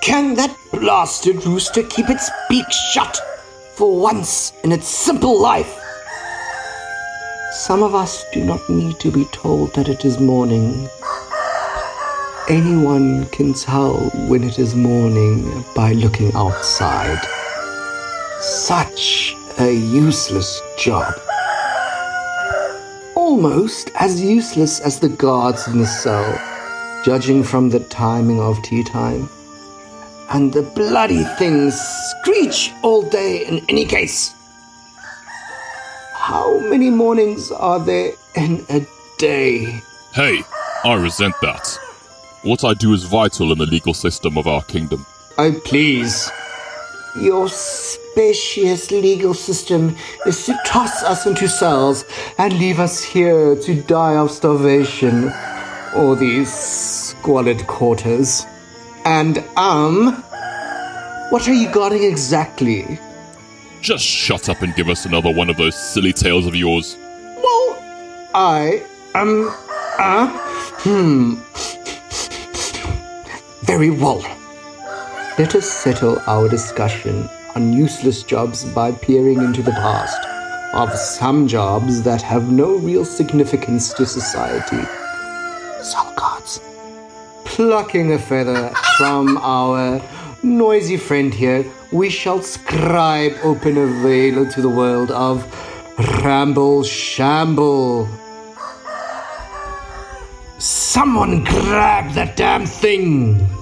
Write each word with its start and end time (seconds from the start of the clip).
Can 0.00 0.34
that 0.36 0.56
blasted 0.72 1.44
rooster 1.44 1.82
keep 1.82 2.08
its 2.08 2.30
beak 2.48 2.64
shut 2.70 3.20
for 3.74 4.00
once 4.00 4.54
in 4.64 4.72
its 4.72 4.88
simple 4.88 5.38
life? 5.38 5.78
Some 7.52 7.82
of 7.82 7.94
us 7.94 8.24
do 8.32 8.42
not 8.42 8.66
need 8.70 8.98
to 9.00 9.10
be 9.10 9.26
told 9.32 9.74
that 9.74 9.88
it 9.90 10.06
is 10.06 10.18
morning. 10.18 10.88
Anyone 12.48 13.26
can 13.26 13.52
tell 13.52 13.98
when 14.28 14.42
it 14.44 14.58
is 14.58 14.74
morning 14.74 15.62
by 15.74 15.92
looking 15.92 16.32
outside. 16.34 17.20
Such 18.40 19.35
a 19.58 19.72
useless 19.72 20.60
job. 20.78 21.14
Almost 23.14 23.90
as 23.98 24.20
useless 24.20 24.80
as 24.80 25.00
the 25.00 25.08
guards 25.08 25.66
in 25.66 25.78
the 25.78 25.86
cell, 25.86 26.38
judging 27.04 27.42
from 27.42 27.70
the 27.70 27.80
timing 27.80 28.38
of 28.40 28.62
tea 28.62 28.84
time. 28.84 29.28
And 30.30 30.52
the 30.52 30.62
bloody 30.62 31.24
things 31.38 31.74
screech 31.74 32.72
all 32.82 33.02
day 33.08 33.46
in 33.46 33.64
any 33.68 33.86
case. 33.86 34.34
How 36.12 36.58
many 36.58 36.90
mornings 36.90 37.50
are 37.50 37.80
there 37.80 38.12
in 38.34 38.66
a 38.68 38.86
day? 39.18 39.80
Hey, 40.12 40.42
I 40.84 40.94
resent 40.94 41.34
that. 41.40 41.78
What 42.42 42.62
I 42.64 42.74
do 42.74 42.92
is 42.92 43.04
vital 43.04 43.52
in 43.52 43.58
the 43.58 43.66
legal 43.66 43.94
system 43.94 44.36
of 44.36 44.46
our 44.46 44.62
kingdom. 44.62 45.06
Oh, 45.38 45.52
please. 45.64 46.30
Your 47.20 47.48
spacious 47.48 48.90
legal 48.90 49.32
system 49.32 49.96
is 50.26 50.44
to 50.46 50.58
toss 50.66 51.02
us 51.02 51.26
into 51.26 51.48
cells 51.48 52.04
and 52.38 52.52
leave 52.58 52.78
us 52.78 53.02
here 53.02 53.56
to 53.56 53.82
die 53.82 54.16
of 54.16 54.30
starvation 54.30 55.32
or 55.94 56.14
these 56.14 56.52
squalid 56.52 57.66
quarters. 57.66 58.44
And, 59.04 59.38
um, 59.56 60.22
what 61.30 61.48
are 61.48 61.54
you 61.54 61.72
guarding 61.72 62.04
exactly? 62.04 62.98
Just 63.80 64.04
shut 64.04 64.48
up 64.48 64.62
and 64.62 64.74
give 64.74 64.88
us 64.88 65.06
another 65.06 65.32
one 65.32 65.48
of 65.48 65.56
those 65.56 65.74
silly 65.74 66.12
tales 66.12 66.46
of 66.46 66.54
yours. 66.54 66.96
Well, 67.36 67.78
I, 68.34 68.82
um, 69.14 69.54
uh, 69.98 70.28
hmm. 70.82 71.34
Very 73.64 73.90
well. 73.90 74.24
Let 75.38 75.54
us 75.54 75.70
settle 75.70 76.18
our 76.26 76.48
discussion 76.48 77.28
on 77.54 77.74
useless 77.74 78.22
jobs 78.22 78.64
by 78.64 78.92
peering 78.92 79.42
into 79.42 79.62
the 79.62 79.72
past 79.72 80.16
of 80.72 80.98
some 80.98 81.46
jobs 81.46 82.00
that 82.04 82.22
have 82.22 82.50
no 82.50 82.76
real 82.76 83.04
significance 83.04 83.92
to 83.94 84.06
society. 84.06 84.82
Cell 85.82 86.10
guards. 86.16 86.58
Plucking 87.44 88.12
a 88.12 88.18
feather 88.18 88.70
from 88.96 89.36
our 89.36 90.00
noisy 90.42 90.96
friend 90.96 91.34
here, 91.34 91.66
we 91.92 92.08
shall 92.08 92.40
scribe 92.40 93.34
open 93.42 93.76
a 93.76 93.86
veil 93.86 94.50
to 94.50 94.62
the 94.62 94.70
world 94.70 95.10
of 95.10 95.44
Ramble 96.24 96.82
Shamble. 96.82 98.08
Someone 100.56 101.44
grab 101.44 102.14
that 102.14 102.36
damn 102.36 102.64
thing! 102.64 103.55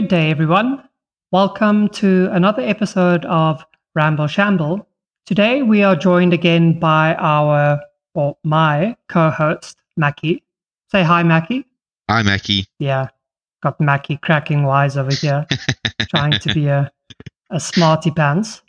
Good 0.00 0.08
day, 0.08 0.30
everyone. 0.30 0.82
Welcome 1.30 1.90
to 1.90 2.30
another 2.32 2.62
episode 2.62 3.26
of 3.26 3.62
Ramble 3.94 4.28
Shamble. 4.28 4.88
Today 5.26 5.60
we 5.60 5.82
are 5.82 5.94
joined 5.94 6.32
again 6.32 6.78
by 6.78 7.14
our, 7.16 7.78
or 8.14 8.38
my 8.42 8.96
co-host, 9.10 9.76
Mackie. 9.98 10.42
Say 10.90 11.02
hi, 11.02 11.22
Mackie. 11.22 11.66
Hi, 12.08 12.22
Mackie. 12.22 12.64
Yeah, 12.78 13.08
got 13.62 13.78
Mackie 13.78 14.16
cracking 14.16 14.62
wise 14.62 14.96
over 14.96 15.14
here, 15.14 15.46
trying 16.08 16.38
to 16.38 16.54
be 16.54 16.68
a, 16.68 16.90
a 17.50 17.60
smarty 17.60 18.10
pants. 18.10 18.62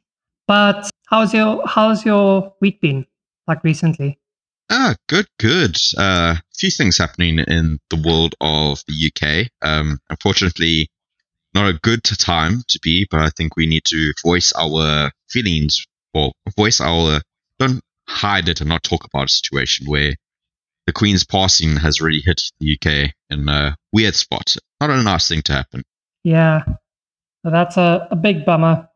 But 0.50 0.90
how's 1.08 1.34
your 1.34 1.66
how's 1.66 2.03
your 2.03 2.53
week 2.59 2.81
been? 2.81 3.06
Like 3.47 3.64
recently? 3.64 4.20
Ah, 4.70 4.96
good, 5.08 5.28
good. 5.40 5.78
A 5.97 6.02
uh, 6.02 6.36
few 6.53 6.72
things 6.72 6.97
happening 6.97 7.40
in 7.40 7.80
the 7.90 8.03
world 8.06 8.36
of 8.41 8.84
the 8.90 9.09
UK. 9.09 9.50
Um, 9.62 10.00
unfortunately, 10.09 10.90
not 11.53 11.69
a 11.69 11.79
good 11.79 12.03
time 12.03 12.63
to 12.69 12.79
be, 12.81 13.07
but 13.09 13.22
I 13.22 13.29
think 13.29 13.56
we 13.56 13.67
need 13.67 13.84
to 13.85 14.13
voice 14.23 14.53
our 14.53 15.12
feelings 15.29 15.85
or 16.13 16.31
voice 16.56 16.81
our 16.81 17.22
don't 17.59 17.81
hide 18.07 18.50
it 18.50 18.62
and 18.62 18.69
not 18.69 18.84
talk 18.84 19.06
about 19.06 19.25
a 19.25 19.29
situation 19.29 19.88
where 19.88 20.13
the 20.88 20.94
Queen's 20.94 21.23
passing 21.23 21.78
has 21.78 22.01
really 22.01 22.22
hit 22.23 22.41
the 22.59 22.73
UK 22.75 23.13
in 23.29 23.47
a 23.47 23.75
weird 23.94 24.16
spot. 24.16 24.56
Not 24.79 24.90
a 24.90 25.03
nice 25.03 25.28
thing 25.28 25.41
to 25.44 25.53
happen. 25.53 25.84
Yeah, 26.23 26.63
that's 27.44 27.78
a, 27.78 28.07
a 28.11 28.16
big 28.16 28.45
bummer. 28.45 28.88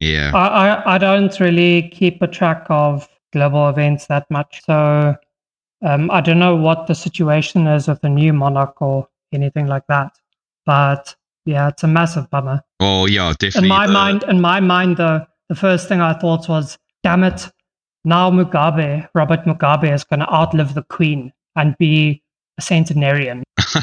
Yeah, 0.00 0.30
I, 0.34 0.46
I, 0.46 0.94
I 0.94 0.98
don't 0.98 1.38
really 1.40 1.88
keep 1.88 2.20
a 2.22 2.26
track 2.26 2.66
of 2.68 3.08
global 3.32 3.68
events 3.68 4.06
that 4.06 4.30
much, 4.30 4.62
so 4.64 5.16
um, 5.82 6.10
I 6.10 6.20
don't 6.20 6.38
know 6.38 6.56
what 6.56 6.86
the 6.86 6.94
situation 6.94 7.66
is 7.66 7.88
with 7.88 8.02
the 8.02 8.08
new 8.08 8.32
monarch 8.32 8.80
or 8.80 9.08
anything 9.32 9.66
like 9.66 9.86
that. 9.88 10.12
But 10.64 11.14
yeah, 11.46 11.68
it's 11.68 11.82
a 11.82 11.88
massive 11.88 12.28
bummer. 12.30 12.60
Oh 12.80 13.06
yeah, 13.06 13.32
definitely. 13.38 13.68
In 13.68 13.68
my 13.68 13.86
the- 13.86 13.92
mind, 13.92 14.24
in 14.28 14.40
my 14.40 14.60
mind, 14.60 14.98
the 14.98 15.26
the 15.48 15.54
first 15.54 15.88
thing 15.88 16.00
I 16.00 16.12
thought 16.12 16.48
was, 16.48 16.76
damn 17.02 17.22
it, 17.24 17.48
now 18.04 18.30
Mugabe, 18.30 19.08
Robert 19.14 19.44
Mugabe, 19.44 19.92
is 19.92 20.04
going 20.04 20.20
to 20.20 20.32
outlive 20.32 20.74
the 20.74 20.82
Queen 20.82 21.32
and 21.54 21.76
be 21.78 22.22
a 22.58 22.62
centenarian. 22.62 23.44
it's 23.58 23.78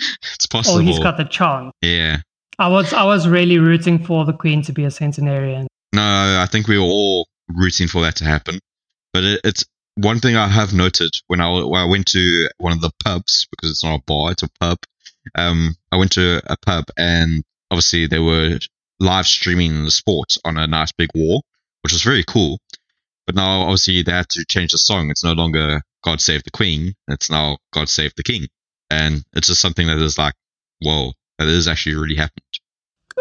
oh, 0.00 0.48
possible. 0.50 0.80
Or 0.80 0.82
he's 0.82 0.98
got 0.98 1.16
the 1.16 1.24
chance. 1.24 1.72
yeah. 1.82 2.18
I 2.58 2.68
was 2.68 2.92
I 2.92 3.04
was 3.04 3.26
really 3.26 3.58
rooting 3.58 4.04
for 4.04 4.24
the 4.24 4.32
Queen 4.32 4.62
to 4.62 4.72
be 4.72 4.84
a 4.84 4.90
centenarian. 4.90 5.66
No, 5.92 6.02
I 6.02 6.46
think 6.50 6.68
we 6.68 6.78
were 6.78 6.84
all 6.84 7.26
rooting 7.48 7.88
for 7.88 8.00
that 8.02 8.16
to 8.16 8.24
happen. 8.24 8.60
But 9.12 9.24
it, 9.24 9.40
it's 9.44 9.64
one 9.96 10.20
thing 10.20 10.36
I 10.36 10.48
have 10.48 10.72
noted 10.72 11.10
when 11.26 11.40
I, 11.40 11.48
when 11.64 11.80
I 11.80 11.84
went 11.84 12.06
to 12.08 12.48
one 12.58 12.72
of 12.72 12.80
the 12.80 12.90
pubs 13.04 13.46
because 13.50 13.70
it's 13.70 13.84
not 13.84 14.00
a 14.00 14.02
bar, 14.06 14.32
it's 14.32 14.42
a 14.42 14.48
pub. 14.60 14.78
Um, 15.34 15.74
I 15.92 15.96
went 15.96 16.12
to 16.12 16.42
a 16.46 16.56
pub 16.56 16.84
and 16.96 17.42
obviously 17.70 18.06
they 18.06 18.18
were 18.18 18.58
live 19.00 19.26
streaming 19.26 19.84
the 19.84 19.90
sport 19.90 20.36
on 20.44 20.56
a 20.56 20.66
nice 20.66 20.92
big 20.92 21.10
wall, 21.14 21.44
which 21.82 21.92
was 21.92 22.02
very 22.02 22.24
cool. 22.24 22.58
But 23.26 23.34
now 23.34 23.62
obviously 23.62 24.02
they 24.02 24.12
had 24.12 24.28
to 24.30 24.44
change 24.48 24.72
the 24.72 24.78
song. 24.78 25.10
It's 25.10 25.24
no 25.24 25.32
longer 25.32 25.80
God 26.04 26.20
Save 26.20 26.44
the 26.44 26.50
Queen. 26.50 26.94
It's 27.08 27.30
now 27.30 27.58
God 27.72 27.88
Save 27.88 28.12
the 28.16 28.22
King. 28.22 28.46
And 28.90 29.24
it's 29.32 29.48
just 29.48 29.60
something 29.60 29.86
that 29.86 29.98
is 29.98 30.18
like, 30.18 30.34
whoa, 30.80 31.12
that 31.38 31.48
is 31.48 31.66
actually 31.66 31.96
really 31.96 32.16
happened. 32.16 32.44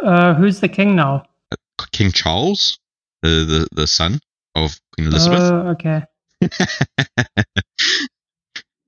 Uh, 0.02 0.34
who's 0.34 0.59
the 0.59 0.68
king 0.68 0.96
now? 0.96 1.24
King 1.92 2.12
Charles, 2.12 2.80
the, 3.22 3.30
the, 3.30 3.68
the 3.74 3.88
son 3.88 4.19
of 4.56 4.80
Queen 4.94 5.08
Elizabeth. 5.08 5.40
Oh, 5.40 5.68
okay. 5.69 6.03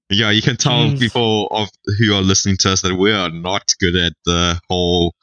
Yeah, 0.09 0.29
you 0.31 0.41
can 0.41 0.55
tell 0.57 0.95
people 0.97 1.47
of 1.51 1.69
who 1.97 2.13
are 2.13 2.21
listening 2.21 2.57
to 2.59 2.71
us 2.71 2.81
that 2.81 2.95
we 2.95 3.11
are 3.11 3.29
not 3.29 3.73
good 3.79 3.95
at 3.95 4.13
the 4.25 4.59
whole 4.69 5.16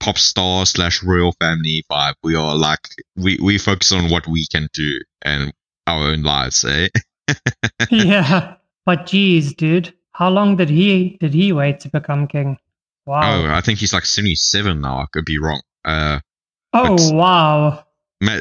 pop 0.00 0.18
star 0.18 0.66
slash 0.66 1.02
royal 1.02 1.32
family 1.40 1.84
vibe. 1.90 2.14
We 2.22 2.34
are 2.34 2.56
like 2.56 2.80
we 3.16 3.38
we 3.42 3.58
focus 3.58 3.92
on 3.92 4.10
what 4.10 4.26
we 4.26 4.46
can 4.46 4.68
do 4.72 5.00
and 5.22 5.52
our 5.86 6.08
own 6.08 6.22
lives, 6.22 6.64
eh? 6.64 6.88
yeah, 7.90 8.56
but 8.84 9.06
geez, 9.06 9.54
dude, 9.54 9.94
how 10.12 10.28
long 10.30 10.56
did 10.56 10.70
he 10.70 11.16
did 11.20 11.32
he 11.32 11.52
wait 11.52 11.80
to 11.80 11.88
become 11.88 12.26
king? 12.26 12.58
Wow. 13.04 13.44
Oh, 13.44 13.46
I 13.54 13.60
think 13.60 13.78
he's 13.78 13.92
like 13.92 14.04
seventy 14.04 14.34
seven 14.34 14.80
now. 14.80 14.98
I 14.98 15.06
could 15.12 15.24
be 15.24 15.38
wrong. 15.38 15.62
Uh, 15.84 16.18
Oh, 16.72 17.12
wow. 17.12 17.84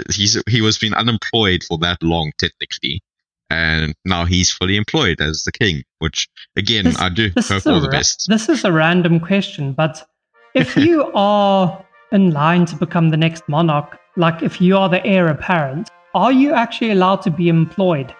he's 0.09 0.41
he 0.49 0.61
was 0.61 0.77
been 0.77 0.93
unemployed 0.93 1.63
for 1.63 1.77
that 1.79 2.01
long 2.03 2.31
technically, 2.37 3.01
and 3.49 3.93
now 4.05 4.25
he's 4.25 4.51
fully 4.51 4.75
employed 4.75 5.21
as 5.21 5.43
the 5.45 5.51
king. 5.51 5.83
Which 5.99 6.27
again, 6.55 6.85
This- 6.85 6.99
I 6.99 7.09
do 7.09 7.29
This 7.29 7.49
hope 7.49 7.57
is, 7.59 7.65
a 7.67 7.79
the 7.79 7.81
ra- 7.87 7.91
best. 7.91 8.25
this 8.27 8.49
is 8.49 8.63
a 8.65 8.71
random 8.71 9.19
question, 9.19 9.73
but 9.73 10.07
if 10.53 10.75
you 10.75 11.11
are 11.15 11.83
in 12.11 12.31
line 12.31 12.65
to 12.67 12.75
become 12.75 13.09
the 13.09 13.17
next 13.17 13.43
monarch, 13.49 13.97
like 14.17 14.41
if 14.41 14.61
you 14.61 14.77
are 14.77 14.89
the 14.89 15.05
heir 15.05 15.27
apparent, 15.27 15.89
are 16.13 16.31
you 16.31 16.53
actually 16.53 16.91
allowed 16.91 17.21
to 17.23 17.29
be 17.31 17.49
employed? 17.49 18.13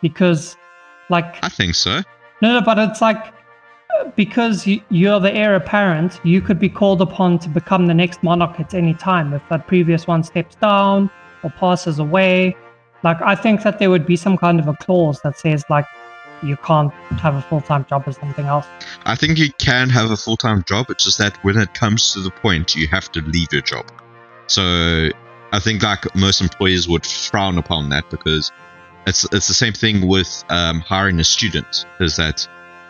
Because, 0.00 0.56
like, 1.10 1.36
I 1.42 1.48
think 1.48 1.74
so. 1.74 2.02
no, 2.40 2.54
no, 2.54 2.60
but 2.60 2.78
it's 2.78 3.00
like 3.00 3.18
uh, 4.00 4.08
because 4.16 4.66
you, 4.66 4.80
you're 4.90 5.20
the 5.20 5.32
heir 5.32 5.54
apparent, 5.54 6.20
you 6.24 6.40
could 6.40 6.58
be 6.58 6.68
called 6.68 7.00
upon 7.02 7.38
to 7.40 7.48
become 7.48 7.86
the 7.86 7.94
next 7.94 8.22
monarch 8.22 8.58
at 8.60 8.74
any 8.74 8.94
time 8.94 9.32
if 9.34 9.42
that 9.50 9.66
previous 9.66 10.06
one 10.06 10.22
steps 10.22 10.54
down 10.56 11.10
or 11.42 11.50
passes 11.50 11.98
away. 11.98 12.56
Like, 13.02 13.20
I 13.20 13.34
think 13.34 13.62
that 13.62 13.78
there 13.78 13.90
would 13.90 14.06
be 14.06 14.16
some 14.16 14.36
kind 14.36 14.60
of 14.60 14.68
a 14.68 14.74
clause 14.74 15.20
that 15.22 15.38
says, 15.38 15.64
like, 15.68 15.86
you 16.42 16.56
can't 16.56 16.92
have 17.20 17.34
a 17.34 17.42
full 17.42 17.60
time 17.60 17.84
job 17.86 18.04
or 18.06 18.12
something 18.12 18.46
else. 18.46 18.66
I 19.04 19.14
think 19.14 19.38
you 19.38 19.52
can 19.58 19.88
have 19.90 20.10
a 20.10 20.16
full 20.16 20.36
time 20.36 20.64
job. 20.64 20.86
It's 20.90 21.04
just 21.04 21.18
that 21.18 21.36
when 21.44 21.56
it 21.56 21.74
comes 21.74 22.12
to 22.14 22.20
the 22.20 22.30
point, 22.30 22.74
you 22.74 22.88
have 22.88 23.10
to 23.12 23.20
leave 23.20 23.52
your 23.52 23.62
job. 23.62 23.90
So 24.46 25.10
I 25.52 25.60
think 25.60 25.82
like 25.82 26.14
most 26.14 26.40
employers 26.40 26.88
would 26.88 27.06
frown 27.06 27.58
upon 27.58 27.90
that 27.90 28.08
because 28.10 28.50
it's 29.06 29.24
it's 29.32 29.48
the 29.48 29.54
same 29.54 29.72
thing 29.72 30.06
with 30.06 30.44
um, 30.48 30.80
hiring 30.80 31.20
a 31.20 31.24
student. 31.24 31.86
Is 32.00 32.16
that 32.16 32.46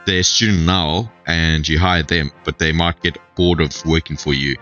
they're 0.06 0.20
a 0.20 0.24
student 0.24 0.66
now 0.66 1.12
and 1.26 1.68
you 1.68 1.78
hire 1.78 2.02
them, 2.02 2.30
but 2.44 2.58
they 2.58 2.72
might 2.72 3.00
get 3.00 3.18
bored 3.36 3.60
of 3.60 3.84
working 3.86 4.16
for 4.16 4.34
you. 4.34 4.56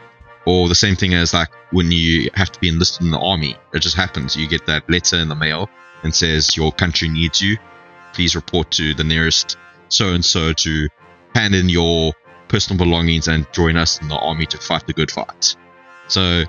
Or 0.47 0.69
the 0.69 0.75
same 0.75 0.97
thing 0.97 1.15
as 1.15 1.35
like 1.35 1.51
when 1.71 1.91
you 1.91 2.31
have 2.35 2.51
to 2.53 2.61
be 2.61 2.69
enlisted 2.69 3.03
in 3.03 3.11
the 3.11 3.19
army. 3.19 3.57
It 3.73 3.81
just 3.81 3.97
happens. 3.97 4.37
You 4.37 4.49
get 4.49 4.67
that 4.67 4.89
letter 4.89 5.17
in 5.17 5.29
the 5.29 5.35
mail 5.35 5.69
and 6.03 6.15
says 6.15 6.57
your 6.57 6.73
country 6.73 7.09
needs 7.09 7.41
you. 7.41 7.59
Please 8.13 8.35
report 8.35 8.71
to 8.73 8.95
the 8.95 9.05
nearest 9.05 9.57
so 9.89 10.15
and 10.15 10.25
so 10.25 10.53
to 10.53 10.89
hand 11.35 11.55
in 11.55 11.69
your 11.69 12.13
personal 12.49 12.85
belongings 12.85 13.29
and 13.29 13.47
join 13.53 13.77
us 13.77 14.01
in 14.01 14.09
the 14.09 14.17
army 14.17 14.47
to 14.47 14.59
fight 14.59 14.87
the 14.87 14.93
good 14.93 15.11
fight. 15.11 15.57
So, 16.09 16.45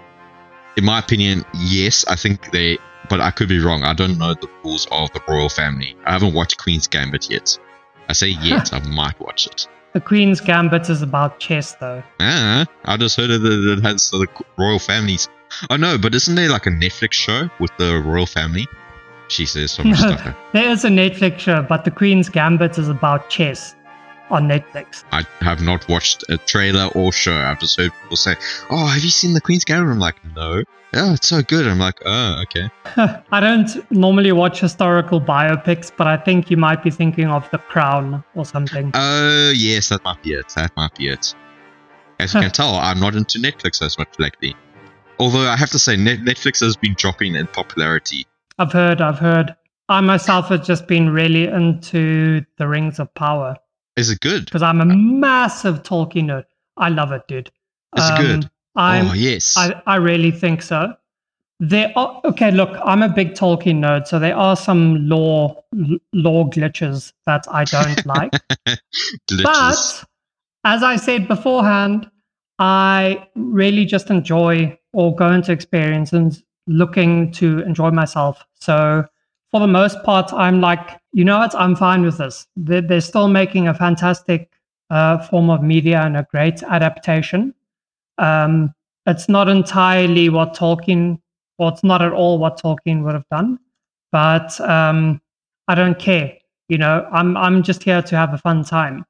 in 0.76 0.86
my 0.86 1.00
opinion, 1.00 1.46
yes, 1.54 2.06
I 2.08 2.16
think 2.16 2.52
they, 2.52 2.80
but 3.10 3.22
I 3.22 3.30
could 3.32 3.50
be 3.50 3.60
wrong. 3.60 3.84
I 3.84 3.94
don't 3.94 4.18
know 4.18 4.34
the 4.34 4.50
rules 4.64 4.88
of 4.92 5.12
the 5.14 5.22
royal 5.28 5.50
family. 5.50 5.96
I 6.06 6.14
haven't 6.14 6.34
watched 6.34 6.58
Queen's 6.58 6.88
Gambit 6.88 7.30
yet. 7.30 7.60
I 8.10 8.14
say 8.14 8.28
yet, 8.42 8.74
I 8.74 8.80
might 8.80 9.20
watch 9.20 9.48
it. 9.48 9.68
The 9.94 10.00
Queen's 10.02 10.40
Gambit 10.40 10.90
is 10.90 11.02
about 11.02 11.40
chess, 11.40 11.74
though. 11.76 12.02
Ah, 12.20 12.66
I 12.86 12.98
just 12.98 13.18
heard 13.18 13.30
that 13.30 13.76
it 13.78 13.84
has 13.84 14.10
the 14.10 14.26
royal 14.58 14.80
families. 14.80 15.28
Oh 15.70 15.76
no, 15.76 15.98
but 15.98 16.16
isn't 16.16 16.36
there 16.36 16.50
like 16.50 16.66
a 16.66 16.70
Netflix 16.70 17.14
show 17.14 17.50
with 17.60 17.72
the 17.78 18.02
royal 18.06 18.26
family? 18.26 18.68
She 19.28 19.46
says 19.46 19.78
much 19.80 19.98
stuff. 19.98 20.36
there 20.54 20.70
is 20.70 20.86
a 20.86 20.90
Netflix 20.90 21.40
show, 21.40 21.62
but 21.62 21.84
the 21.84 21.92
Queen's 21.92 22.30
Gambit 22.30 22.78
is 22.78 22.88
about 22.88 23.30
chess 23.30 23.76
on 24.30 24.48
Netflix. 24.48 25.04
I 25.12 25.24
have 25.42 25.62
not 25.62 25.88
watched 25.90 26.24
a 26.30 26.38
trailer 26.38 26.86
or 26.96 27.12
show. 27.12 27.36
I've 27.36 27.60
just 27.60 27.78
heard 27.78 27.92
people 28.02 28.16
say, 28.16 28.36
"Oh, 28.70 28.88
have 28.88 29.04
you 29.04 29.10
seen 29.10 29.34
the 29.34 29.42
Queen's 29.42 29.66
Gambit?" 29.66 29.92
I'm 29.92 30.00
like, 30.00 30.16
"No." 30.36 30.64
Oh, 30.94 31.14
it's 31.14 31.30
so 31.30 31.42
good. 31.42 31.68
I'm 31.68 31.80
like, 31.80 32.02
"Oh, 32.06 32.44
okay." 32.44 32.70
I 33.32 33.40
don't 33.40 33.92
normally 33.92 34.34
watch 34.34 34.60
historical 34.60 35.22
biopics, 35.22 35.92
but 35.96 36.08
I 36.08 36.18
think 36.18 36.52
you 36.52 36.58
might 36.58 36.84
be 36.84 36.92
thinking 36.92 37.28
of 37.28 37.50
The 37.52 37.60
Crown 37.60 38.24
or 38.36 38.46
something. 38.46 38.92
Oh, 38.94 39.54
yes, 39.56 39.90
that 39.90 40.04
might 40.04 40.22
be 40.22 40.34
it. 40.34 40.50
That 40.56 40.76
might 40.76 40.94
be 40.96 41.08
it. 41.08 41.34
As 42.20 42.34
you 42.34 42.42
can 42.42 42.52
tell, 42.62 42.76
I'm 42.76 43.00
not 43.00 43.16
into 43.16 43.40
Netflix 43.40 43.82
as 43.82 43.98
much 43.98 44.20
lately. 44.20 44.54
Although 45.18 45.48
I 45.48 45.56
have 45.56 45.70
to 45.70 45.80
say, 45.80 45.96
Net- 45.96 46.20
Netflix 46.20 46.60
has 46.60 46.76
been 46.76 46.96
dropping 46.98 47.36
in 47.36 47.48
popularity. 47.48 48.26
I've 48.60 48.74
heard, 48.74 49.02
I've 49.02 49.20
heard. 49.20 49.56
I 49.88 50.02
myself 50.02 50.48
have 50.50 50.64
just 50.66 50.88
been 50.88 51.10
really 51.10 51.46
into 51.48 52.46
the 52.58 52.68
Rings 52.68 53.00
of 53.00 53.14
Power 53.14 53.56
Is 53.98 54.10
it 54.10 54.20
good? 54.20 54.46
because 54.46 54.62
I'm 54.62 54.82
a 54.82 54.86
massive 54.86 55.84
Tolkien 55.84 56.26
nerd. 56.26 56.46
I 56.78 56.90
love 56.90 57.12
it, 57.12 57.28
dude. 57.28 57.52
Is 57.98 58.10
it 58.10 58.14
um, 58.14 58.26
good? 58.26 58.50
I'm, 58.76 59.10
oh, 59.10 59.14
yes. 59.14 59.56
I, 59.58 59.82
I 59.86 59.96
really 59.98 60.32
think 60.32 60.62
so. 60.62 60.94
There 61.60 61.94
are 61.96 62.22
okay. 62.26 62.50
Look, 62.50 62.76
I'm 62.84 63.04
a 63.04 63.10
big 63.10 63.34
Tolkien 63.34 63.82
nerd, 63.82 64.08
so 64.08 64.18
there 64.18 64.36
are 64.36 64.56
some 64.56 65.08
lore 65.08 65.64
lore 66.12 66.50
glitches 66.50 67.14
that 67.28 67.46
I 67.52 67.66
don't 67.66 68.04
like. 68.06 68.32
But 69.44 70.04
as 70.64 70.82
I 70.84 70.96
said 70.96 71.28
beforehand, 71.28 72.10
I 72.58 73.28
really 73.36 73.86
just 73.86 74.10
enjoy 74.10 74.78
or 74.94 75.16
go 75.16 75.32
into 75.32 75.52
experiences 75.52 76.44
looking 76.68 77.32
to 77.34 77.60
enjoy 77.60 77.92
myself. 77.92 78.44
So 78.60 79.06
for 79.52 79.60
the 79.60 79.68
most 79.68 80.02
part, 80.04 80.32
I'm 80.34 80.62
like, 80.62 81.00
you 81.14 81.26
know 81.26 81.40
what? 81.40 81.54
I'm 81.56 81.76
fine 81.76 82.04
with 82.04 82.18
this. 82.18 82.48
They're, 82.56 82.82
they're 82.82 83.02
still 83.02 83.28
making 83.28 83.68
a 83.68 83.74
fantastic 83.74 84.52
uh, 84.90 85.20
form 85.28 85.50
of 85.50 85.62
media 85.62 86.02
and 86.02 86.18
a 86.18 86.28
great 86.32 86.64
adaptation. 86.64 87.54
Um, 88.22 88.74
it's 89.08 89.28
not 89.28 89.50
entirely 89.50 90.30
what 90.30 90.54
Tolkien, 90.54 91.20
or 91.58 91.72
it's 91.72 91.84
not 91.84 92.02
at 92.02 92.14
all 92.14 92.38
what 92.38 92.62
Tolkien 92.62 93.04
would 93.04 93.16
have 93.16 93.28
done, 93.32 93.60
but 94.12 94.60
um, 94.62 95.20
I 95.68 95.76
don't 95.76 95.98
care. 95.98 96.38
You 96.70 96.78
know, 96.78 97.08
I'm 97.12 97.36
I'm 97.36 97.64
just 97.64 97.84
here 97.84 98.02
to 98.02 98.16
have 98.16 98.34
a 98.34 98.38
fun 98.38 98.64
time. 98.64 99.04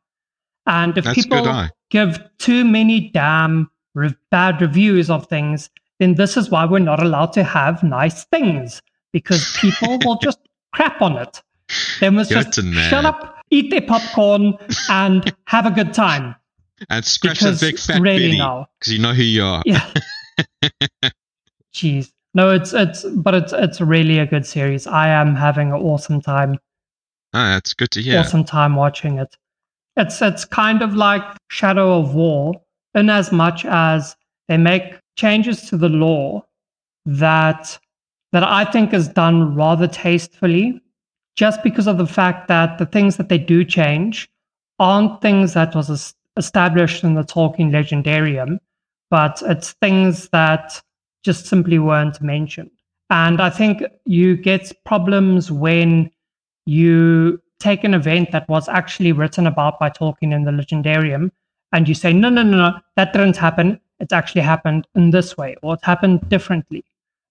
And 0.66 0.98
if 0.98 1.04
That's 1.04 1.24
people 1.24 1.68
give 1.90 2.20
too 2.40 2.64
many 2.64 3.10
damn 3.10 3.70
re- 3.94 4.16
bad 4.30 4.62
reviews 4.62 5.10
of 5.10 5.28
things, 5.28 5.70
then 6.00 6.16
this 6.16 6.38
is 6.38 6.50
why 6.50 6.66
we're 6.66 6.80
not 6.80 7.02
allowed 7.04 7.34
to 7.34 7.44
have 7.44 7.84
nice 7.84 8.24
things 8.26 8.82
because 9.12 9.58
people 9.60 10.00
will 10.06 10.16
just 10.22 10.40
crap 10.74 11.02
on 11.02 11.18
it. 11.18 11.42
They 12.00 12.10
must 12.10 12.32
just 12.32 12.54
shut 12.90 13.06
up, 13.06 13.42
eat 13.50 13.70
their 13.70 13.82
popcorn, 13.82 14.58
and 14.90 15.34
have 15.46 15.66
a 15.66 15.72
good 15.72 15.94
time. 15.94 16.36
And 16.90 17.06
scratch 17.06 17.40
because 17.40 17.60
that 17.60 17.66
big 17.72 17.80
fat 17.80 18.02
really 18.02 18.28
belly. 18.28 18.38
now. 18.38 18.68
Because 18.80 18.94
you 18.94 19.00
know 19.00 19.14
who 19.14 19.24
you 19.24 19.44
are. 19.44 19.64
Yeah. 19.66 19.86
Jeez. 21.74 22.12
No, 22.34 22.50
it's 22.50 22.74
it's 22.74 23.04
but 23.04 23.34
it's 23.34 23.54
it's 23.54 23.82
really 23.82 24.20
a 24.20 24.26
good 24.26 24.46
series. 24.46 24.88
I 24.88 25.10
am 25.10 25.36
having 25.36 25.70
an 25.70 25.82
awesome 25.82 26.22
time. 26.22 26.58
Oh, 27.34 27.44
that's 27.50 27.74
good 27.74 27.92
to 27.92 28.02
hear. 28.02 28.20
Awesome 28.20 28.44
time 28.44 28.76
watching 28.76 29.18
it. 29.20 29.36
It's 29.98 30.22
it's 30.22 30.46
kind 30.46 30.82
of 30.82 30.96
like 30.96 31.24
Shadow 31.50 32.00
of 32.00 32.16
War, 32.16 32.54
in 32.96 33.10
as 33.10 33.32
much 33.32 33.66
as 33.66 34.16
they 34.48 34.58
make 34.58 34.96
changes 35.18 35.64
to 35.70 35.78
the 35.78 35.90
lore 35.90 36.44
that 37.06 37.78
that 38.32 38.44
I 38.44 38.64
think 38.64 38.94
is 38.94 39.10
done 39.10 39.54
rather 39.56 39.88
tastefully, 39.88 40.82
just 41.36 41.62
because 41.64 41.88
of 41.88 41.98
the 41.98 42.08
fact 42.08 42.48
that 42.48 42.78
the 42.78 42.86
things 42.86 43.18
that 43.18 43.28
they 43.28 43.38
do 43.38 43.66
change 43.66 44.30
aren't 44.80 45.22
things 45.22 45.54
that 45.54 45.76
was 45.76 45.90
es- 45.90 46.14
established 46.38 47.04
in 47.04 47.16
the 47.16 47.24
Tolkien 47.24 47.72
legendarium, 47.72 48.60
but 49.10 49.42
it's 49.46 49.74
things 49.74 50.30
that 50.30 50.82
just 51.24 51.46
simply 51.46 51.80
weren't 51.80 52.22
mentioned. 52.22 52.72
And 53.10 53.42
I 53.42 53.50
think 53.50 53.84
you 54.06 54.38
get 54.38 54.72
problems 54.86 55.52
when 55.52 56.10
you 56.66 57.42
take 57.60 57.84
an 57.84 57.94
event 57.94 58.32
that 58.32 58.48
was 58.50 58.70
actually 58.70 59.12
written 59.12 59.46
about 59.46 59.80
by 59.80 59.90
Tolkien 59.90 60.34
in 60.34 60.46
the 60.46 60.52
legendarium 60.52 61.32
and 61.74 61.88
you 61.88 61.94
say, 61.94 62.14
no, 62.14 62.30
no, 62.30 62.44
no, 62.44 62.58
no, 62.58 62.80
that 62.96 63.14
didn't 63.14 63.38
happen. 63.38 63.80
It 64.00 64.12
actually 64.12 64.42
happened 64.42 64.88
in 64.96 65.12
this 65.12 65.38
way, 65.38 65.56
or 65.62 65.76
it 65.76 65.80
happened 65.84 66.28
differently. 66.28 66.84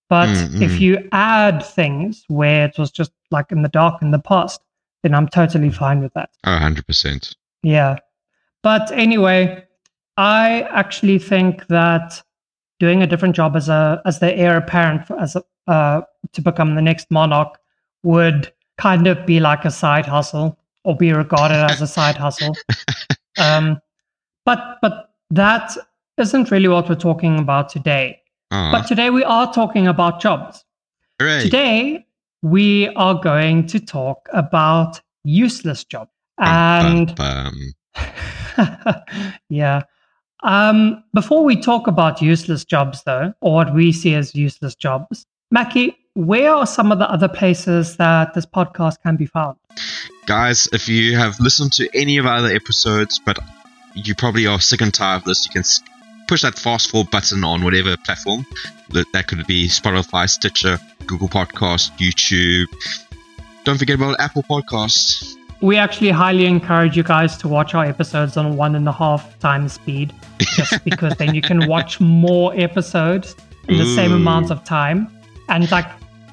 But 0.09 0.29
Mm, 0.29 0.63
if 0.63 0.81
you 0.81 1.09
add 1.13 1.65
things 1.65 2.25
where 2.29 2.67
it 2.67 2.79
was 2.79 2.91
just 2.91 3.13
like 3.31 3.53
in 3.53 3.63
the 3.63 3.69
dark 3.69 4.03
in 4.03 4.11
the 4.11 4.19
past, 4.19 4.61
then 5.03 5.15
I'm 5.15 5.29
totally 5.29 5.71
fine 5.71 6.01
with 6.01 6.13
that. 6.15 6.31
Oh, 6.45 6.51
100%. 6.51 7.35
Yeah. 7.63 7.99
But 8.63 8.91
anyway, 8.93 9.65
I 10.17 10.63
actually 10.71 11.19
think 11.19 11.67
that 11.69 12.23
doing 12.79 13.03
a 13.03 13.07
different 13.07 13.35
job 13.37 13.57
as 13.57 13.69
a 13.69 14.03
as 14.05 14.19
the 14.19 14.35
heir 14.37 14.57
apparent 14.57 15.07
for, 15.07 15.19
as 15.19 15.37
a, 15.37 15.43
uh, 15.67 16.03
to 16.33 16.43
become 16.43 16.75
the 16.75 16.83
next 16.83 17.11
monarch 17.11 17.59
would 18.03 18.53
kind 18.79 19.07
of 19.07 19.27
be 19.27 19.41
like 19.41 19.65
a 19.65 19.71
side 19.71 20.07
hustle 20.07 20.59
or 20.85 20.97
be 20.97 21.13
regarded 21.13 21.57
as 21.71 21.81
a 21.83 21.87
side 21.87 22.17
hustle. 22.17 22.57
Um, 23.39 23.81
but 24.45 24.79
but 24.83 25.13
that 25.31 25.75
isn't 26.19 26.51
really 26.51 26.69
what 26.69 26.89
we're 26.89 26.97
talking 26.97 27.39
about 27.39 27.69
today. 27.69 28.21
Oh, 28.51 28.71
But 28.73 28.87
today 28.87 29.09
we 29.11 29.23
are 29.25 29.51
talking 29.53 29.87
about 29.87 30.21
jobs. 30.21 30.65
hooray. 31.21 31.45
Today, 31.45 32.07
we 32.43 32.89
are 32.97 33.15
going 33.15 33.67
to 33.69 33.79
talk 33.79 34.29
about 34.33 35.01
useless 35.25 35.85
jobs. 35.85 36.11
Bum, 36.37 36.49
And 36.49 37.15
bum, 37.15 37.73
bum. 37.95 38.05
yeah. 39.49 39.83
Um, 40.43 41.05
before 41.13 41.45
we 41.45 41.61
talk 41.61 41.87
about 41.87 42.23
useless 42.23 42.65
jobs, 42.65 43.03
though, 43.05 43.35
or 43.41 43.55
what 43.55 43.75
we 43.75 43.93
see 43.93 44.15
as 44.15 44.35
useless 44.35 44.75
jobs, 44.75 45.27
Mackie, 45.51 45.97
where 46.15 46.55
are 46.55 46.67
some 46.67 46.93
of 46.93 46.99
the 46.99 47.11
other 47.11 47.29
places 47.29 47.97
that 47.97 48.35
this 48.35 48.47
podcast 48.47 48.97
can 49.03 49.17
be 49.17 49.27
found? 49.27 49.57
Guys, 50.27 50.69
if 50.73 50.89
you 50.89 51.17
have 51.17 51.39
listened 51.41 51.73
to 51.75 51.89
any 51.95 52.19
of 52.19 52.27
our 52.27 52.39
other 52.39 52.55
episodes, 52.55 53.21
but 53.25 53.39
you 53.95 54.15
probably 54.15 54.47
are 54.47 54.61
sick 54.61 54.81
and 54.81 54.95
tired 54.95 55.19
of 55.19 55.25
this, 55.25 55.47
you 55.47 55.53
can 55.53 55.65
push 56.29 56.43
that 56.43 56.59
fast 56.59 56.91
forward 56.91 57.11
button 57.11 57.43
on 57.45 57.65
whatever 57.65 57.97
platform. 58.05 58.47
That, 58.91 59.27
could 59.29 59.47
be 59.47 59.69
Spotify, 59.69 60.29
Stitcher, 60.29 60.79
Google 61.07 61.29
Podcast, 61.29 61.97
YouTube. 61.99 62.67
Don't 63.65 63.79
forget 63.79 63.97
about 63.97 64.19
Apple 64.21 64.43
Podcasts. 64.43 65.35
We 65.61 65.77
actually 65.77 66.11
highly 66.11 66.47
encourage 66.47 66.97
you 66.97 67.03
guys 67.03 67.37
to 67.39 67.49
watch 67.49 67.75
our 67.75 67.85
episodes 67.85 68.37
on 68.37 68.57
one 68.57 68.75
and 68.75 68.89
a 68.89 68.93
half 68.93 69.39
times 69.41 69.75
speed, 69.75 70.15
just 70.39 70.83
because 70.85 71.15
then 71.17 71.35
you 71.35 71.43
can 71.43 71.67
watch 71.69 72.01
more 72.01 72.55
episodes 72.59 73.37
in 73.69 73.77
the 73.77 73.85
same 73.95 74.13
Ooh. 74.13 74.17
amount 74.17 74.51
of 74.51 74.65
time. 74.65 75.09
And 75.49 75.71
like 75.71 75.87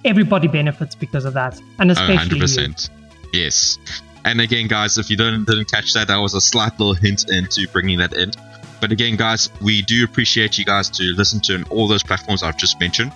everybody 0.06 0.48
benefits 0.48 0.96
because 0.96 1.26
of 1.26 1.34
that. 1.34 1.60
And 1.80 1.90
Oh, 1.90 1.94
especially 1.94 2.38
you. 2.38 2.44
100%. 2.44 2.90
Yes. 3.34 3.78
And 4.24 4.40
again, 4.42 4.68
guys, 4.68 4.98
if 4.98 5.10
you 5.10 5.18
didn't, 5.18 5.46
didn't 5.46 5.70
catch 5.72 5.94
that, 5.94 6.08
that 6.08 6.18
was 6.18 6.34
a 6.34 6.42
slight 6.42 6.80
little 6.80 6.94
hint 6.94 7.30
into 7.30 7.68
bringing 7.70 7.98
that 8.00 8.14
in. 8.14 8.32
But 8.80 8.92
again, 8.92 9.16
guys, 9.16 9.50
we 9.62 9.82
do 9.82 10.04
appreciate 10.04 10.58
you 10.58 10.66
guys 10.66 10.90
to 10.92 11.04
listen 11.16 11.40
to 11.42 11.64
all 11.70 11.88
those 11.88 12.04
platforms 12.04 12.44
I've 12.44 12.58
just 12.58 12.80
mentioned. 12.80 13.12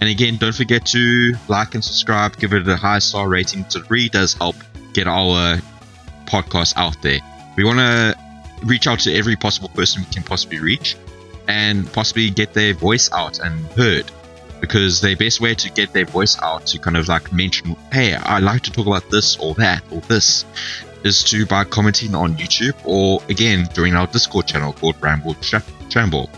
And 0.00 0.10
again, 0.10 0.36
don't 0.36 0.54
forget 0.54 0.84
to 0.86 1.34
like 1.48 1.74
and 1.74 1.82
subscribe, 1.82 2.36
give 2.38 2.52
it 2.52 2.68
a 2.68 2.76
high 2.76 2.98
star 2.98 3.28
rating. 3.28 3.60
It 3.60 3.90
really 3.90 4.10
does 4.10 4.34
help 4.34 4.56
get 4.96 5.06
our 5.06 5.58
podcast 6.24 6.72
out 6.76 6.96
there. 7.02 7.20
We 7.56 7.64
want 7.64 7.78
to 7.78 8.16
reach 8.64 8.86
out 8.86 9.00
to 9.00 9.14
every 9.14 9.36
possible 9.36 9.68
person 9.68 10.02
we 10.02 10.12
can 10.12 10.22
possibly 10.22 10.58
reach 10.58 10.96
and 11.48 11.90
possibly 11.92 12.30
get 12.30 12.54
their 12.54 12.72
voice 12.72 13.12
out 13.12 13.38
and 13.38 13.54
heard 13.72 14.10
because 14.60 15.02
the 15.02 15.14
best 15.14 15.38
way 15.42 15.54
to 15.54 15.70
get 15.70 15.92
their 15.92 16.06
voice 16.06 16.38
out 16.42 16.64
to 16.66 16.78
kind 16.78 16.96
of 16.96 17.06
like 17.08 17.30
mention 17.30 17.76
hey 17.92 18.14
i 18.14 18.38
like 18.38 18.62
to 18.62 18.72
talk 18.72 18.86
about 18.86 19.08
this 19.10 19.36
or 19.36 19.54
that 19.54 19.82
or 19.92 20.00
this 20.08 20.46
is 21.04 21.22
to 21.22 21.44
by 21.44 21.62
commenting 21.62 22.14
on 22.14 22.34
youtube 22.36 22.74
or 22.84 23.22
again 23.28 23.68
joining 23.74 23.94
our 23.94 24.06
discord 24.06 24.46
channel 24.46 24.72
called 24.72 24.96
ramble 25.02 25.34
Shamble. 25.34 26.30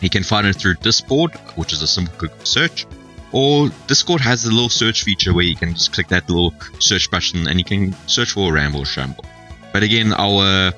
you 0.00 0.10
can 0.10 0.24
find 0.24 0.46
it 0.46 0.56
through 0.56 0.74
discord 0.74 1.32
which 1.54 1.72
is 1.72 1.82
a 1.82 1.86
simple 1.86 2.14
google 2.18 2.44
search 2.44 2.84
or 3.32 3.68
discord 3.86 4.20
has 4.20 4.44
a 4.44 4.50
little 4.50 4.68
search 4.68 5.02
feature 5.04 5.34
where 5.34 5.44
you 5.44 5.56
can 5.56 5.74
just 5.74 5.92
click 5.92 6.08
that 6.08 6.28
little 6.28 6.54
search 6.78 7.10
button 7.10 7.48
and 7.48 7.58
you 7.58 7.64
can 7.64 7.92
search 8.06 8.32
for 8.32 8.52
ramble 8.52 8.84
shamble 8.84 9.24
but 9.72 9.82
again 9.82 10.12
our 10.14 10.72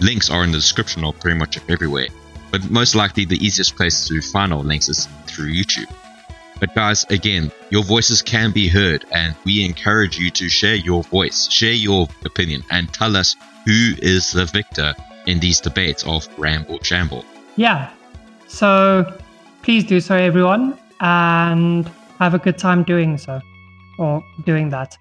links 0.00 0.30
are 0.30 0.44
in 0.44 0.50
the 0.50 0.58
description 0.58 1.04
or 1.04 1.12
pretty 1.12 1.38
much 1.38 1.58
everywhere 1.68 2.08
but 2.50 2.68
most 2.70 2.94
likely 2.94 3.24
the 3.24 3.44
easiest 3.44 3.76
place 3.76 4.08
to 4.08 4.20
find 4.20 4.52
our 4.52 4.62
links 4.62 4.88
is 4.88 5.06
through 5.26 5.52
YouTube. 5.52 5.90
But 6.58 6.74
guys, 6.74 7.04
again, 7.08 7.50
your 7.70 7.84
voices 7.84 8.20
can 8.20 8.50
be 8.50 8.68
heard, 8.68 9.06
and 9.12 9.34
we 9.44 9.64
encourage 9.64 10.18
you 10.18 10.30
to 10.30 10.48
share 10.48 10.74
your 10.74 11.02
voice, 11.04 11.50
share 11.50 11.72
your 11.72 12.08
opinion, 12.24 12.62
and 12.70 12.92
tell 12.92 13.16
us 13.16 13.36
who 13.64 13.94
is 14.02 14.32
the 14.32 14.44
victor 14.44 14.94
in 15.26 15.40
these 15.40 15.60
debates 15.60 16.04
of 16.04 16.28
Ramble 16.38 16.78
Shamble. 16.82 17.24
Yeah. 17.56 17.90
So 18.48 19.18
please 19.62 19.84
do 19.84 20.00
so, 20.00 20.16
everyone, 20.16 20.78
and 21.00 21.90
have 22.18 22.34
a 22.34 22.38
good 22.38 22.58
time 22.58 22.82
doing 22.82 23.18
so 23.18 23.40
or 23.98 24.22
doing 24.44 24.68
that. 24.70 24.96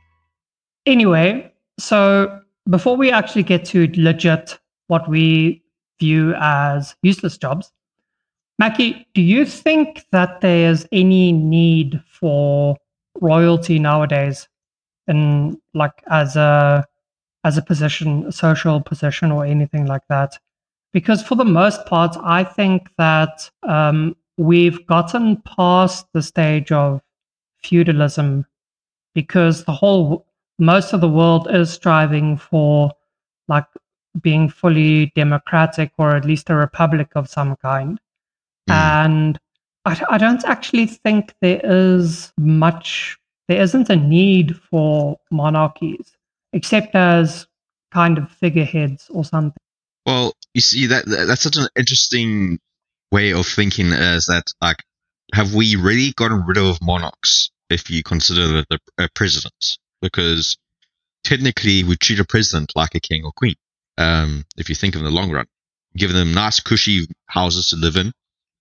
Anyway, 0.85 1.51
so 1.77 2.41
before 2.69 2.95
we 2.97 3.11
actually 3.11 3.43
get 3.43 3.65
to 3.65 3.91
legit 3.95 4.57
what 4.87 5.09
we 5.09 5.63
view 5.99 6.33
as 6.39 6.95
useless 7.01 7.37
jobs, 7.37 7.71
Mackie, 8.57 9.07
do 9.13 9.21
you 9.21 9.45
think 9.45 10.05
that 10.11 10.41
there's 10.41 10.85
any 10.91 11.31
need 11.31 12.01
for 12.11 12.75
royalty 13.21 13.79
nowadays 13.79 14.47
in 15.07 15.59
like 15.73 16.03
as 16.09 16.35
a 16.35 16.85
as 17.45 17.57
a 17.57 17.61
position, 17.61 18.25
a 18.25 18.31
social 18.33 18.81
position 18.81 19.31
or 19.31 19.45
anything 19.45 19.85
like 19.85 20.01
that? 20.09 20.37
Because 20.91 21.23
for 21.23 21.35
the 21.35 21.45
most 21.45 21.85
part, 21.85 22.17
I 22.21 22.43
think 22.43 22.89
that 22.97 23.49
um, 23.63 24.15
we've 24.39 24.87
gotten 24.87 25.35
past 25.41 26.07
the 26.13 26.23
stage 26.23 26.71
of 26.71 27.01
feudalism 27.61 28.45
because 29.13 29.65
the 29.65 29.73
whole 29.73 30.25
most 30.57 30.93
of 30.93 31.01
the 31.01 31.09
world 31.09 31.47
is 31.51 31.69
striving 31.69 32.37
for 32.37 32.91
like 33.49 33.65
being 34.21 34.49
fully 34.49 35.11
democratic 35.13 35.91
or 35.97 36.15
at 36.15 36.23
least 36.23 36.49
a 36.49 36.55
republic 36.55 37.09
of 37.15 37.29
some 37.29 37.57
kind. 37.57 37.99
Mm. 38.69 38.73
And 38.73 39.39
I, 39.83 40.01
I 40.09 40.17
don't 40.17 40.43
actually 40.45 40.85
think 40.85 41.33
there 41.41 41.59
is 41.61 42.31
much, 42.37 43.17
there 43.49 43.61
isn't 43.61 43.89
a 43.89 43.95
need 43.97 44.55
for 44.55 45.19
monarchies, 45.31 46.15
except 46.53 46.95
as 46.95 47.45
kind 47.91 48.17
of 48.17 48.31
figureheads 48.31 49.09
or 49.09 49.25
something. 49.25 49.59
Well, 50.05 50.33
you 50.53 50.61
see 50.61 50.85
that 50.87 51.05
that's 51.05 51.41
such 51.41 51.57
an 51.57 51.67
interesting 51.75 52.59
way 53.11 53.33
of 53.33 53.45
thinking. 53.45 53.87
Is 53.87 54.27
that 54.27 54.45
like, 54.61 54.77
have 55.33 55.53
we 55.53 55.75
really 55.75 56.11
gotten 56.13 56.45
rid 56.45 56.57
of 56.57 56.81
monarchs 56.81 57.51
if 57.69 57.89
you 57.89 58.03
consider 58.03 58.63
the, 58.69 58.79
the 58.97 59.09
president? 59.13 59.77
Because 60.01 60.57
technically, 61.23 61.83
we 61.83 61.95
treat 61.97 62.19
a 62.19 62.25
president 62.25 62.73
like 62.75 62.95
a 62.95 62.99
king 62.99 63.23
or 63.23 63.31
queen. 63.31 63.55
Um, 63.97 64.45
if 64.57 64.69
you 64.69 64.75
think 64.75 64.95
of 64.95 65.01
in 65.01 65.05
the 65.05 65.11
long 65.11 65.31
run, 65.31 65.45
we 65.93 65.99
give 65.99 66.13
them 66.13 66.33
nice, 66.33 66.59
cushy 66.59 67.07
houses 67.27 67.69
to 67.69 67.75
live 67.75 67.95
in, 67.95 68.13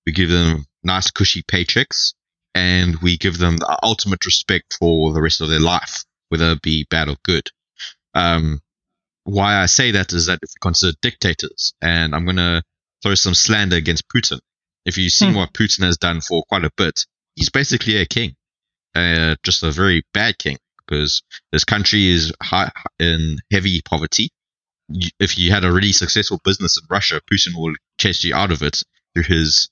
we 0.04 0.12
give 0.12 0.30
them 0.30 0.66
nice, 0.82 1.10
cushy 1.10 1.42
paychecks, 1.42 2.14
and 2.54 2.96
we 2.96 3.16
give 3.16 3.38
them 3.38 3.56
the 3.56 3.78
ultimate 3.82 4.24
respect 4.24 4.76
for 4.78 5.12
the 5.12 5.22
rest 5.22 5.40
of 5.40 5.48
their 5.48 5.60
life, 5.60 6.04
whether 6.28 6.52
it 6.52 6.62
be 6.62 6.86
bad 6.90 7.08
or 7.08 7.16
good. 7.22 7.48
Um, 8.14 8.60
why 9.24 9.60
I 9.62 9.66
say 9.66 9.92
that 9.92 10.12
is 10.12 10.26
that 10.26 10.40
if 10.42 10.50
you 10.50 10.60
consider 10.60 10.96
dictators, 11.02 11.74
and 11.82 12.14
I'm 12.14 12.24
going 12.24 12.36
to 12.36 12.62
throw 13.02 13.14
some 13.14 13.34
slander 13.34 13.76
against 13.76 14.08
Putin. 14.08 14.40
If 14.84 14.98
you've 14.98 15.12
seen 15.12 15.32
hmm. 15.32 15.38
what 15.38 15.52
Putin 15.52 15.84
has 15.84 15.98
done 15.98 16.20
for 16.20 16.42
quite 16.48 16.64
a 16.64 16.70
bit, 16.76 17.04
he's 17.34 17.50
basically 17.50 17.96
a 17.96 18.06
king, 18.06 18.34
uh, 18.94 19.36
just 19.42 19.62
a 19.62 19.70
very 19.70 20.02
bad 20.14 20.38
king 20.38 20.56
because 20.78 21.22
this 21.52 21.64
country 21.64 22.08
is 22.08 22.32
high, 22.42 22.70
in 22.98 23.38
heavy 23.52 23.82
poverty. 23.84 24.30
If 25.20 25.38
you 25.38 25.50
had 25.50 25.64
a 25.64 25.72
really 25.72 25.92
successful 25.92 26.40
business 26.44 26.78
in 26.78 26.86
Russia, 26.88 27.20
Putin 27.30 27.54
will 27.54 27.74
chase 28.00 28.24
you 28.24 28.34
out 28.34 28.50
of 28.50 28.62
it 28.62 28.82
through 29.14 29.24
his 29.24 29.68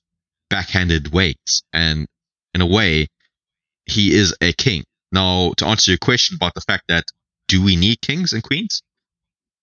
backhanded 0.49 1.11
ways. 1.11 1.63
And 1.73 2.07
in 2.53 2.61
a 2.61 2.67
way, 2.67 3.07
he 3.85 4.13
is 4.13 4.35
a 4.41 4.53
king. 4.53 4.83
Now, 5.11 5.53
to 5.57 5.65
answer 5.65 5.91
your 5.91 5.97
question 5.97 6.35
about 6.35 6.53
the 6.53 6.61
fact 6.61 6.83
that 6.89 7.05
do 7.47 7.63
we 7.63 7.75
need 7.75 8.01
kings 8.01 8.33
and 8.33 8.43
queens? 8.43 8.83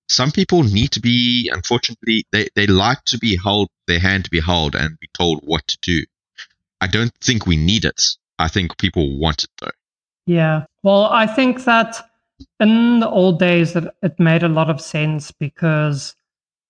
Some 0.09 0.31
people 0.31 0.63
need 0.63 0.91
to 0.93 1.01
be, 1.01 1.51
unfortunately, 1.53 2.27
they, 2.31 2.49
they 2.55 2.67
like 2.67 3.05
to 3.07 3.19
be 3.19 3.39
held, 3.43 3.69
their 3.87 3.99
hand 3.99 4.25
to 4.25 4.31
be 4.31 4.41
held 4.41 4.75
and 4.75 4.99
be 5.01 5.09
told 5.15 5.41
what 5.43 5.67
to 5.69 5.79
do. 5.83 6.05
I 6.81 6.87
don't 6.87 7.15
think 7.21 7.47
we 7.47 7.57
need 7.57 7.85
it. 7.85 8.03
I 8.39 8.49
think 8.49 8.77
people 8.79 9.19
want 9.19 9.45
it 9.45 9.51
though. 9.61 9.71
Yeah. 10.27 10.65
Well, 10.83 11.05
I 11.05 11.27
think 11.27 11.65
that 11.65 11.97
in 12.61 13.01
the 13.01 13.09
old 13.09 13.39
days 13.39 13.77
it, 13.77 13.85
it 14.03 14.19
made 14.19 14.43
a 14.43 14.49
lot 14.49 14.71
of 14.71 14.81
sense 14.81 15.31
because 15.31 16.15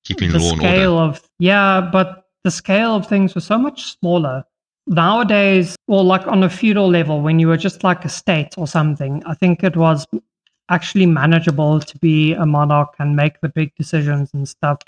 keeping 0.04 0.30
the 0.30 0.38
law 0.38 0.54
scale 0.56 0.98
of 0.98 1.22
yeah, 1.38 1.80
but 1.80 2.24
the 2.44 2.50
scale 2.50 2.94
of 2.94 3.06
things 3.06 3.34
was 3.34 3.44
so 3.44 3.58
much 3.58 3.96
smaller. 3.98 4.44
Nowadays, 4.86 5.76
or 5.88 6.04
like 6.04 6.26
on 6.26 6.42
a 6.42 6.50
feudal 6.50 6.90
level, 6.90 7.22
when 7.22 7.38
you 7.38 7.48
were 7.48 7.56
just 7.56 7.82
like 7.82 8.04
a 8.04 8.08
state 8.10 8.58
or 8.58 8.66
something, 8.66 9.22
I 9.24 9.34
think 9.34 9.64
it 9.64 9.76
was 9.76 10.06
actually 10.68 11.06
manageable 11.06 11.80
to 11.80 11.98
be 11.98 12.32
a 12.32 12.46
monarch 12.46 12.94
and 12.98 13.16
make 13.16 13.40
the 13.40 13.48
big 13.48 13.74
decisions 13.76 14.32
and 14.32 14.48
stuff 14.48 14.78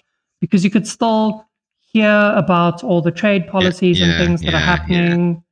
because 0.40 0.64
you 0.64 0.70
could 0.70 0.86
still 0.86 1.46
hear 1.80 2.32
about 2.36 2.82
all 2.84 3.00
the 3.00 3.10
trade 3.10 3.46
policies 3.46 3.98
yeah, 3.98 4.06
yeah, 4.06 4.12
and 4.12 4.26
things 4.26 4.40
that 4.42 4.52
yeah, 4.52 4.56
are 4.56 4.60
happening. 4.60 5.42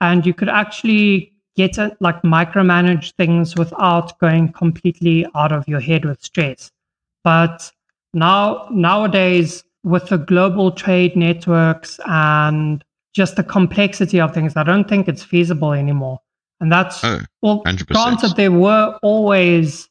And 0.00 0.26
you 0.26 0.34
could 0.34 0.48
actually 0.48 1.32
get 1.56 1.78
it 1.78 1.96
like 2.00 2.20
micromanage 2.22 3.12
things 3.14 3.56
without 3.56 4.18
going 4.18 4.52
completely 4.52 5.26
out 5.34 5.52
of 5.52 5.66
your 5.66 5.80
head 5.80 6.04
with 6.04 6.22
stress. 6.22 6.70
But 7.24 7.70
now 8.12 8.68
nowadays 8.70 9.64
with 9.82 10.08
the 10.08 10.18
global 10.18 10.70
trade 10.70 11.16
networks 11.16 11.98
and 12.06 12.84
just 13.14 13.36
the 13.36 13.44
complexity 13.44 14.20
of 14.20 14.34
things, 14.34 14.56
I 14.56 14.64
don't 14.64 14.88
think 14.88 15.08
it's 15.08 15.22
feasible 15.22 15.72
anymore. 15.72 16.20
And 16.60 16.72
that's 16.72 17.04
oh, 17.04 17.20
well, 17.42 17.62
100%. 17.64 17.86
granted, 17.86 18.36
there 18.36 18.52
were 18.52 18.98
always 19.02 19.88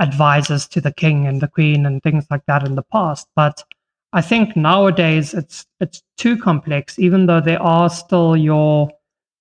advisors 0.00 0.66
to 0.68 0.80
the 0.80 0.92
king 0.92 1.26
and 1.26 1.40
the 1.40 1.48
queen 1.48 1.86
and 1.86 2.02
things 2.02 2.26
like 2.30 2.44
that 2.46 2.66
in 2.66 2.74
the 2.74 2.82
past, 2.82 3.26
but 3.36 3.62
I 4.12 4.22
think 4.22 4.56
nowadays 4.56 5.34
it's 5.34 5.66
it's 5.80 6.02
too 6.16 6.38
complex. 6.38 6.98
Even 6.98 7.26
though 7.26 7.40
there 7.40 7.60
are 7.60 7.90
still 7.90 8.36
your 8.36 8.90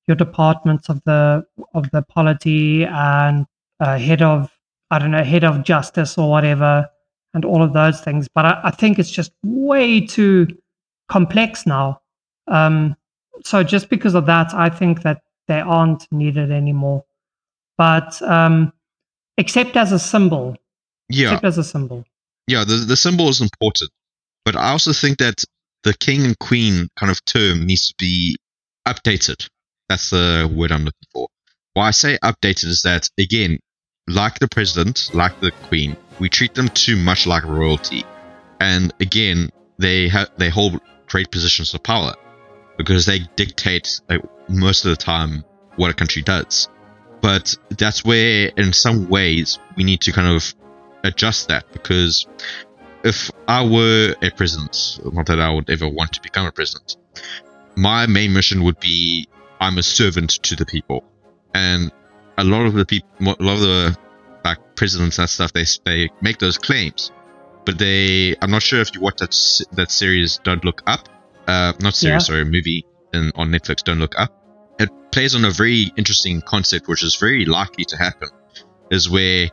your 0.08 0.16
departments 0.16 0.90
of 0.90 1.02
the 1.06 1.46
of 1.74 1.90
the 1.92 2.02
polity 2.02 2.84
and 2.84 3.46
uh, 3.80 3.98
head 3.98 4.22
of 4.22 4.52
I 4.92 5.00
don't 5.00 5.12
know 5.12 5.24
head 5.24 5.44
of 5.44 5.64
justice 5.64 6.18
or 6.18 6.30
whatever, 6.30 6.90
and 7.34 7.46
all 7.46 7.64
of 7.64 7.72
those 7.72 8.02
things. 8.02 8.28
But 8.28 8.46
I, 8.46 8.62
I 8.66 8.72
think 8.72 9.00
it's 9.00 9.12
just 9.12 9.32
way 9.44 10.02
too 10.02 10.48
complex 11.08 11.66
now. 11.66 12.02
Um, 12.48 12.96
so 13.44 13.64
just 13.64 13.90
because 13.90 14.16
of 14.16 14.26
that, 14.26 14.54
I 14.54 14.70
think 14.70 15.04
that 15.04 15.22
they 15.48 15.60
aren't 15.60 16.12
needed 16.12 16.52
anymore. 16.52 17.06
But 17.78 18.22
um, 18.22 18.74
except 19.38 19.76
as 19.76 19.92
a 19.92 20.00
symbol. 20.00 20.56
Yeah. 21.10 21.28
Except 21.28 21.46
as 21.46 21.58
a 21.58 21.64
symbol. 21.64 22.06
Yeah, 22.48 22.64
the 22.64 22.76
the 22.76 22.98
symbol 22.98 23.30
is 23.30 23.42
important, 23.42 23.92
but 24.44 24.56
I 24.56 24.70
also 24.70 24.94
think 24.94 25.18
that 25.18 25.44
the 25.84 25.96
king 25.96 26.24
and 26.24 26.38
queen 26.38 26.90
kind 26.98 27.12
of 27.12 27.24
term 27.26 27.66
needs 27.66 27.88
to 27.88 27.96
be 27.98 28.38
updated. 28.88 29.48
That's 29.90 30.12
the 30.12 30.52
word 30.54 30.72
I'm 30.72 30.86
looking 30.86 31.08
for. 31.12 31.28
Why 31.74 31.88
I 31.88 31.92
say 31.92 32.18
updated 32.24 32.66
is 32.66 32.82
that 32.84 33.10
again, 33.20 33.60
like 34.08 34.40
the 34.40 34.48
president, 34.48 35.10
like 35.14 35.40
the 35.42 35.52
queen, 35.52 35.98
we 36.20 36.30
treat 36.30 36.54
them 36.54 36.70
too 36.70 36.96
much 36.96 37.26
like 37.26 37.44
royalty. 37.44 38.04
And 38.60 38.94
again, 39.00 39.50
they 39.80 40.08
ha- 40.08 40.30
they 40.38 40.50
hold 40.50 40.80
great 41.08 41.32
positions 41.32 41.74
of 41.74 41.82
power 41.84 42.14
because 42.78 43.06
they 43.06 43.20
dictate 43.36 44.02
like, 44.10 44.22
most 44.48 44.86
of 44.86 44.92
the 44.92 44.98
time 44.98 45.44
what 45.76 45.92
a 45.92 45.94
country 45.94 46.22
does. 46.22 46.70
But 47.22 47.56
that's 47.70 48.06
where, 48.06 48.52
in 48.56 48.74
some 48.74 49.10
ways, 49.10 49.60
we 49.76 49.84
need 49.84 50.02
to 50.02 50.12
kind 50.12 50.28
of 50.28 50.54
adjust 51.04 51.48
that 51.48 51.72
because 51.72 52.28
if 53.04 53.32
I 53.48 53.66
were 53.66 54.16
a 54.22 54.32
president, 54.32 55.00
not 55.12 55.28
that 55.28 55.40
I 55.40 55.52
would 55.52 55.70
ever 55.70 55.88
want 55.88 56.14
to 56.14 56.22
become 56.22 56.46
a 56.46 56.52
president, 56.52 56.98
my 57.76 58.08
main 58.08 58.34
mission 58.34 58.64
would 58.64 58.80
be 58.80 59.28
I'm 59.60 59.78
a 59.78 59.84
servant 59.84 60.32
to 60.44 60.56
the 60.56 60.66
people, 60.66 61.04
and 61.54 61.92
a 62.38 62.44
lot 62.44 62.66
of 62.66 62.74
the 62.74 62.86
people, 62.86 63.10
a 63.22 63.44
lot 63.44 63.54
of 63.54 63.62
the 63.62 63.98
like 64.44 64.76
presidents 64.76 65.20
and 65.20 65.30
stuff, 65.30 65.54
they 65.54 65.66
they 65.86 66.10
make 66.22 66.40
those 66.40 66.58
claims, 66.58 67.12
but 67.66 67.78
they, 67.80 68.36
I'm 68.42 68.52
not 68.52 68.62
sure 68.62 68.82
if 68.82 68.94
you 68.94 69.02
watch 69.02 69.18
that 69.18 69.36
that 69.74 69.92
series, 69.92 70.40
Don't 70.44 70.66
Look 70.66 70.82
Up, 70.88 71.08
uh, 71.48 71.74
not 71.80 71.96
series, 71.96 72.14
Yeah. 72.14 72.20
sorry, 72.20 72.46
movie 72.46 72.86
in, 73.14 73.32
on 73.36 73.50
Netflix, 73.52 73.84
Don't 73.84 74.00
Look 74.00 74.16
Up. 74.18 74.32
It 74.80 74.90
plays 75.12 75.36
on 75.36 75.46
a 75.46 75.52
very 75.52 75.92
interesting 75.96 76.42
concept, 76.42 76.88
which 76.88 77.04
is 77.04 77.16
very 77.16 77.46
likely 77.46 77.86
to 77.86 77.98
happen, 77.98 78.30
is 78.92 79.10
where 79.10 79.50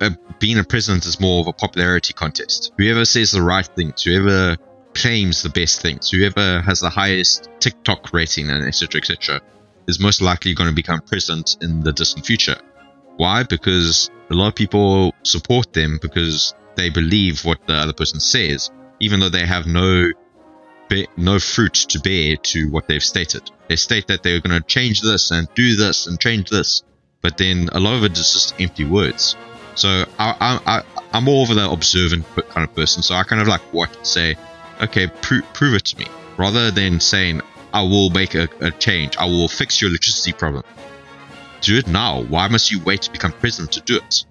uh, 0.00 0.10
being 0.38 0.58
a 0.58 0.64
president 0.64 1.04
is 1.06 1.20
more 1.20 1.40
of 1.40 1.46
a 1.48 1.52
popularity 1.52 2.12
contest. 2.12 2.72
Whoever 2.78 3.04
says 3.04 3.32
the 3.32 3.42
right 3.42 3.66
things, 3.66 4.02
whoever 4.02 4.56
claims 4.94 5.42
the 5.42 5.50
best 5.50 5.82
things, 5.82 6.10
whoever 6.10 6.60
has 6.62 6.80
the 6.80 6.90
highest 6.90 7.48
TikTok 7.60 8.12
rating, 8.12 8.48
and 8.50 8.66
etc. 8.66 9.00
etc., 9.00 9.40
is 9.88 9.98
most 10.00 10.20
likely 10.22 10.54
going 10.54 10.68
to 10.70 10.74
become 10.74 11.00
president 11.00 11.56
in 11.60 11.80
the 11.80 11.92
distant 11.92 12.24
future. 12.24 12.56
Why? 13.16 13.42
Because 13.42 14.10
a 14.30 14.34
lot 14.34 14.48
of 14.48 14.54
people 14.54 15.12
support 15.24 15.72
them 15.72 15.98
because 16.00 16.54
they 16.76 16.88
believe 16.88 17.44
what 17.44 17.58
the 17.66 17.74
other 17.74 17.92
person 17.92 18.20
says, 18.20 18.70
even 19.00 19.20
though 19.20 19.28
they 19.28 19.44
have 19.44 19.66
no 19.66 20.10
be- 20.90 21.08
no 21.16 21.38
fruit 21.38 21.72
to 21.72 22.00
bear 22.00 22.36
to 22.36 22.68
what 22.68 22.86
they've 22.86 23.02
stated. 23.02 23.50
They 23.68 23.76
state 23.76 24.08
that 24.08 24.22
they're 24.22 24.40
going 24.40 24.60
to 24.60 24.66
change 24.66 25.00
this 25.00 25.30
and 25.30 25.48
do 25.54 25.76
this 25.76 26.06
and 26.06 26.20
change 26.20 26.50
this, 26.50 26.82
but 27.22 27.38
then 27.38 27.70
a 27.72 27.80
lot 27.80 27.94
of 27.94 28.04
it 28.04 28.12
is 28.18 28.32
just 28.32 28.60
empty 28.60 28.84
words. 28.84 29.36
So 29.76 30.04
I, 30.18 30.60
I, 30.66 30.82
I'm 31.12 31.24
more 31.24 31.42
of 31.48 31.54
the 31.54 31.70
observant 31.70 32.26
kind 32.50 32.68
of 32.68 32.74
person. 32.74 33.02
So 33.02 33.14
I 33.14 33.22
kind 33.22 33.40
of 33.40 33.48
like 33.48 33.72
watch 33.72 33.90
say, 34.02 34.36
okay, 34.82 35.06
pro- 35.06 35.42
prove 35.54 35.74
it 35.74 35.84
to 35.86 35.98
me, 35.98 36.06
rather 36.36 36.70
than 36.70 37.00
saying 37.00 37.40
I 37.72 37.82
will 37.82 38.10
make 38.10 38.34
a, 38.34 38.48
a 38.60 38.70
change. 38.72 39.16
I 39.16 39.26
will 39.26 39.48
fix 39.48 39.80
your 39.80 39.90
electricity 39.90 40.32
problem. 40.32 40.64
Do 41.60 41.78
it 41.78 41.86
now. 41.86 42.22
Why 42.22 42.48
must 42.48 42.70
you 42.70 42.80
wait 42.80 43.02
to 43.02 43.12
become 43.12 43.32
president 43.32 43.72
to 43.72 43.80
do 43.80 43.96
it? 43.96 44.24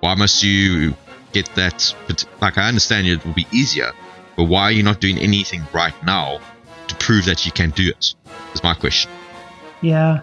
Why 0.00 0.14
must 0.14 0.42
you 0.42 0.94
get 1.32 1.54
that? 1.54 1.94
Like 2.40 2.58
I 2.58 2.66
understand 2.68 3.06
it 3.06 3.24
will 3.24 3.34
be 3.34 3.46
easier, 3.52 3.92
but 4.40 4.48
why 4.48 4.62
are 4.62 4.72
you 4.72 4.82
not 4.82 5.02
doing 5.02 5.18
anything 5.18 5.60
right 5.74 5.92
now 6.02 6.40
to 6.86 6.94
prove 6.94 7.26
that 7.26 7.44
you 7.44 7.52
can 7.52 7.68
do 7.72 7.90
it? 7.90 8.14
Is 8.54 8.62
my 8.62 8.72
question. 8.72 9.10
Yeah. 9.82 10.22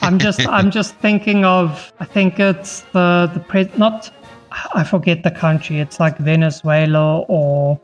I'm 0.00 0.20
just 0.20 0.46
I'm 0.58 0.70
just 0.70 0.94
thinking 0.98 1.44
of 1.44 1.92
I 1.98 2.04
think 2.04 2.38
it's 2.38 2.82
the 2.92 3.28
the 3.34 3.40
pre 3.40 3.68
not 3.76 4.14
I 4.74 4.84
forget 4.84 5.24
the 5.24 5.32
country. 5.32 5.80
It's 5.80 5.98
like 5.98 6.18
Venezuela 6.18 7.22
or 7.22 7.80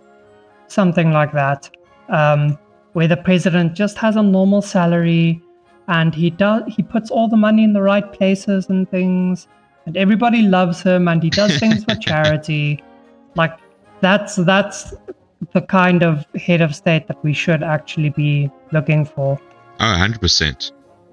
something 0.69 1.11
like 1.11 1.33
that. 1.33 1.69
Um, 2.09 2.57
where 2.93 3.09
the 3.09 3.17
president 3.17 3.75
just 3.75 3.99
has 3.99 4.15
a 4.15 4.23
normal 4.23 4.63
salary 4.63 5.43
and 5.89 6.15
he 6.15 6.31
does 6.31 6.63
he 6.69 6.85
puts 6.85 7.11
all 7.11 7.27
the 7.27 7.37
money 7.37 7.65
in 7.65 7.73
the 7.73 7.83
right 7.83 8.13
places 8.13 8.69
and 8.69 8.89
things 8.93 9.49
and 9.87 9.97
everybody 9.97 10.43
loves 10.43 10.83
him 10.83 11.09
and 11.09 11.21
he 11.21 11.31
does 11.31 11.59
things 11.59 11.83
for 11.83 11.97
charity. 12.09 12.81
Like 13.35 13.59
that's 14.01 14.37
that's 14.37 14.95
the 15.53 15.63
kind 15.63 16.03
of 16.03 16.27
head 16.35 16.61
of 16.61 16.75
state 16.75 17.07
that 17.09 17.23
we 17.25 17.33
should 17.33 17.63
actually 17.63 18.11
be 18.11 18.51
looking 18.73 19.05
for. 19.05 19.41
Ah, 19.81 20.03
oh, 20.03 20.09
100%. 20.09 20.73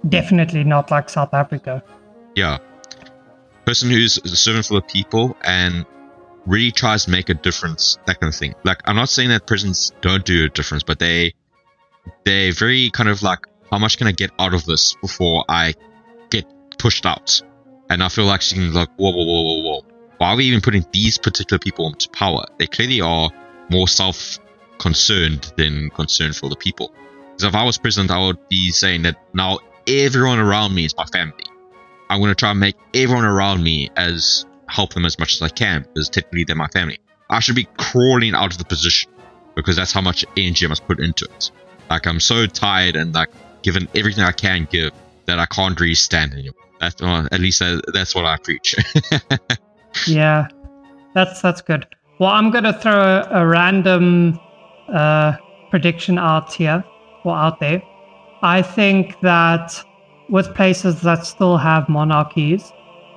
Definitely 0.10 0.64
not 0.64 0.92
like 0.92 1.10
South 1.10 1.34
Africa. 1.34 1.84
Yeah. 2.36 2.58
Person 3.66 3.90
who's 3.90 4.18
a 4.18 4.28
servant 4.30 4.66
for 4.66 4.76
the 4.76 4.82
people 4.82 5.36
and 5.44 5.86
really 6.46 6.72
tries 6.72 7.06
to 7.06 7.12
make 7.12 7.30
a 7.30 7.34
difference, 7.34 7.98
that 8.06 8.20
kind 8.20 8.32
of 8.32 8.38
thing. 8.38 8.56
Like, 8.64 8.82
I'm 8.86 8.96
not 8.96 9.10
saying 9.10 9.30
that 9.30 9.48
prisons 9.48 9.92
don't 10.02 10.26
do 10.26 10.46
a 10.46 10.50
difference, 10.50 10.84
but 10.84 11.00
they, 11.00 11.34
they're 12.24 12.52
very 12.52 12.90
kind 12.92 13.10
of 13.10 13.24
like, 13.24 13.40
how 13.72 13.80
much 13.80 13.98
can 13.98 14.08
I 14.08 14.12
get 14.12 14.32
out 14.38 14.54
of 14.54 14.66
this 14.66 14.96
before 15.02 15.44
I 15.50 15.74
get 16.30 16.46
pushed 16.78 17.06
out? 17.06 17.42
And 17.90 18.04
I 18.04 18.10
feel 18.10 18.26
like 18.26 18.42
she's 18.42 18.74
like, 18.74 18.90
whoa, 18.98 19.12
whoa, 19.12 19.26
whoa, 19.26 19.44
whoa, 19.44 19.62
whoa. 19.62 19.86
Why 20.18 20.30
are 20.32 20.36
we 20.36 20.46
even 20.46 20.62
putting 20.62 20.86
these 20.92 21.18
particular 21.18 21.60
people 21.60 21.88
into 21.88 22.10
power? 22.10 22.46
They 22.58 22.68
clearly 22.68 23.02
are 23.02 23.30
more 23.70 23.88
self 23.88 24.40
concerned 24.78 25.52
than 25.58 25.90
concerned 25.92 26.36
for 26.36 26.50
the 26.50 26.56
people. 26.56 26.94
Because 27.32 27.44
if 27.44 27.56
I 27.56 27.64
was 27.64 27.78
president, 27.78 28.12
I 28.12 28.26
would 28.26 28.50
be 28.50 28.72
saying 28.72 29.04
that 29.04 29.18
now 29.34 29.60
everyone 29.88 30.40
around 30.40 30.74
me 30.74 30.86
is 30.86 30.96
my 30.96 31.06
family. 31.06 31.44
I'm 32.10 32.20
going 32.20 32.30
to 32.32 32.36
try 32.36 32.52
and 32.52 32.60
make 32.60 32.76
everyone 32.94 33.26
around 33.26 33.64
me 33.64 33.90
as 33.96 34.46
help 34.68 34.94
them 34.94 35.06
as 35.06 35.18
much 35.20 35.36
as 35.36 35.42
I 35.42 35.50
can 35.50 35.82
because 35.82 36.10
technically 36.10 36.44
they're 36.44 36.56
my 36.56 36.68
family. 36.68 37.00
I 37.30 37.40
should 37.40 37.56
be 37.56 37.68
crawling 37.78 38.36
out 38.36 38.52
of 38.52 38.58
the 38.58 38.66
position 38.66 39.12
because 39.56 39.76
that's 39.76 39.92
how 39.92 40.02
much 40.02 40.26
energy 40.38 40.66
I 40.66 40.70
must 40.70 40.86
put 40.88 41.00
into 41.00 41.26
it. 41.26 41.52
Like 41.90 42.06
I'm 42.08 42.20
so 42.20 42.46
tired 42.46 42.96
and 42.96 43.14
like 43.14 43.30
given 43.64 43.88
everything 43.96 44.24
I 44.24 44.32
can 44.32 44.68
give 44.70 44.92
that 45.26 45.40
I 45.40 45.46
can't 45.48 45.80
really 45.80 45.96
stand 45.96 46.34
anymore. 46.34 46.54
That's 46.80 47.02
well, 47.02 47.28
at 47.32 47.40
least 47.40 47.60
that, 47.60 47.82
that's 47.94 48.14
what 48.14 48.26
I 48.26 48.38
preach. 48.38 48.76
Yeah, 50.08 50.50
that's 51.14 51.42
that's 51.42 51.62
good. 51.62 51.88
Well, 52.18 52.30
I'm 52.30 52.50
gonna 52.50 52.74
throw 52.74 52.94
a, 52.94 53.28
a 53.42 53.48
random 53.48 54.40
uh, 54.88 55.34
prediction 55.70 56.18
out 56.18 56.54
here 56.54 56.84
or 57.24 57.36
out 57.36 57.60
there. 57.60 57.82
I 58.42 58.62
think 58.62 59.20
that 59.22 59.84
with 60.30 60.54
places 60.56 61.02
that 61.02 61.26
still 61.26 61.58
have 61.58 61.90
monarchies, 61.90 62.72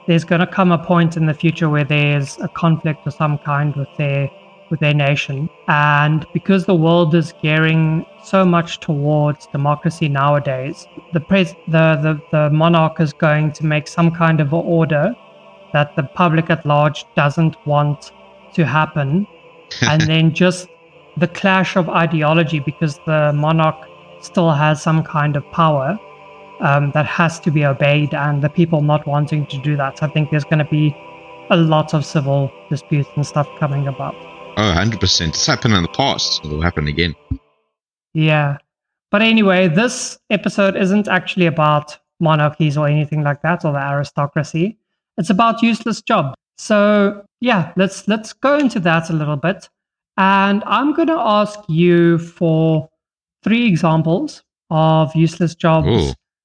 there's 0.07 0.25
going 0.25 0.41
to 0.41 0.47
come 0.47 0.73
a 0.73 0.79
point 0.79 1.17
in 1.17 1.27
the 1.27 1.35
future 1.35 1.69
where 1.69 1.85
there's 1.85 2.39
a 2.39 2.49
conflict 2.49 3.07
of 3.07 3.13
some 3.15 3.39
kind 3.39 3.77
with 3.77 3.89
their 3.99 4.31
with 4.71 4.81
their 4.81 4.95
nation, 4.95 5.49
and 5.69 6.27
because 6.35 6.67
the 6.67 6.75
world 6.75 7.15
is 7.15 7.33
gearing 7.41 8.05
so 8.23 8.45
much 8.45 8.81
towards 8.81 9.47
democracy 9.47 10.09
nowadays, 10.09 10.87
the 11.15 11.21
pres- 11.21 11.55
the, 11.69 11.97
the 12.03 12.21
the 12.33 12.51
monarch 12.51 13.01
is 13.01 13.13
going 13.13 13.53
to 13.53 13.65
make 13.65 13.87
some 13.87 14.11
kind 14.11 14.41
of 14.41 14.53
order 14.53 15.15
that 15.73 15.95
the 15.97 16.03
public 16.03 16.51
at 16.51 16.67
large 16.67 17.05
doesn't 17.15 17.57
want 17.67 18.13
to 18.55 18.65
happen, 18.65 19.27
and 19.83 20.03
then 20.11 20.33
just 20.35 20.69
the 21.17 21.29
clash 21.29 21.77
of 21.77 21.89
ideology 21.89 22.61
because 22.61 22.99
the 23.07 23.33
monarch 23.35 23.77
still 24.21 24.51
has 24.51 24.83
some 24.83 25.03
kind 25.03 25.37
of 25.37 25.45
power 25.51 25.99
um, 26.61 26.91
that 26.93 27.07
has 27.07 27.39
to 27.41 27.51
be 27.51 27.65
obeyed, 27.65 28.15
and 28.15 28.43
the 28.43 28.49
people 28.49 28.81
not 28.81 29.07
wanting 29.07 29.47
to 29.47 29.59
do 29.63 29.77
that. 29.77 29.99
So 29.99 30.07
I 30.07 30.11
think 30.11 30.31
there's 30.31 30.45
going 30.45 30.59
to 30.59 30.71
be 30.71 30.97
a 31.51 31.57
lot 31.57 31.95
of 31.95 32.05
civil 32.05 32.51
disputes 32.69 33.09
and 33.17 33.27
stuff 33.27 33.49
coming 33.59 33.87
about. 33.87 34.15
oh, 34.57 34.75
100%. 34.77 35.29
It's 35.29 35.47
happened 35.47 35.75
in 35.75 35.83
the 35.83 35.89
past. 35.89 36.45
It'll 36.45 36.61
happen 36.61 36.89
again. 36.89 37.15
Yeah. 38.13 38.59
But 39.11 39.23
anyway, 39.23 39.69
this 39.69 40.19
episode 40.31 40.77
isn't 40.77 41.09
actually 41.09 41.47
about 41.47 41.97
monarchies 42.21 42.77
or 42.77 42.89
anything 42.89 43.23
like 43.23 43.43
that 43.43 43.65
or 43.65 43.73
the 43.73 43.79
aristocracy. 43.79 44.79
It's 45.17 45.31
about 45.31 45.63
useless 45.63 46.03
jobs. 46.03 46.35
So 46.59 47.25
yeah, 47.41 47.73
let's 47.77 48.07
let's 48.09 48.33
go 48.33 48.59
into 48.59 48.81
that 48.81 49.11
a 49.11 49.13
little 49.13 49.37
bit. 49.37 49.69
And 50.17 50.63
I'm 50.67 50.93
gonna 50.93 51.19
ask 51.19 51.59
you 51.69 52.19
for 52.19 52.89
three 53.43 53.67
examples 53.67 54.43
of 54.71 55.15
useless 55.15 55.55
jobs 55.55 55.87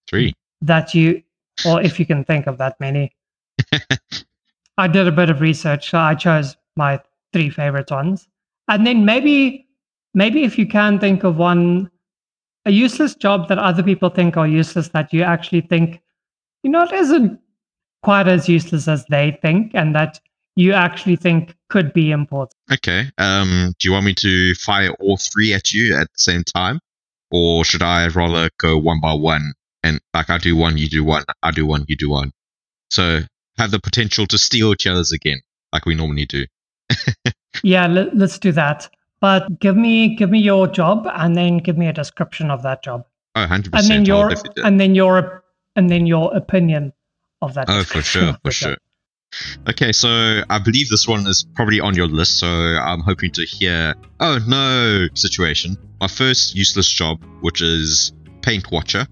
Three 0.09 0.33
that 0.61 0.93
you 0.93 1.23
or 1.65 1.81
if 1.81 1.99
you 1.99 2.05
can 2.05 2.23
think 2.23 2.47
of 2.47 2.57
that 2.59 2.79
many. 2.79 3.11
I 4.77 4.87
did 4.87 5.07
a 5.07 5.11
bit 5.11 5.29
of 5.29 5.41
research, 5.41 5.91
so 5.91 5.99
I 5.99 6.15
chose 6.15 6.55
my 6.75 6.99
three 7.31 7.49
favorite 7.49 7.91
ones. 7.91 8.27
And 8.67 8.87
then 8.87 9.05
maybe 9.05 9.67
maybe 10.13 10.43
if 10.43 10.57
you 10.57 10.67
can 10.67 10.99
think 10.99 11.23
of 11.23 11.37
one 11.37 11.89
a 12.65 12.71
useless 12.71 13.15
job 13.15 13.49
that 13.49 13.57
other 13.57 13.83
people 13.83 14.09
think 14.09 14.37
are 14.37 14.47
useless 14.47 14.89
that 14.89 15.11
you 15.11 15.21
actually 15.21 15.61
think 15.61 16.01
you 16.63 16.71
know 16.71 16.83
it 16.83 16.93
isn't 16.93 17.39
quite 18.03 18.27
as 18.27 18.47
useless 18.49 18.87
as 18.87 19.05
they 19.09 19.37
think 19.41 19.71
and 19.73 19.95
that 19.95 20.19
you 20.55 20.73
actually 20.73 21.15
think 21.15 21.55
could 21.69 21.93
be 21.93 22.11
important. 22.11 22.53
Okay. 22.71 23.05
Um, 23.17 23.73
do 23.79 23.87
you 23.87 23.93
want 23.93 24.05
me 24.05 24.13
to 24.15 24.53
fire 24.55 24.91
all 24.99 25.17
three 25.17 25.53
at 25.53 25.71
you 25.71 25.95
at 25.95 26.07
the 26.13 26.19
same 26.19 26.43
time? 26.43 26.79
Or 27.31 27.65
should 27.65 27.81
I 27.81 28.07
rather 28.07 28.49
go 28.59 28.77
one 28.77 28.99
by 29.01 29.13
one 29.13 29.53
and 29.81 29.99
like 30.13 30.29
I 30.29 30.37
do 30.37 30.55
one, 30.55 30.77
you 30.77 30.87
do 30.87 31.03
one, 31.03 31.23
I 31.41 31.51
do 31.51 31.65
one, 31.65 31.85
you 31.87 31.97
do 31.97 32.09
one. 32.09 32.31
So 32.91 33.21
have 33.57 33.71
the 33.71 33.79
potential 33.79 34.27
to 34.27 34.37
steal 34.37 34.71
each 34.73 34.85
other's 34.85 35.11
again, 35.11 35.41
like 35.71 35.85
we 35.85 35.95
normally 35.95 36.25
do. 36.25 36.45
Yeah, 37.61 37.87
let, 37.87 38.15
let's 38.17 38.39
do 38.39 38.51
that. 38.53 38.89
But 39.21 39.59
give 39.59 39.77
me 39.77 40.15
give 40.15 40.29
me 40.29 40.39
your 40.39 40.67
job 40.67 41.07
and 41.13 41.35
then 41.35 41.59
give 41.59 41.77
me 41.77 41.87
a 41.87 41.93
description 41.93 42.49
of 42.49 42.63
that 42.63 42.83
job. 42.83 43.05
Oh, 43.35 43.45
100%. 43.45 43.69
and 43.73 43.85
then 43.89 43.91
I'll 43.99 44.07
your 44.07 44.29
definitely 44.29 44.49
do 44.55 44.61
that. 44.61 44.67
and 44.67 44.79
then 44.79 44.95
your 44.95 45.43
and 45.75 45.89
then 45.89 46.05
your 46.05 46.35
opinion 46.35 46.93
of 47.43 47.53
that. 47.55 47.65
Oh, 47.69 47.83
for 47.93 48.01
sure, 48.01 48.37
for 48.43 48.51
sure. 48.51 48.77
Okay, 49.67 49.91
so 49.91 50.41
I 50.49 50.59
believe 50.59 50.89
this 50.89 51.07
one 51.07 51.25
is 51.25 51.45
probably 51.55 51.79
on 51.79 51.95
your 51.95 52.07
list, 52.07 52.37
so 52.37 52.47
I'm 52.47 52.99
hoping 52.99 53.31
to 53.31 53.45
hear. 53.45 53.95
Oh 54.19 54.39
no, 54.47 55.07
situation. 55.15 55.77
My 55.99 56.07
first 56.07 56.55
useless 56.55 56.87
job, 56.87 57.23
which 57.41 57.61
is 57.61 58.13
paint 58.41 58.71
watcher. 58.71 59.07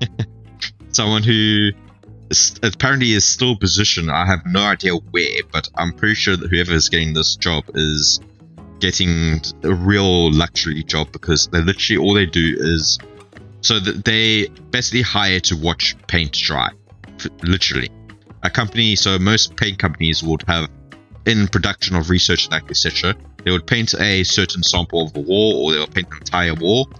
Someone 0.92 1.22
who 1.22 1.70
is, 2.30 2.54
apparently 2.62 3.12
is 3.12 3.24
still 3.24 3.56
positioned. 3.56 4.10
I 4.10 4.26
have 4.26 4.40
no 4.44 4.60
idea 4.60 4.94
where, 4.94 5.40
but 5.52 5.68
I'm 5.74 5.92
pretty 5.92 6.16
sure 6.16 6.36
that 6.36 6.48
whoever 6.50 6.72
is 6.72 6.88
getting 6.88 7.14
this 7.14 7.36
job 7.36 7.64
is 7.74 8.20
getting 8.80 9.40
a 9.62 9.72
real 9.74 10.32
luxury 10.32 10.82
job 10.82 11.12
because 11.12 11.46
they 11.48 11.60
literally 11.60 11.98
all 11.98 12.14
they 12.14 12.26
do 12.26 12.56
is 12.58 12.98
So 13.62 13.78
that 13.78 14.04
they 14.04 14.48
basically 14.70 15.02
hire 15.02 15.40
to 15.40 15.56
watch 15.56 15.94
paint 16.06 16.32
dry, 16.32 16.70
literally. 17.42 17.90
A 18.42 18.50
company, 18.50 18.96
so 18.96 19.18
most 19.18 19.56
paint 19.56 19.78
companies 19.78 20.22
would 20.22 20.42
have 20.48 20.68
in 21.26 21.46
production 21.48 21.96
of 21.96 22.10
research 22.10 22.48
and 22.50 22.70
etc. 22.70 23.14
They 23.44 23.50
would 23.50 23.66
paint 23.66 23.94
a 23.94 24.24
certain 24.24 24.62
sample 24.62 25.06
of 25.06 25.16
a 25.16 25.20
wall, 25.20 25.64
or 25.64 25.72
they 25.72 25.80
would 25.80 25.94
paint 25.94 26.08
an 26.10 26.18
entire 26.18 26.54
wall, 26.54 26.90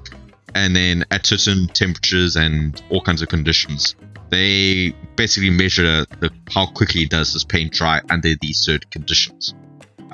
and 0.55 0.75
then 0.75 1.05
at 1.11 1.27
certain 1.27 1.69
temperatures 1.69 2.37
and 2.37 2.81
all 2.91 3.01
kinds 3.01 3.23
of 3.23 3.29
conditions, 3.29 3.95
they 4.31 4.95
basically 5.17 5.51
measure 5.51 6.05
the, 6.21 6.31
how 6.51 6.67
quickly 6.67 7.07
does 7.07 7.33
this 7.33 7.45
paint 7.45 7.73
dry 7.73 8.01
under 8.11 8.35
these 8.41 8.59
certain 8.59 8.89
conditions. 8.91 9.55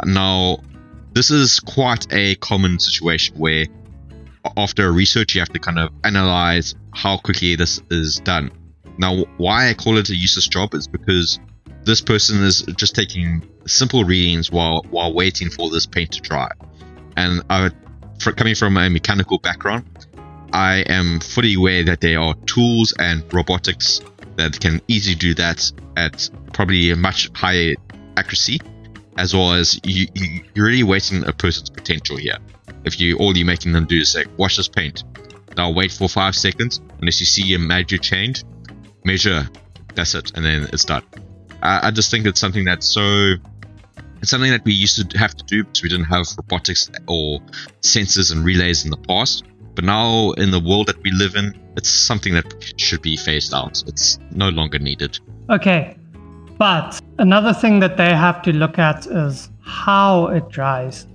Now, 0.04 0.58
this 1.12 1.30
is 1.30 1.60
quite 1.60 2.06
a 2.12 2.34
common 2.36 2.78
situation 2.78 3.36
where 3.38 3.66
after 4.56 4.90
research 4.92 5.34
you 5.34 5.40
have 5.40 5.48
to 5.50 5.58
kind 5.58 5.78
of 5.78 5.90
analyze 6.04 6.74
how 6.92 7.18
quickly 7.18 7.56
this 7.56 7.80
is 7.90 8.16
done. 8.16 8.50
Now, 8.98 9.24
why 9.37 9.68
I 9.68 9.74
call 9.74 9.98
it 9.98 10.09
a 10.09 10.14
useless 10.14 10.48
job 10.48 10.74
is 10.74 10.88
because 10.88 11.38
this 11.85 12.00
person 12.00 12.42
is 12.42 12.62
just 12.76 12.94
taking 12.94 13.46
simple 13.66 14.04
readings 14.04 14.50
while 14.50 14.85
while 14.90 15.12
waiting 15.12 15.50
for 15.50 15.70
this 15.70 15.87
paint 15.87 16.12
to 16.12 16.20
dry. 16.20 16.50
And 17.16 17.42
I, 17.48 17.70
for, 18.20 18.32
coming 18.32 18.54
from 18.54 18.76
a 18.76 18.90
mechanical 18.90 19.38
background, 19.38 19.85
I 20.52 20.85
am 20.88 21.20
fully 21.20 21.54
aware 21.54 21.85
that 21.85 22.00
there 22.00 22.18
are 22.20 22.35
tools 22.46 22.94
and 22.98 23.22
robotics 23.32 24.00
that 24.37 24.59
can 24.59 24.80
easily 24.88 25.14
do 25.14 25.35
that 25.35 25.70
at 25.96 26.28
probably 26.52 26.90
a 26.90 26.96
much 26.96 27.30
higher 27.35 27.74
accuracy, 28.16 28.61
as 29.16 29.35
well 29.35 29.52
as 29.52 29.80
you, 29.85 30.06
you 30.14 30.44
you're 30.54 30.66
really 30.66 30.82
wasting 30.82 31.26
a 31.26 31.32
person's 31.32 31.70
potential 31.70 32.16
here. 32.16 32.38
If 32.85 33.00
you 33.00 33.16
all 33.18 33.37
you're 33.37 33.46
making 33.46 33.72
them 33.72 33.87
do 33.87 34.00
is 34.00 34.12
say, 34.12 34.24
wash 34.37 34.56
this 34.56 34.68
paint. 34.68 35.04
They'll 35.54 35.74
wait 35.74 35.92
for 35.92 36.09
five 36.09 36.35
seconds, 36.35 36.80
unless 37.00 37.20
you 37.20 37.26
see 37.26 37.54
a 37.54 37.59
major 37.59 37.96
change, 37.96 38.44
measure, 39.06 39.48
that's 39.94 40.14
it, 40.14 40.32
and 40.34 40.44
then 40.44 40.68
it's 40.72 40.84
done. 40.84 41.02
I, 41.62 41.88
I 41.88 41.90
just 41.90 42.10
think 42.10 42.26
it's 42.26 42.40
something 42.40 42.64
that's 42.64 42.86
so 42.86 43.34
it's 44.20 44.30
something 44.30 44.50
that 44.50 44.64
we 44.64 44.72
used 44.72 45.10
to 45.10 45.18
have 45.18 45.34
to 45.36 45.44
do 45.44 45.64
because 45.64 45.82
we 45.82 45.88
didn't 45.88 46.06
have 46.06 46.26
robotics 46.36 46.90
or 47.06 47.40
sensors 47.82 48.32
and 48.32 48.44
relays 48.44 48.84
in 48.84 48.90
the 48.90 48.96
past. 48.96 49.44
But 49.74 49.84
now, 49.84 50.32
in 50.32 50.50
the 50.50 50.60
world 50.60 50.86
that 50.88 51.02
we 51.02 51.10
live 51.12 51.36
in, 51.36 51.54
it's 51.76 51.90
something 51.90 52.32
that 52.32 52.72
should 52.78 53.02
be 53.02 53.16
phased 53.16 53.52
out. 53.52 53.82
It's 53.86 54.18
no 54.30 54.48
longer 54.48 54.78
needed. 54.78 55.20
Okay. 55.50 55.96
But 56.58 56.98
another 57.18 57.52
thing 57.52 57.80
that 57.80 57.98
they 57.98 58.14
have 58.14 58.40
to 58.42 58.52
look 58.52 58.78
at 58.78 59.06
is 59.06 59.50
how 59.60 60.28
it 60.28 60.48
dries. 60.48 61.06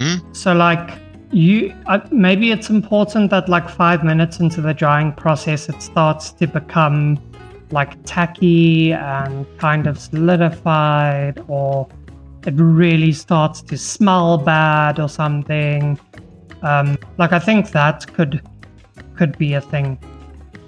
Hmm? 0.00 0.32
So, 0.32 0.54
like, 0.54 1.05
you 1.32 1.74
uh, 1.86 2.00
maybe 2.10 2.52
it's 2.52 2.70
important 2.70 3.30
that, 3.30 3.48
like, 3.48 3.68
five 3.68 4.04
minutes 4.04 4.40
into 4.40 4.60
the 4.60 4.74
drying 4.74 5.12
process, 5.12 5.68
it 5.68 5.82
starts 5.82 6.32
to 6.32 6.46
become 6.46 7.18
like 7.72 7.96
tacky 8.04 8.92
and 8.92 9.44
kind 9.58 9.86
of 9.86 9.98
solidified, 9.98 11.42
or 11.48 11.88
it 12.46 12.54
really 12.56 13.12
starts 13.12 13.60
to 13.60 13.76
smell 13.76 14.38
bad 14.38 15.00
or 15.00 15.08
something. 15.08 15.98
Um, 16.62 16.96
like, 17.18 17.32
I 17.32 17.38
think 17.38 17.70
that 17.72 18.06
could 18.12 18.40
could 19.16 19.36
be 19.38 19.54
a 19.54 19.60
thing. 19.60 19.98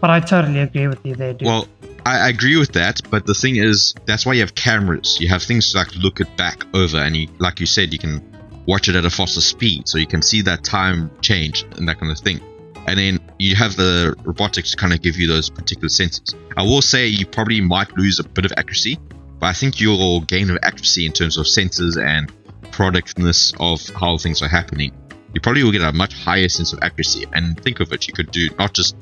But 0.00 0.10
I 0.10 0.20
totally 0.20 0.60
agree 0.60 0.86
with 0.86 1.04
you 1.04 1.14
there, 1.14 1.34
dude. 1.34 1.46
Well, 1.46 1.68
I, 2.06 2.28
agree 2.28 2.56
with 2.56 2.72
that, 2.72 3.00
but 3.10 3.26
the 3.26 3.34
thing 3.34 3.56
is, 3.56 3.94
that's 4.06 4.24
why 4.24 4.34
you 4.34 4.40
have 4.40 4.54
cameras. 4.54 5.18
You 5.20 5.28
have 5.28 5.42
things 5.42 5.72
to 5.72 5.78
like 5.78 5.94
look 5.96 6.20
it 6.20 6.36
back 6.36 6.64
over, 6.72 6.96
and 6.96 7.16
you, 7.16 7.28
like 7.38 7.60
you 7.60 7.66
said, 7.66 7.92
you 7.92 7.98
can 7.98 8.22
watch 8.68 8.86
it 8.88 8.94
at 8.94 9.04
a 9.06 9.10
faster 9.10 9.40
speed, 9.40 9.88
so 9.88 9.96
you 9.96 10.06
can 10.06 10.20
see 10.20 10.42
that 10.42 10.62
time 10.62 11.10
change 11.22 11.64
and 11.76 11.88
that 11.88 11.98
kind 11.98 12.12
of 12.12 12.18
thing. 12.18 12.38
And 12.86 12.98
then 12.98 13.18
you 13.38 13.56
have 13.56 13.76
the 13.76 14.14
robotics 14.24 14.72
to 14.72 14.76
kind 14.76 14.92
of 14.92 15.00
give 15.00 15.16
you 15.16 15.26
those 15.26 15.48
particular 15.48 15.88
senses. 15.88 16.34
I 16.56 16.62
will 16.62 16.82
say 16.82 17.08
you 17.08 17.26
probably 17.26 17.62
might 17.62 17.96
lose 17.96 18.18
a 18.20 18.24
bit 18.24 18.44
of 18.44 18.52
accuracy, 18.56 18.98
but 19.40 19.46
I 19.46 19.54
think 19.54 19.80
you'll 19.80 20.20
gain 20.20 20.50
of 20.50 20.58
accuracy 20.62 21.06
in 21.06 21.12
terms 21.12 21.38
of 21.38 21.46
sensors 21.46 21.96
and 21.96 22.30
productness 22.70 23.54
of 23.58 23.80
how 23.88 24.18
things 24.18 24.42
are 24.42 24.48
happening. 24.48 24.92
You 25.32 25.40
probably 25.40 25.64
will 25.64 25.72
get 25.72 25.82
a 25.82 25.92
much 25.92 26.14
higher 26.14 26.48
sense 26.48 26.72
of 26.74 26.80
accuracy. 26.82 27.24
And 27.32 27.58
think 27.62 27.80
of 27.80 27.92
it, 27.92 28.06
you 28.06 28.12
could 28.12 28.30
do 28.30 28.48
not 28.58 28.74
just 28.74 28.96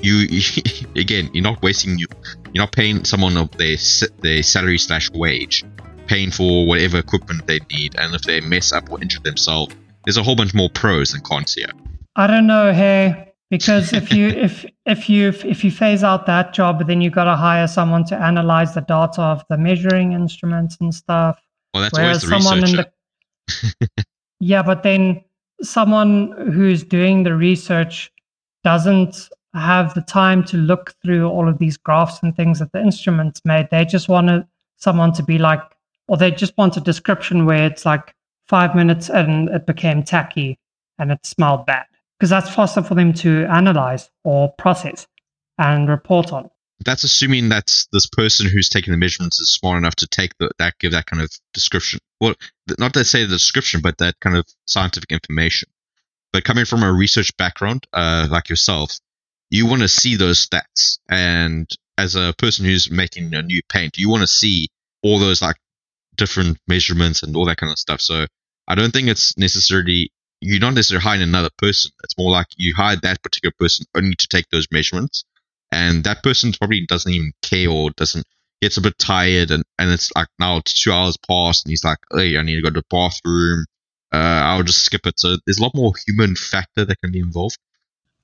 you 0.00 0.26
again. 0.96 1.30
You're 1.34 1.44
not 1.44 1.62
wasting 1.62 1.98
you. 1.98 2.06
You're 2.52 2.64
not 2.64 2.72
paying 2.72 3.04
someone 3.04 3.36
of 3.36 3.50
their 3.52 3.76
their 4.20 4.42
salary 4.42 4.78
slash 4.78 5.10
wage, 5.10 5.64
paying 6.02 6.30
for 6.30 6.66
whatever 6.66 6.98
equipment 6.98 7.46
they 7.46 7.60
need, 7.70 7.94
and 7.98 8.14
if 8.14 8.22
they 8.22 8.40
mess 8.40 8.72
up 8.72 8.90
or 8.90 9.00
injure 9.00 9.20
themselves, 9.20 9.74
there's 10.04 10.16
a 10.16 10.22
whole 10.22 10.36
bunch 10.36 10.54
more 10.54 10.70
pros 10.70 11.12
than 11.12 11.20
cons 11.22 11.54
here. 11.54 11.70
I 12.16 12.26
don't 12.26 12.46
know, 12.46 12.72
hey, 12.72 13.32
because 13.50 13.92
if 13.92 14.12
you 14.12 14.28
if 14.48 14.64
if 14.86 15.08
you 15.08 15.28
if 15.44 15.64
you 15.64 15.70
phase 15.70 16.02
out 16.02 16.26
that 16.26 16.52
job, 16.52 16.86
then 16.86 17.00
you've 17.00 17.14
got 17.14 17.24
to 17.24 17.36
hire 17.36 17.66
someone 17.66 18.04
to 18.06 18.16
analyze 18.16 18.74
the 18.74 18.80
data 18.80 19.22
of 19.22 19.44
the 19.48 19.56
measuring 19.56 20.12
instruments 20.12 20.76
and 20.80 20.94
stuff. 20.94 21.40
Well, 21.72 21.82
that's 21.82 21.98
always 21.98 22.22
the 22.22 22.28
researcher. 22.28 22.84
the 23.46 24.04
yeah, 24.40 24.62
but 24.62 24.82
then 24.82 25.24
someone 25.62 26.32
who's 26.52 26.82
doing 26.82 27.22
the 27.22 27.34
research 27.34 28.10
doesn't 28.64 29.28
have 29.54 29.94
the 29.94 30.00
time 30.02 30.42
to 30.44 30.56
look 30.56 30.94
through 31.02 31.28
all 31.28 31.48
of 31.48 31.58
these 31.58 31.76
graphs 31.76 32.22
and 32.22 32.34
things 32.34 32.58
that 32.58 32.72
the 32.72 32.80
instruments 32.80 33.42
made. 33.44 33.68
They 33.70 33.84
just 33.84 34.08
wanted 34.08 34.46
someone 34.76 35.12
to 35.14 35.22
be 35.22 35.38
like, 35.38 35.60
or 36.08 36.16
they 36.16 36.30
just 36.30 36.56
want 36.56 36.76
a 36.76 36.80
description 36.80 37.46
where 37.46 37.66
it's 37.66 37.84
like 37.84 38.14
five 38.48 38.74
minutes 38.74 39.08
and 39.08 39.48
it 39.48 39.66
became 39.66 40.02
tacky 40.02 40.58
and 40.98 41.10
it 41.10 41.24
smelled 41.24 41.66
bad 41.66 41.86
because 42.18 42.30
that's 42.30 42.54
faster 42.54 42.82
for 42.82 42.94
them 42.94 43.12
to 43.12 43.44
analyze 43.46 44.10
or 44.24 44.52
process 44.58 45.06
and 45.58 45.88
report 45.88 46.32
on. 46.32 46.50
That's 46.84 47.04
assuming 47.04 47.48
that 47.50 47.72
this 47.92 48.06
person 48.06 48.46
who's 48.48 48.68
taking 48.68 48.92
the 48.92 48.98
measurements 48.98 49.40
is 49.40 49.52
smart 49.52 49.78
enough 49.78 49.94
to 49.96 50.06
take 50.06 50.36
the, 50.38 50.50
that, 50.58 50.78
give 50.78 50.92
that 50.92 51.06
kind 51.06 51.22
of 51.22 51.30
description. 51.54 52.00
Well, 52.20 52.34
not 52.78 52.94
to 52.94 53.04
say 53.04 53.22
the 53.22 53.34
description, 53.34 53.80
but 53.80 53.98
that 53.98 54.18
kind 54.20 54.36
of 54.36 54.46
scientific 54.66 55.12
information. 55.12 55.68
But 56.32 56.44
coming 56.44 56.64
from 56.64 56.82
a 56.82 56.92
research 56.92 57.36
background, 57.36 57.86
uh, 57.92 58.26
like 58.30 58.48
yourself, 58.48 58.98
you 59.50 59.66
want 59.66 59.82
to 59.82 59.88
see 59.88 60.16
those 60.16 60.46
stats. 60.46 60.98
And 61.08 61.68
as 61.98 62.16
a 62.16 62.34
person 62.38 62.64
who's 62.64 62.90
making 62.90 63.34
a 63.34 63.42
new 63.42 63.60
paint, 63.68 63.98
you 63.98 64.08
want 64.08 64.22
to 64.22 64.26
see 64.26 64.68
all 65.02 65.18
those 65.18 65.42
like 65.42 65.56
different 66.16 66.58
measurements 66.68 67.22
and 67.22 67.36
all 67.36 67.46
that 67.46 67.56
kind 67.56 67.72
of 67.72 67.78
stuff. 67.78 68.00
So 68.00 68.26
I 68.68 68.74
don't 68.74 68.92
think 68.92 69.08
it's 69.08 69.36
necessarily 69.36 70.10
you're 70.40 70.60
not 70.60 70.74
necessarily 70.74 71.04
hiring 71.04 71.22
another 71.22 71.50
person. 71.56 71.92
It's 72.02 72.18
more 72.18 72.30
like 72.30 72.48
you 72.56 72.74
hire 72.74 72.96
that 72.96 73.22
particular 73.22 73.52
person 73.58 73.86
only 73.94 74.14
to 74.16 74.26
take 74.26 74.48
those 74.50 74.66
measurements, 74.72 75.24
and 75.70 76.04
that 76.04 76.22
person 76.22 76.52
probably 76.52 76.84
doesn't 76.86 77.12
even 77.12 77.32
care 77.42 77.70
or 77.70 77.90
doesn't 77.90 78.26
gets 78.60 78.76
a 78.76 78.80
bit 78.80 78.98
tired, 78.98 79.50
and 79.50 79.64
and 79.78 79.90
it's 79.90 80.10
like 80.16 80.28
now 80.38 80.56
it's 80.58 80.82
two 80.82 80.92
hours 80.92 81.16
past, 81.28 81.64
and 81.64 81.70
he's 81.70 81.84
like, 81.84 81.98
hey, 82.12 82.36
I 82.36 82.42
need 82.42 82.56
to 82.56 82.62
go 82.62 82.70
to 82.70 82.80
the 82.80 82.84
bathroom. 82.90 83.66
Uh, 84.12 84.42
I'll 84.44 84.62
just 84.62 84.84
skip 84.84 85.06
it. 85.06 85.18
So 85.18 85.36
there's 85.46 85.58
a 85.58 85.62
lot 85.62 85.74
more 85.74 85.92
human 86.06 86.36
factor 86.36 86.84
that 86.84 87.00
can 87.00 87.12
be 87.12 87.20
involved. 87.20 87.56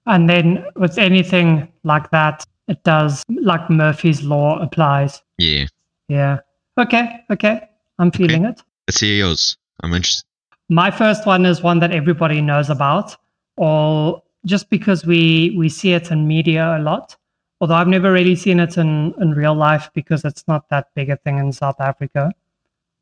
And 0.06 0.28
then 0.28 0.64
with 0.76 0.98
anything 0.98 1.68
like 1.82 2.10
that, 2.10 2.44
it 2.66 2.82
does 2.82 3.22
like 3.28 3.70
Murphy's 3.70 4.22
law 4.22 4.58
applies. 4.58 5.22
Yeah, 5.38 5.66
Yeah. 6.08 6.40
Okay. 6.78 7.24
Okay. 7.30 7.68
I'm 7.98 8.10
feeling 8.10 8.44
it. 8.44 8.62
let's 8.86 9.00
hear 9.00 9.14
yours. 9.16 9.56
I'm 9.82 9.92
interested. 9.94 10.24
My 10.68 10.90
first 10.90 11.26
one 11.26 11.46
is 11.46 11.62
one 11.62 11.78
that 11.80 11.92
everybody 11.92 12.40
knows 12.40 12.68
about, 12.70 13.16
or 13.56 14.22
just 14.44 14.68
because 14.70 15.04
we 15.06 15.54
we 15.56 15.68
see 15.68 15.92
it 15.94 16.10
in 16.10 16.26
media 16.28 16.76
a 16.78 16.80
lot. 16.80 17.16
Although 17.60 17.74
I've 17.74 17.88
never 17.88 18.12
really 18.12 18.36
seen 18.36 18.60
it 18.60 18.76
in 18.76 19.14
in 19.20 19.32
real 19.32 19.54
life 19.54 19.90
because 19.94 20.24
it's 20.24 20.44
not 20.46 20.68
that 20.68 20.88
big 20.94 21.10
a 21.10 21.16
thing 21.16 21.38
in 21.38 21.52
South 21.52 21.80
Africa. 21.80 22.32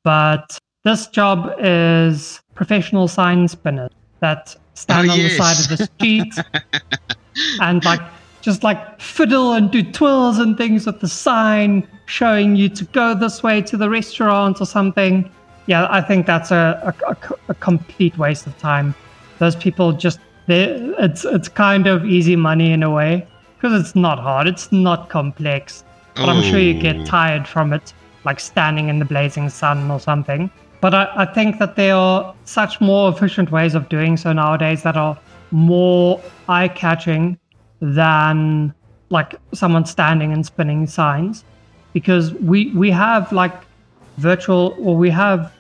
But 0.05 0.59
this 0.85 1.09
job 1.09 1.53
is 1.59 2.41
professional 2.55 3.09
sign 3.09 3.49
spinners 3.49 3.91
that 4.21 4.57
stand 4.75 5.11
Oh, 5.11 5.13
on 5.15 5.19
the 5.19 5.31
side 5.31 5.59
of 5.59 5.69
the 5.77 5.85
street 5.87 6.33
and 7.61 7.85
like 7.85 8.01
just 8.47 8.63
like 8.63 9.01
fiddle 9.01 9.55
and 9.55 9.73
do 9.73 9.83
twirls 9.83 10.39
and 10.39 10.57
things 10.57 10.87
with 10.87 11.01
the 11.01 11.09
sign 11.09 11.85
showing 12.07 12.55
you 12.55 12.69
to 12.69 12.85
go 12.85 13.13
this 13.13 13.43
way 13.43 13.61
to 13.61 13.77
the 13.77 13.91
restaurant 13.91 14.61
or 14.61 14.67
something. 14.67 15.29
Yeah, 15.67 15.89
I 15.91 16.01
think 16.01 16.27
that's 16.27 16.53
a, 16.53 16.95
a, 17.09 17.17
a, 17.49 17.55
complete 17.55 18.17
waste 18.17 18.47
of 18.47 18.57
time. 18.57 18.95
Those 19.41 19.57
people 19.57 19.91
just 19.91 20.21
it's 20.47 21.25
it's 21.25 21.49
kind 21.49 21.89
of 21.89 22.05
easy 22.05 22.37
money 22.37 22.71
in 22.71 22.85
a 22.85 22.91
way 22.99 23.27
because 23.57 23.73
it's 23.81 23.97
not 23.97 24.21
hard, 24.21 24.47
it's 24.47 24.71
not 24.71 25.09
complex. 25.09 25.83
But 26.15 26.29
I'm 26.29 26.41
sure 26.41 26.61
you 26.61 26.79
Oh. 26.79 26.83
get 26.89 27.05
tired 27.05 27.49
from 27.49 27.73
it, 27.73 27.93
like 28.25 28.39
standing 28.39 28.89
in 28.89 29.01
the 29.01 29.05
blazing 29.05 29.49
sun 29.49 29.91
or 29.91 29.99
something. 29.99 30.51
But 30.81 30.95
I, 30.95 31.11
I 31.17 31.25
think 31.25 31.59
that 31.59 31.75
there 31.75 31.97
are 31.97 32.33
such 32.45 32.81
more 32.81 33.11
efficient 33.11 33.51
ways 33.51 33.75
of 33.75 33.89
doing 33.89 34.17
so 34.17 34.33
nowadays 34.33 34.85
that 34.85 34.97
are 34.97 35.19
more 35.51 36.21
eye 36.49 36.69
catching 36.69 37.39
than 37.81 38.75
like 39.11 39.37
someone 39.53 39.85
standing 39.85 40.33
and 40.33 40.45
spinning 40.45 40.87
signs 40.87 41.45
because 41.93 42.35
we 42.35 42.73
we 42.73 42.91
have 42.91 43.31
like 43.33 43.55
virtual 44.19 44.77
or 44.81 44.97
we 44.97 45.11
have 45.11 45.53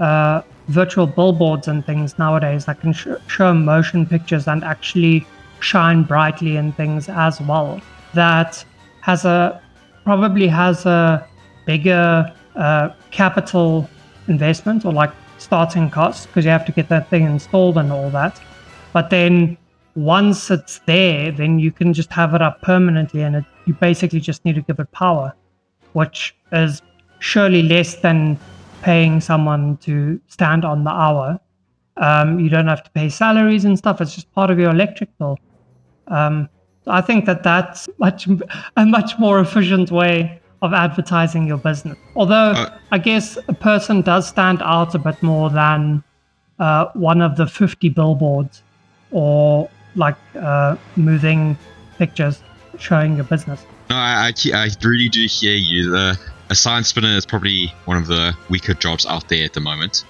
uh, 0.00 0.42
virtual 0.68 1.06
billboards 1.06 1.68
and 1.68 1.84
things 1.84 2.18
nowadays 2.18 2.64
that 2.64 2.80
can 2.80 2.92
sh- 2.92 3.08
show 3.28 3.52
motion 3.52 4.06
pictures 4.06 4.48
and 4.48 4.64
actually 4.64 5.26
shine 5.60 6.02
brightly 6.02 6.56
in 6.56 6.72
things 6.72 7.08
as 7.08 7.40
well. 7.40 7.80
That 8.14 8.64
has 9.02 9.24
a 9.24 9.60
probably 10.04 10.48
has 10.48 10.86
a 10.86 11.26
bigger 11.66 12.32
uh, 12.54 12.90
capital 13.10 13.88
investment 14.28 14.84
or 14.84 14.92
like 14.92 15.12
starting 15.38 15.90
costs 15.90 16.26
because 16.26 16.44
you 16.44 16.50
have 16.50 16.64
to 16.64 16.72
get 16.72 16.88
that 16.88 17.08
thing 17.10 17.24
installed 17.24 17.76
and 17.78 17.92
all 17.92 18.10
that. 18.10 18.40
But 18.92 19.10
then 19.10 19.58
once 19.96 20.50
it's 20.50 20.78
there, 20.86 21.32
then 21.32 21.58
you 21.58 21.72
can 21.72 21.92
just 21.92 22.12
have 22.12 22.34
it 22.34 22.42
up 22.42 22.60
permanently 22.62 23.22
and 23.22 23.36
it, 23.36 23.44
you 23.64 23.74
basically 23.74 24.20
just 24.20 24.44
need 24.44 24.54
to 24.54 24.60
give 24.60 24.78
it 24.78 24.92
power, 24.92 25.34
which 25.94 26.36
is 26.52 26.82
surely 27.18 27.62
less 27.62 27.96
than 27.96 28.38
paying 28.82 29.20
someone 29.20 29.76
to 29.78 30.20
stand 30.28 30.64
on 30.64 30.84
the 30.84 30.90
hour. 30.90 31.40
Um, 31.96 32.38
you 32.38 32.50
don't 32.50 32.68
have 32.68 32.84
to 32.84 32.90
pay 32.90 33.08
salaries 33.08 33.64
and 33.64 33.76
stuff. 33.78 34.00
It's 34.02 34.14
just 34.14 34.30
part 34.32 34.50
of 34.50 34.58
your 34.58 34.70
electric 34.70 35.16
bill. 35.18 35.38
Um, 36.08 36.48
I 36.86 37.00
think 37.00 37.24
that 37.24 37.42
that's 37.42 37.88
much 37.98 38.28
a 38.76 38.86
much 38.86 39.18
more 39.18 39.40
efficient 39.40 39.90
way 39.90 40.40
of 40.62 40.74
advertising 40.74 41.46
your 41.46 41.58
business. 41.58 41.98
Although 42.14 42.52
Uh, 42.52 42.78
I 42.92 42.98
guess 42.98 43.38
a 43.48 43.52
person 43.54 44.02
does 44.02 44.28
stand 44.28 44.62
out 44.62 44.94
a 44.94 44.98
bit 44.98 45.22
more 45.22 45.50
than 45.50 46.04
uh, 46.58 46.86
one 46.94 47.20
of 47.22 47.36
the 47.36 47.46
50 47.46 47.88
billboards 47.90 48.62
or 49.10 49.68
like 49.96 50.16
uh, 50.34 50.76
moving 50.96 51.56
pictures 51.98 52.42
showing 52.78 53.16
your 53.16 53.24
business. 53.24 53.64
No, 53.90 53.96
I, 53.96 54.32
I, 54.34 54.50
I 54.54 54.68
really 54.82 55.08
do 55.08 55.26
hear 55.26 55.54
you. 55.54 55.90
The, 55.90 56.18
a 56.50 56.54
science 56.54 56.88
spinner 56.88 57.16
is 57.16 57.26
probably 57.26 57.72
one 57.84 57.96
of 57.96 58.06
the 58.06 58.36
weaker 58.48 58.74
jobs 58.74 59.06
out 59.06 59.28
there 59.28 59.44
at 59.44 59.52
the 59.52 59.60
moment. 59.60 60.04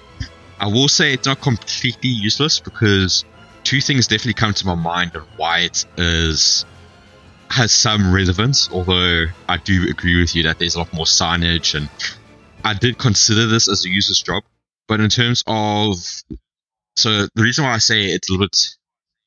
I 0.58 0.66
will 0.66 0.88
say 0.88 1.12
it's 1.12 1.26
not 1.26 1.40
completely 1.40 2.10
useless 2.10 2.60
because 2.60 3.24
two 3.62 3.80
things 3.80 4.06
definitely 4.06 4.34
come 4.34 4.54
to 4.54 4.66
my 4.66 4.74
mind 4.74 5.16
on 5.16 5.26
why 5.36 5.60
it 5.60 5.84
is 5.96 6.64
has 7.50 7.72
some 7.72 8.12
relevance. 8.12 8.68
Although 8.70 9.26
I 9.48 9.58
do 9.58 9.86
agree 9.88 10.18
with 10.18 10.34
you 10.34 10.44
that 10.44 10.58
there's 10.58 10.74
a 10.74 10.78
lot 10.78 10.92
more 10.92 11.04
signage, 11.04 11.74
and 11.74 11.88
I 12.64 12.74
did 12.74 12.98
consider 12.98 13.46
this 13.46 13.68
as 13.68 13.84
a 13.84 13.88
useless 13.88 14.22
job. 14.22 14.44
But 14.88 15.00
in 15.00 15.10
terms 15.10 15.42
of 15.46 15.96
so 16.96 17.26
the 17.34 17.42
reason 17.42 17.64
why 17.64 17.74
I 17.74 17.78
say 17.78 18.06
it's 18.06 18.28
a 18.28 18.32
little 18.32 18.46
bit 18.46 18.75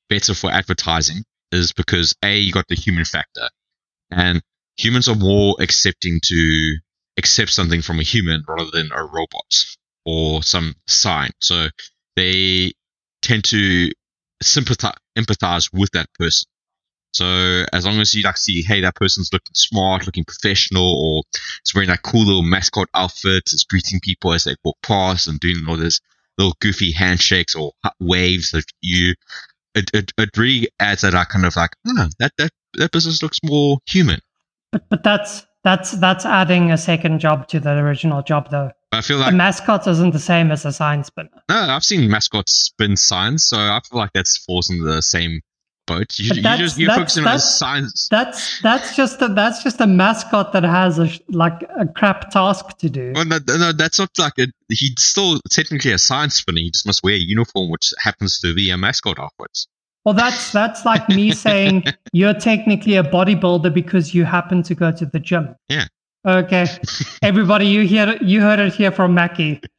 better 0.09 0.33
for 0.33 0.51
advertising 0.51 1.23
is 1.51 1.71
because 1.71 2.15
a 2.23 2.37
you 2.37 2.51
got 2.51 2.67
the 2.67 2.75
human 2.75 3.05
factor, 3.05 3.49
and 4.11 4.41
humans 4.77 5.07
are 5.07 5.15
more 5.15 5.55
accepting 5.59 6.19
to 6.23 6.77
accept 7.17 7.51
something 7.51 7.81
from 7.81 7.99
a 7.99 8.03
human 8.03 8.43
rather 8.47 8.71
than 8.71 8.89
a 8.93 9.03
robot 9.03 9.53
or 10.05 10.41
some 10.43 10.75
sign. 10.87 11.29
So 11.41 11.67
they 12.15 12.71
tend 13.21 13.43
to 13.45 13.89
sympathize, 14.41 14.95
empathize 15.17 15.69
with 15.73 15.91
that 15.91 16.07
person. 16.17 16.47
So 17.11 17.65
as 17.73 17.85
long 17.85 17.99
as 17.99 18.13
you 18.13 18.21
like 18.23 18.37
see, 18.37 18.61
hey, 18.61 18.81
that 18.81 18.95
person's 18.95 19.33
looking 19.33 19.55
smart, 19.55 20.05
looking 20.05 20.25
professional, 20.25 20.83
or 20.83 21.23
is 21.33 21.73
wearing 21.73 21.89
that 21.89 22.03
cool 22.03 22.25
little 22.25 22.43
mascot 22.43 22.87
outfit, 22.93 23.43
is 23.47 23.65
greeting 23.69 23.99
people 23.99 24.31
as 24.33 24.43
they 24.43 24.55
walk 24.63 24.77
past 24.83 25.27
and 25.27 25.39
doing 25.39 25.65
all 25.67 25.77
this 25.77 25.99
little 26.37 26.55
goofy 26.61 26.91
handshakes 26.91 27.55
or 27.55 27.73
waves 27.99 28.53
of 28.53 28.63
you, 28.81 29.15
it, 29.79 29.91
it, 29.93 30.11
it 30.17 30.37
really 30.37 30.69
adds 30.79 31.01
that 31.01 31.13
kind 31.29 31.45
of 31.45 31.55
like, 31.55 31.71
oh, 31.87 32.07
that, 32.19 32.31
that, 32.37 32.51
that 32.73 32.91
business 32.91 33.23
looks 33.23 33.39
more 33.43 33.79
human. 33.87 34.19
But 34.71 34.83
but 34.89 35.03
that's 35.03 35.45
that's 35.63 35.91
that's 35.93 36.25
adding 36.25 36.71
a 36.71 36.77
second 36.77 37.19
job 37.19 37.47
to 37.49 37.59
the 37.59 37.71
original 37.71 38.21
job 38.21 38.49
though. 38.51 38.71
I 38.91 39.01
feel 39.01 39.17
like 39.17 39.33
a 39.33 39.35
mascot 39.35 39.87
isn't 39.87 40.11
the 40.11 40.19
same 40.19 40.51
as 40.51 40.65
a 40.65 40.71
sign 40.71 41.03
spinner. 41.03 41.29
no, 41.49 41.55
I've 41.55 41.83
seen 41.83 42.09
mascots 42.09 42.53
spin 42.53 42.97
signs, 42.97 43.45
so 43.45 43.57
I 43.57 43.79
feel 43.89 43.99
like 43.99 44.11
that's 44.13 44.37
falls 44.37 44.69
in 44.69 44.83
the 44.83 45.01
same 45.01 45.41
you, 45.89 45.95
but 45.97 46.15
you 46.17 46.57
just 46.57 46.77
you're 46.77 46.87
that's- 46.87 47.15
focusing 47.15 47.23
on 47.25 47.37
the 47.37 48.07
that's- 48.09 48.59
That's 48.61 48.95
just 48.95 49.21
a 49.21 49.27
that's 49.29 49.63
just 49.63 49.81
a 49.81 49.87
mascot 49.87 50.53
that 50.53 50.63
has 50.63 50.99
a 50.99 51.09
like 51.29 51.63
a 51.77 51.85
crap 51.87 52.29
task 52.31 52.77
to 52.77 52.89
do. 52.89 53.11
Well, 53.15 53.25
no, 53.25 53.39
no, 53.47 53.71
that's 53.71 53.99
not 53.99 54.09
like 54.17 54.33
a, 54.39 54.47
he's 54.69 54.93
still 54.97 55.39
technically 55.49 55.91
a 55.91 55.97
science 55.97 56.35
spinner. 56.35 56.59
He 56.59 56.71
just 56.71 56.85
must 56.85 57.03
wear 57.03 57.15
a 57.15 57.17
uniform, 57.17 57.69
which 57.69 57.93
happens 57.99 58.39
to 58.39 58.53
be 58.53 58.69
a 58.69 58.77
mascot 58.77 59.19
afterwards. 59.19 59.67
Well, 60.05 60.13
that's 60.13 60.51
that's 60.51 60.85
like 60.85 61.07
me 61.09 61.31
saying 61.47 61.83
you're 62.13 62.33
technically 62.33 62.95
a 62.95 63.03
bodybuilder 63.03 63.73
because 63.73 64.13
you 64.13 64.25
happen 64.25 64.63
to 64.63 64.75
go 64.75 64.91
to 64.91 65.05
the 65.05 65.19
gym. 65.19 65.55
Yeah. 65.67 65.85
Okay, 66.25 66.67
everybody, 67.21 67.67
you 67.67 67.81
hear 67.87 68.17
you 68.21 68.41
heard 68.41 68.59
it 68.59 68.73
here 68.73 68.91
from 68.91 69.13
Mackie. 69.13 69.61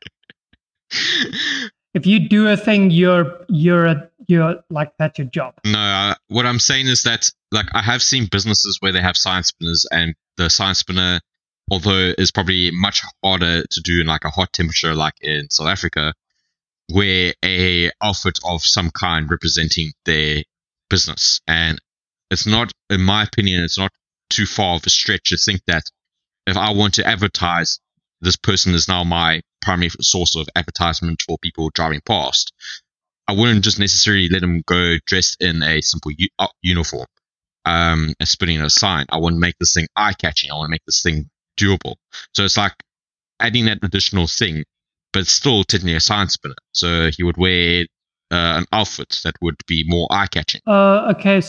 If 1.93 2.07
you 2.07 2.29
do 2.29 2.47
a 2.49 2.57
thing, 2.57 2.91
you're 2.91 3.45
you're 3.49 3.87
a 3.87 4.10
you're 4.31 4.57
like 4.71 4.93
that's 4.99 5.19
your 5.19 5.27
job. 5.27 5.55
No, 5.65 5.79
uh, 5.79 6.15
what 6.29 6.47
I'm 6.47 6.59
saying 6.59 6.87
is 6.87 7.03
that 7.03 7.31
like 7.51 7.67
I 7.73 7.83
have 7.83 8.03
seen 8.03 8.29
businesses 8.31 8.79
where 8.81 8.93
they 8.93 9.01
have 9.01 9.17
science 9.17 9.49
spinners, 9.49 9.87
and 9.91 10.15
the 10.37 10.49
science 10.49 10.79
spinner, 10.79 11.21
although 11.71 12.15
is 12.17 12.31
probably 12.31 12.71
much 12.71 13.03
harder 13.23 13.65
to 13.69 13.81
do 13.83 14.01
in 14.01 14.07
like 14.07 14.25
a 14.25 14.31
hot 14.31 14.53
temperature, 14.53 14.95
like 14.95 15.15
in 15.21 15.51
South 15.51 15.69
Africa, 15.69 16.15
wear 16.93 17.35
a 17.45 17.91
outfit 18.03 18.39
of 18.45 18.63
some 18.63 18.91
kind 18.91 19.31
representing 19.31 19.93
their 20.05 20.43
business, 20.89 21.41
and 21.47 21.81
it's 22.31 22.47
not, 22.47 22.73
in 22.89 23.01
my 23.01 23.25
opinion, 23.25 23.65
it's 23.65 23.79
not 23.79 23.93
too 24.29 24.47
far 24.47 24.77
of 24.77 24.87
a 24.87 24.91
stretch 24.91 25.31
to 25.31 25.37
think 25.37 25.63
that 25.67 25.83
if 26.47 26.57
I 26.57 26.73
want 26.73 26.95
to 26.95 27.07
advertise, 27.07 27.81
this 28.21 28.37
person 28.37 28.75
is 28.75 28.89
now 28.89 29.03
my 29.05 29.43
primary 29.61 29.91
source 30.01 30.37
of 30.37 30.49
advertisement 30.55 31.23
for 31.23 31.39
people 31.39 31.71
driving 31.71 32.01
past. 32.07 32.53
I 33.31 33.33
wouldn't 33.33 33.63
just 33.63 33.79
necessarily 33.79 34.29
let 34.29 34.43
him 34.43 34.63
go 34.67 34.97
dressed 35.07 35.37
in 35.41 35.63
a 35.63 35.81
simple 35.83 36.11
u- 36.19 36.29
uh, 36.41 36.49
uniform 36.63 37.07
um, 37.65 38.13
and 38.19 38.29
spinning 38.29 38.61
a 38.61 38.69
sign. 38.69 39.07
I 39.11 39.19
want 39.19 39.37
to 39.37 39.41
make 39.41 39.55
this 39.61 39.73
thing 39.73 39.87
eye 39.95 40.15
catching. 40.15 40.51
I 40.51 40.55
want 40.55 40.67
to 40.67 40.71
make 40.73 40.85
this 40.85 41.01
thing 41.01 41.31
doable. 41.57 41.95
So 42.35 42.45
it's 42.45 42.57
like 42.57 42.75
adding 43.39 43.67
that 43.67 43.79
additional 43.85 44.27
thing, 44.27 44.65
but 45.13 45.29
still 45.29 45.63
technically 45.63 45.95
a 45.95 46.01
sign 46.01 46.29
spinner. 46.29 46.57
So 46.73 47.11
he 47.17 47.23
would 47.23 47.37
wear 47.37 47.83
uh, 48.33 48.59
an 48.59 48.65
outfit 48.73 49.21
that 49.23 49.35
would 49.43 49.55
be 49.69 49.85
more 49.87 50.09
eye 50.11 50.27
catching. 50.27 50.61
Uh, 50.67 51.13
okay, 51.17 51.41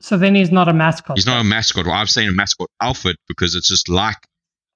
so 0.00 0.16
then 0.16 0.34
he's 0.34 0.50
not 0.50 0.68
a 0.68 0.72
mascot. 0.72 1.18
He's 1.18 1.26
not 1.26 1.42
a 1.42 1.44
mascot. 1.44 1.84
Well, 1.84 1.94
I'm 1.94 2.06
saying 2.06 2.30
a 2.30 2.32
mascot 2.32 2.68
outfit 2.80 3.16
because 3.28 3.54
it's 3.54 3.68
just 3.68 3.90
like 3.90 4.16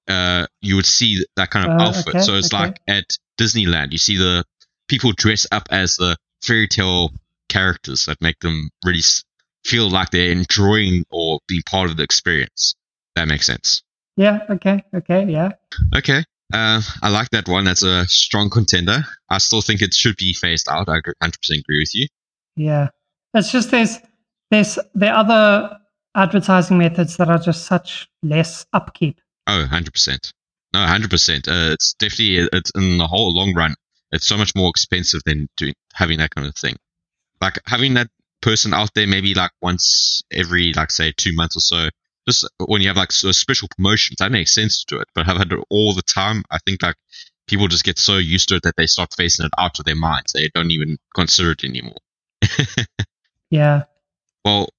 uh, 0.07 0.45
you 0.61 0.75
would 0.75 0.85
see 0.85 1.25
that 1.37 1.49
kind 1.49 1.65
of 1.65 1.71
Uh, 1.79 1.83
outfit. 1.85 2.15
okay, 2.15 2.21
so 2.21 2.35
it's 2.35 2.53
okay. 2.53 2.65
like 2.65 2.79
at 2.87 3.05
Disneyland, 3.39 3.91
you 3.93 3.97
see 3.97 4.17
the 4.17 4.43
people 4.87 5.11
dress 5.13 5.47
up 5.51 5.67
as 5.71 5.95
the 5.95 6.15
fairy 6.43 6.67
tale 6.67 7.11
characters 7.49 8.05
that 8.05 8.21
make 8.21 8.39
them 8.39 8.69
really 8.85 9.01
feel 9.65 9.89
like 9.89 10.09
they're 10.09 10.31
enjoying 10.31 11.05
or 11.11 11.39
being 11.47 11.61
part 11.69 11.89
of 11.89 11.97
the 11.97 12.03
experience. 12.03 12.75
That 13.15 13.27
makes 13.27 13.45
sense. 13.45 13.83
Yeah. 14.17 14.39
Okay. 14.49 14.83
Okay. 14.93 15.25
Yeah. 15.25 15.51
Okay. 15.95 16.23
Uh, 16.53 16.81
I 17.01 17.09
like 17.09 17.29
that 17.29 17.47
one. 17.47 17.63
That's 17.65 17.83
a 17.83 18.05
strong 18.07 18.49
contender. 18.49 19.03
I 19.29 19.37
still 19.37 19.61
think 19.61 19.81
it 19.81 19.93
should 19.93 20.17
be 20.17 20.33
phased 20.33 20.67
out. 20.69 20.89
I 20.89 20.97
agree- 20.97 21.13
100% 21.23 21.59
agree 21.59 21.79
with 21.79 21.95
you. 21.95 22.07
Yeah. 22.55 22.89
It's 23.33 23.51
just 23.51 23.71
there's 23.71 23.97
there's 24.49 24.77
the 24.93 25.07
other 25.07 25.77
advertising 26.15 26.77
methods 26.77 27.15
that 27.17 27.29
are 27.29 27.39
just 27.39 27.65
such 27.65 28.09
less 28.21 28.65
upkeep. 28.73 29.21
Oh, 29.47 29.65
100%. 29.71 30.33
No, 30.73 30.79
100%. 30.79 31.47
Uh, 31.47 31.71
it's 31.73 31.93
definitely, 31.93 32.49
it's 32.51 32.71
in 32.71 32.97
the 32.97 33.07
whole 33.07 33.33
long 33.33 33.53
run, 33.53 33.75
it's 34.11 34.27
so 34.27 34.37
much 34.37 34.55
more 34.55 34.69
expensive 34.69 35.21
than 35.25 35.47
doing 35.57 35.73
having 35.93 36.19
that 36.19 36.33
kind 36.35 36.47
of 36.47 36.55
thing. 36.55 36.75
Like 37.39 37.59
having 37.65 37.95
that 37.95 38.07
person 38.41 38.73
out 38.73 38.93
there 38.93 39.07
maybe 39.07 39.33
like 39.33 39.51
once 39.61 40.21
every, 40.31 40.73
like, 40.73 40.91
say, 40.91 41.13
two 41.15 41.33
months 41.33 41.55
or 41.55 41.59
so, 41.59 41.89
just 42.27 42.47
when 42.65 42.81
you 42.81 42.87
have 42.87 42.97
like 42.97 43.11
so 43.11 43.31
special 43.31 43.67
promotions, 43.75 44.17
that 44.19 44.31
makes 44.31 44.53
sense 44.53 44.83
to 44.83 44.95
do 44.95 45.01
it. 45.01 45.07
But 45.15 45.25
have 45.25 45.37
had 45.37 45.51
it 45.51 45.59
all 45.69 45.93
the 45.93 46.01
time, 46.01 46.43
I 46.51 46.57
think 46.65 46.83
like 46.83 46.95
people 47.47 47.67
just 47.67 47.83
get 47.83 47.97
so 47.97 48.17
used 48.17 48.49
to 48.49 48.55
it 48.55 48.63
that 48.63 48.75
they 48.77 48.85
start 48.85 49.13
facing 49.15 49.45
it 49.45 49.51
out 49.57 49.79
of 49.79 49.85
their 49.85 49.95
minds. 49.95 50.33
They 50.33 50.49
don't 50.53 50.71
even 50.71 50.97
consider 51.15 51.51
it 51.51 51.63
anymore. 51.63 51.97
Yeah. 53.49 53.83
well, 54.45 54.69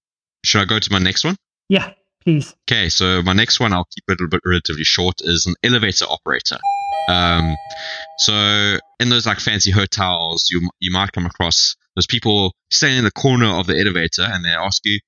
should 0.45 0.63
I 0.63 0.65
go 0.65 0.79
to 0.79 0.93
my 0.93 0.99
next 0.99 1.25
one? 1.25 1.37
Yeah. 1.69 1.93
Please. 2.25 2.55
Okay, 2.67 2.89
so 2.89 3.21
my 3.21 3.35
next 3.35 3.61
one, 3.61 3.73
I'll 3.73 3.85
keep 3.85 4.05
it 4.09 4.13
a 4.13 4.15
little 4.15 4.29
bit 4.29 4.41
relatively 4.47 4.85
short, 4.85 5.21
is 5.21 5.45
an 5.45 5.55
elevator 5.63 6.07
operator. 6.07 6.59
Um, 7.09 7.57
so 8.19 8.79
in 9.01 9.09
those 9.09 9.27
like 9.27 9.41
fancy 9.41 9.71
hotels, 9.71 10.49
you 10.51 10.71
you 10.81 10.93
might 10.93 11.13
come 11.13 11.27
across 11.27 11.77
those 11.97 12.07
people 12.07 12.55
standing 12.71 12.99
in 12.99 13.05
the 13.05 13.11
corner 13.11 13.47
of 13.47 13.67
the 13.67 13.79
elevator, 13.79 14.23
and 14.23 14.45
they 14.45 14.51
ask 14.51 14.85
you, 14.85 14.99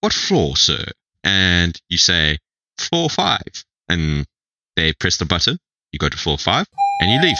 "What 0.00 0.12
floor, 0.12 0.56
sir?" 0.56 0.84
And 1.24 1.80
you 1.88 1.98
say, 1.98 2.38
"Floor 2.78 3.08
five. 3.10 3.64
and 3.88 4.26
they 4.74 4.92
press 4.92 5.16
the 5.16 5.24
button. 5.24 5.58
You 5.92 5.98
go 5.98 6.08
to 6.08 6.18
floor 6.18 6.38
five, 6.38 6.66
and 7.00 7.10
you 7.10 7.20
leave. 7.20 7.38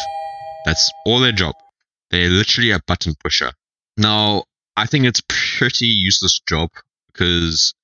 That's 0.65 0.91
all 1.05 1.21
their 1.21 1.33
job. 1.33 1.55
They're 2.11 2.31
literally 2.31 2.71
a 2.71 2.81
button 2.87 3.15
pusher. 3.23 3.53
Now, 3.97 4.45
I 4.77 4.87
think 4.87 5.07
it's 5.07 5.23
pretty 5.29 5.87
useless 5.87 6.41
job 6.49 6.71
because 7.13 7.75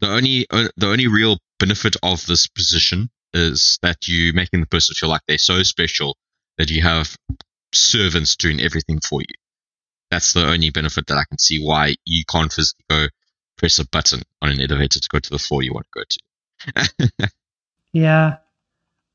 the 0.00 0.08
only 0.08 0.46
uh, 0.50 0.68
the 0.76 0.88
only 0.88 1.06
real 1.06 1.38
benefit 1.58 1.96
of 2.02 2.26
this 2.26 2.46
position 2.46 3.10
is 3.32 3.78
that 3.82 4.08
you 4.08 4.32
making 4.32 4.60
the 4.60 4.66
person 4.66 4.94
feel 4.94 5.08
like 5.08 5.22
they're 5.28 5.38
so 5.38 5.62
special 5.62 6.16
that 6.56 6.70
you 6.70 6.82
have 6.82 7.16
servants 7.72 8.36
doing 8.36 8.60
everything 8.60 9.00
for 9.00 9.20
you. 9.20 9.34
That's 10.10 10.32
the 10.32 10.46
only 10.46 10.70
benefit 10.70 11.06
that 11.08 11.18
I 11.18 11.24
can 11.28 11.38
see 11.38 11.62
why 11.62 11.96
you 12.04 12.24
can't 12.24 12.52
physically 12.52 12.84
go 12.88 13.06
press 13.58 13.78
a 13.78 13.86
button 13.86 14.22
on 14.40 14.50
an 14.50 14.60
elevator 14.60 15.00
to 15.00 15.08
go 15.10 15.18
to 15.18 15.30
the 15.30 15.38
floor 15.38 15.62
you 15.62 15.74
want 15.74 15.86
to 15.92 16.00
go 16.00 16.04
to. 16.08 17.28
Yeah. 17.92 18.36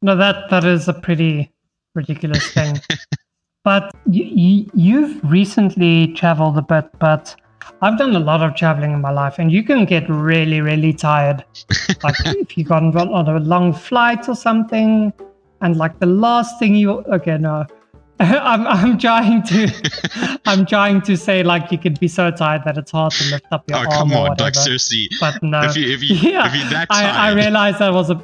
No, 0.02 0.16
that 0.16 0.50
that 0.50 0.66
is 0.66 0.88
a 0.88 0.94
pretty 0.94 1.52
ridiculous 1.96 2.52
thing. 2.52 2.80
but 3.64 3.92
you, 4.10 4.24
you, 4.24 4.72
you've 4.74 5.24
recently 5.24 6.14
traveled 6.14 6.58
a 6.58 6.62
bit, 6.62 6.90
but 7.00 7.36
I've 7.82 7.98
done 7.98 8.16
a 8.16 8.20
lot 8.20 8.42
of 8.42 8.56
traveling 8.56 8.92
in 8.92 9.02
my 9.02 9.12
life, 9.12 9.40
and 9.40 9.52
you 9.52 9.64
can 9.64 9.86
get 9.86 10.10
really, 10.10 10.62
really 10.62 10.94
tired. 10.94 11.44
like 12.04 12.16
if 12.26 12.58
you 12.58 12.64
got 12.64 12.84
on 12.84 12.98
on 12.98 13.28
a 13.28 13.40
long 13.40 13.74
flight 13.74 14.28
or 14.30 14.36
something, 14.36 15.14
and 15.62 15.78
like 15.78 16.00
the 16.00 16.06
last 16.06 16.60
thing 16.60 16.76
you 16.76 16.92
okay, 17.18 17.38
no, 17.38 17.66
I'm 18.20 18.68
I'm 18.68 18.98
trying 19.00 19.42
to 19.44 20.40
I'm 20.46 20.66
trying 20.66 21.02
to 21.02 21.18
say 21.18 21.42
like 21.42 21.72
you 21.72 21.78
could 21.78 22.00
be 22.00 22.08
so 22.08 22.30
tired 22.30 22.64
that 22.66 22.78
it's 22.78 22.92
hard 22.92 23.12
to 23.14 23.32
lift 23.32 23.48
up 23.52 23.68
your 23.68 23.80
oh, 23.80 23.82
arm 23.82 23.92
come 23.92 24.14
on. 24.14 24.38
Like, 24.38 24.56
seriously. 24.56 25.10
but 25.20 25.42
no, 25.42 25.64
If, 25.64 25.76
you, 25.76 25.92
if, 25.92 26.04
you, 26.04 26.16
yeah, 26.32 26.48
if 26.48 26.56
you're 26.56 26.70
that 26.70 26.88
I, 26.92 27.30
I 27.30 27.34
realized 27.34 27.80
that 27.80 27.92
was 27.92 28.12
a 28.12 28.24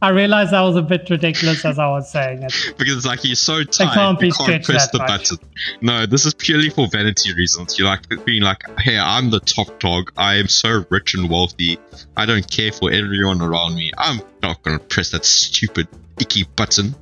I 0.00 0.10
realized 0.10 0.52
that 0.52 0.60
was 0.60 0.76
a 0.76 0.82
bit 0.82 1.08
ridiculous 1.10 1.64
as 1.64 1.78
I 1.78 1.88
was 1.88 2.10
saying 2.10 2.42
it. 2.42 2.74
because 2.78 2.96
it's 2.96 3.06
like 3.06 3.24
you're 3.24 3.34
so 3.34 3.64
tired, 3.64 3.94
can't 3.94 4.18
be 4.18 4.28
you 4.28 4.32
can't 4.32 4.64
press 4.64 4.90
the 4.90 4.98
much. 4.98 5.08
button. 5.08 5.38
No, 5.80 6.06
this 6.06 6.26
is 6.26 6.34
purely 6.34 6.70
for 6.70 6.88
vanity 6.88 7.34
reasons. 7.34 7.78
You're 7.78 7.88
like 7.88 8.02
being 8.24 8.42
like, 8.42 8.62
hey, 8.78 8.98
I'm 8.98 9.30
the 9.30 9.40
top 9.40 9.78
dog. 9.78 10.12
I 10.16 10.36
am 10.36 10.48
so 10.48 10.84
rich 10.90 11.14
and 11.14 11.28
wealthy. 11.28 11.78
I 12.16 12.26
don't 12.26 12.48
care 12.50 12.72
for 12.72 12.90
everyone 12.90 13.40
around 13.42 13.74
me. 13.74 13.92
I'm 13.98 14.20
not 14.42 14.62
gonna 14.62 14.78
press 14.78 15.10
that 15.10 15.24
stupid 15.24 15.88
icky 16.18 16.44
button. 16.56 16.94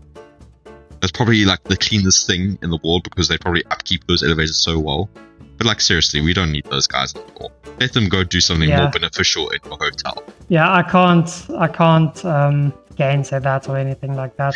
That's 1.01 1.13
probably 1.13 1.45
like 1.45 1.63
the 1.65 1.77
cleanest 1.77 2.27
thing 2.27 2.59
in 2.63 2.71
the 2.71 2.79
world 2.85 3.05
because 3.05 3.29
they 3.29 3.39
probably 3.39 3.65
upkeep 3.71 4.07
those 4.07 4.23
elevators 4.23 4.57
so 4.59 4.79
well. 4.79 5.09
But 5.57 5.67
like 5.67 5.81
seriously, 5.81 6.21
we 6.21 6.33
don't 6.35 6.53
need 6.53 6.65
those 6.67 6.87
guys 6.87 7.15
anymore. 7.15 7.51
Let 7.79 7.93
them 7.93 8.09
go 8.09 8.25
do 8.25 8.41
something 8.41 8.69
Yeah. 8.69 8.83
more 8.83 8.91
beneficial 8.91 9.49
in 9.51 9.59
your 9.65 9.77
hotel. 9.79 10.23
Yeah, 10.49 10.71
I 10.73 10.83
can't 10.83 11.31
I 11.59 11.69
can't 11.69 12.25
um 12.25 12.73
gainsay 12.97 13.39
that 13.41 13.69
or 13.69 13.77
anything 13.77 14.15
like 14.15 14.37
that. 14.37 14.55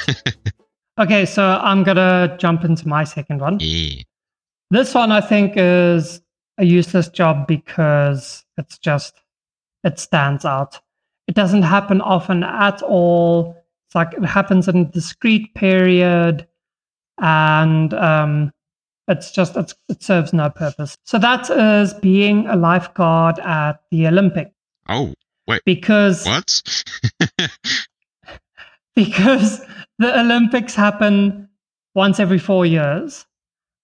okay, 0.99 1.25
so 1.27 1.43
I'm 1.63 1.83
gonna 1.83 2.37
jump 2.39 2.65
into 2.65 2.89
my 2.89 3.05
second 3.05 3.41
one. 3.41 3.59
Yeah. 3.61 4.03
This 4.71 4.95
one 4.95 5.13
I 5.13 5.21
think 5.21 5.55
is 5.57 6.21
a 6.59 6.65
useless 6.65 7.09
job 7.09 7.47
because 7.47 8.45
it's 8.57 8.79
just 8.79 9.15
it 9.83 9.99
stands 9.99 10.45
out. 10.45 10.81
It 11.27 11.35
doesn't 11.35 11.63
happen 11.63 12.01
often 12.01 12.43
at 12.45 12.83
all. 12.83 13.57
It's 13.95 14.13
like 14.13 14.15
it 14.15 14.27
happens 14.27 14.67
in 14.67 14.77
a 14.77 14.85
discrete 14.85 15.55
period 15.55 16.49
and 17.21 17.95
um 17.95 18.51
it's 19.07 19.31
just 19.31 19.57
it's, 19.57 19.75
it 19.89 20.03
serves 20.03 20.33
no 20.33 20.51
purpose. 20.51 20.97
So 21.05 21.19
that 21.19 21.49
is 21.51 21.95
being 21.95 22.47
a 22.47 22.57
lifeguard 22.57 23.39
at 23.39 23.81
the 23.91 24.07
Olympic 24.09 24.55
Oh, 24.89 25.15
wait, 25.47 25.63
because 25.65 26.27
what? 26.27 26.63
because 28.97 29.61
the 29.99 30.21
Olympics 30.21 30.75
happen 30.75 31.49
once 31.95 32.21
every 32.21 32.39
four 32.39 32.67
years, 32.67 33.25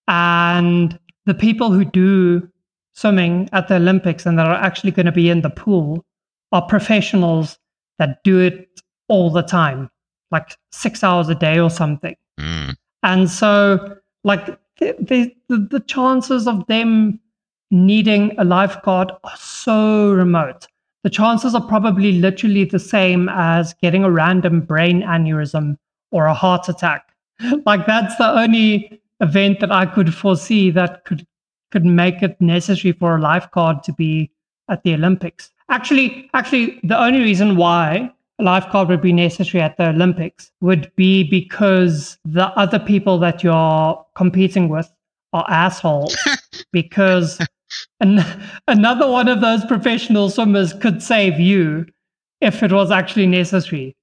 and 0.09 0.99
the 1.27 1.35
people 1.35 1.71
who 1.71 1.85
do 1.85 2.49
swimming 2.93 3.49
at 3.53 3.69
the 3.69 3.77
Olympics 3.77 4.27
and 4.27 4.39
that 4.39 4.47
are 4.47 4.55
actually 4.55 4.91
going 4.91 5.07
to 5.07 5.13
be 5.13 5.31
in 5.31 5.41
the 5.41 5.51
pool 5.51 6.05
are 6.53 6.63
professionals 6.63 7.59
that 7.99 8.23
do 8.25 8.39
it 8.41 8.69
all 9.09 9.31
the 9.31 9.43
time, 9.43 9.89
like 10.31 10.57
six 10.73 11.03
hours 11.03 11.29
a 11.29 11.35
day 11.35 11.59
or 11.59 11.71
something. 11.71 12.17
Mm. 12.39 12.77
And 13.03 13.31
so, 13.31 13.97
like, 14.25 14.47
the, 14.79 14.97
the, 14.99 15.35
the 15.49 15.59
the 15.71 15.81
chances 15.81 16.47
of 16.47 16.67
them 16.67 17.21
needing 17.71 18.35
a 18.39 18.45
lifeguard 18.45 19.13
are 19.25 19.37
so 19.37 20.13
remote. 20.13 20.67
The 21.03 21.11
chances 21.11 21.55
are 21.55 21.67
probably 21.67 22.13
literally 22.13 22.65
the 22.65 22.79
same 22.79 23.29
as 23.31 23.75
getting 23.75 24.05
a 24.05 24.11
random 24.11 24.61
brain 24.61 25.03
aneurysm 25.03 25.79
or 26.11 26.27
a 26.27 26.35
heart 26.35 26.69
attack. 26.69 27.07
Like, 27.65 27.87
that's 27.87 28.17
the 28.17 28.39
only 28.39 29.01
event 29.21 29.61
that 29.61 29.73
I 29.73 29.87
could 29.87 30.15
foresee 30.15 30.71
that 30.71 31.05
could 31.05 31.27
could 31.71 31.85
make 31.85 32.23
it 32.23 32.41
necessary 32.41 32.93
for 32.93 33.17
a 33.17 33.21
lifeguard 33.21 33.83
to 33.85 33.93
be 33.93 34.31
at 34.69 34.83
the 34.83 34.95
Olympics. 34.95 35.51
Actually, 35.69 36.29
actually, 36.35 36.81
the 36.83 37.01
only 37.01 37.21
reason 37.21 37.57
why 37.57 38.13
lifeguard 38.43 38.89
would 38.89 39.03
be 39.03 39.13
necessary 39.13 39.63
at 39.63 39.77
the 39.77 39.89
Olympics 39.89 40.51
would 40.61 40.91
be 40.97 41.25
because 41.25 42.19
the 42.25 42.47
other 42.59 42.79
people 42.79 43.19
that 43.19 43.43
you're 43.43 44.07
competing 44.15 44.69
with 44.69 44.91
are 45.33 45.45
assholes. 45.49 46.17
because 46.73 47.41
an- 48.01 48.25
another 48.69 49.09
one 49.09 49.29
of 49.29 49.41
those 49.41 49.65
professional 49.65 50.31
swimmers 50.31 50.73
could 50.73 51.03
save 51.03 51.39
you 51.39 51.87
if 52.41 52.63
it 52.63 52.73
was 52.73 52.91
actually 52.91 53.27
necessary. 53.27 53.97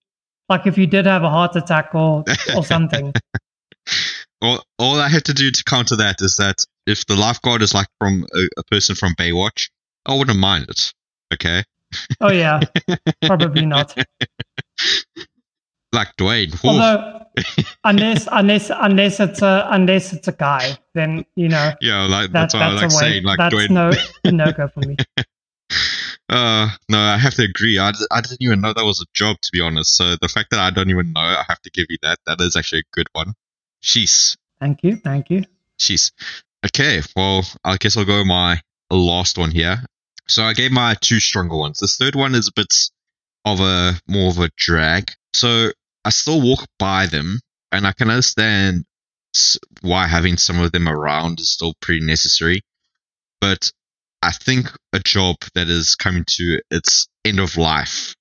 Like 0.49 0.65
if 0.65 0.77
you 0.77 0.87
did 0.87 1.05
have 1.05 1.23
a 1.23 1.29
heart 1.29 1.55
attack 1.55 1.93
or, 1.93 2.23
or 2.55 2.63
something. 2.63 3.13
all, 4.41 4.63
all 4.79 4.99
I 4.99 5.09
have 5.09 5.23
to 5.23 5.33
do 5.33 5.51
to 5.51 5.63
counter 5.65 5.95
that 5.97 6.21
is 6.21 6.37
that 6.37 6.63
if 6.85 7.05
the 7.05 7.15
lifeguard 7.15 7.61
is 7.61 7.73
like 7.73 7.87
from 7.99 8.25
a, 8.33 8.47
a 8.57 8.63
person 8.63 8.95
from 8.95 9.13
Baywatch, 9.15 9.69
I 10.05 10.15
wouldn't 10.15 10.39
mind 10.39 10.67
it. 10.69 10.93
Okay, 11.33 11.63
Oh, 12.21 12.31
yeah. 12.31 12.59
Probably 13.23 13.65
not. 13.65 13.95
like 15.93 16.15
Dwayne. 16.17 16.53
Although, 16.63 17.25
unless 17.83 18.27
unless 18.31 18.71
unless 18.73 19.19
it's 19.19 19.41
a 19.41 19.67
unless 19.71 20.13
it's 20.13 20.27
a 20.27 20.31
guy, 20.31 20.77
then 20.93 21.25
you 21.35 21.49
know 21.49 21.73
yeah, 21.81 22.05
like 22.05 22.31
that, 22.31 22.51
that's 22.51 22.53
what 22.53 22.63
I 22.63 22.73
like 22.73 22.91
saying. 22.91 23.23
Like 23.23 23.37
that's 23.37 23.55
Dwayne. 23.55 23.69
no 23.69 23.91
no 24.31 24.51
go 24.51 24.67
for 24.67 24.81
me. 24.81 24.95
Uh, 26.29 26.67
no, 26.89 26.99
I 26.99 27.17
have 27.17 27.35
to 27.35 27.43
agree. 27.43 27.79
I, 27.79 27.93
I 28.11 28.19
didn't 28.19 28.41
even 28.41 28.59
know 28.59 28.73
that 28.73 28.83
was 28.83 28.99
a 28.99 29.05
job, 29.13 29.37
to 29.39 29.49
be 29.53 29.61
honest. 29.61 29.95
So 29.95 30.17
the 30.21 30.27
fact 30.27 30.49
that 30.51 30.59
I 30.59 30.71
don't 30.71 30.89
even 30.89 31.13
know, 31.13 31.21
I 31.21 31.45
have 31.47 31.61
to 31.61 31.69
give 31.69 31.85
you 31.89 31.97
that. 32.01 32.19
That 32.25 32.41
is 32.41 32.57
actually 32.57 32.79
a 32.79 32.91
good 32.91 33.07
one. 33.13 33.33
Jeez. 33.81 34.35
Thank 34.59 34.83
you, 34.83 34.97
thank 34.97 35.29
you. 35.29 35.45
Jeez. 35.79 36.11
Okay, 36.65 37.01
well, 37.15 37.45
I 37.63 37.77
guess 37.77 37.95
I'll 37.95 38.03
go 38.03 38.25
my 38.25 38.59
last 38.91 39.37
one 39.37 39.51
here. 39.51 39.81
So 40.29 40.43
I 40.43 40.53
gave 40.53 40.71
my 40.71 40.95
two 40.99 41.19
stronger 41.19 41.55
ones. 41.55 41.79
This 41.79 41.97
third 41.97 42.15
one 42.15 42.35
is 42.35 42.47
a 42.47 42.53
bit 42.55 42.73
of 43.45 43.59
a 43.59 43.99
more 44.07 44.29
of 44.29 44.39
a 44.39 44.49
drag. 44.57 45.11
So 45.33 45.71
I 46.03 46.09
still 46.09 46.41
walk 46.41 46.65
by 46.79 47.05
them, 47.07 47.39
and 47.71 47.87
I 47.87 47.93
can 47.93 48.09
understand 48.09 48.85
why 49.81 50.07
having 50.07 50.37
some 50.37 50.59
of 50.59 50.71
them 50.71 50.87
around 50.87 51.39
is 51.39 51.51
still 51.51 51.73
pretty 51.81 52.05
necessary. 52.05 52.61
But 53.39 53.71
I 54.21 54.31
think 54.31 54.71
a 54.93 54.99
job 54.99 55.37
that 55.53 55.69
is 55.69 55.95
coming 55.95 56.25
to 56.27 56.61
its 56.71 57.07
end 57.23 57.39
of 57.39 57.55
life 57.55 58.15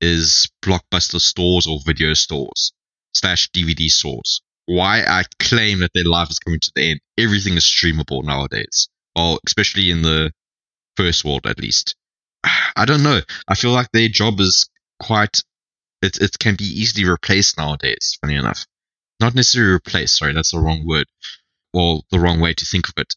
is 0.00 0.48
blockbuster 0.64 1.20
stores 1.20 1.66
or 1.66 1.78
video 1.86 2.12
stores 2.14 2.72
slash 3.14 3.48
DVD 3.50 3.88
stores 3.88 4.42
why 4.66 5.02
I 5.02 5.24
claim 5.38 5.80
that 5.80 5.92
their 5.94 6.04
life 6.04 6.30
is 6.30 6.38
coming 6.38 6.60
to 6.60 6.72
the 6.74 6.90
end. 6.92 7.00
Everything 7.18 7.54
is 7.54 7.64
streamable 7.64 8.24
nowadays. 8.24 8.88
Well, 9.16 9.38
especially 9.46 9.90
in 9.90 10.02
the 10.02 10.32
first 10.96 11.24
world, 11.24 11.46
at 11.46 11.60
least. 11.60 11.94
I 12.76 12.84
don't 12.84 13.02
know. 13.02 13.20
I 13.48 13.54
feel 13.54 13.72
like 13.72 13.90
their 13.92 14.08
job 14.08 14.40
is 14.40 14.68
quite. 15.00 15.42
It 16.02 16.18
it 16.20 16.38
can 16.38 16.56
be 16.56 16.64
easily 16.64 17.08
replaced 17.08 17.58
nowadays. 17.58 18.18
Funny 18.20 18.36
enough, 18.36 18.66
not 19.20 19.34
necessarily 19.34 19.74
replaced. 19.74 20.18
Sorry, 20.18 20.32
that's 20.32 20.52
the 20.52 20.58
wrong 20.58 20.86
word. 20.86 21.06
Well, 21.72 22.04
the 22.10 22.18
wrong 22.20 22.40
way 22.40 22.54
to 22.54 22.66
think 22.66 22.88
of 22.88 22.94
it. 22.96 23.14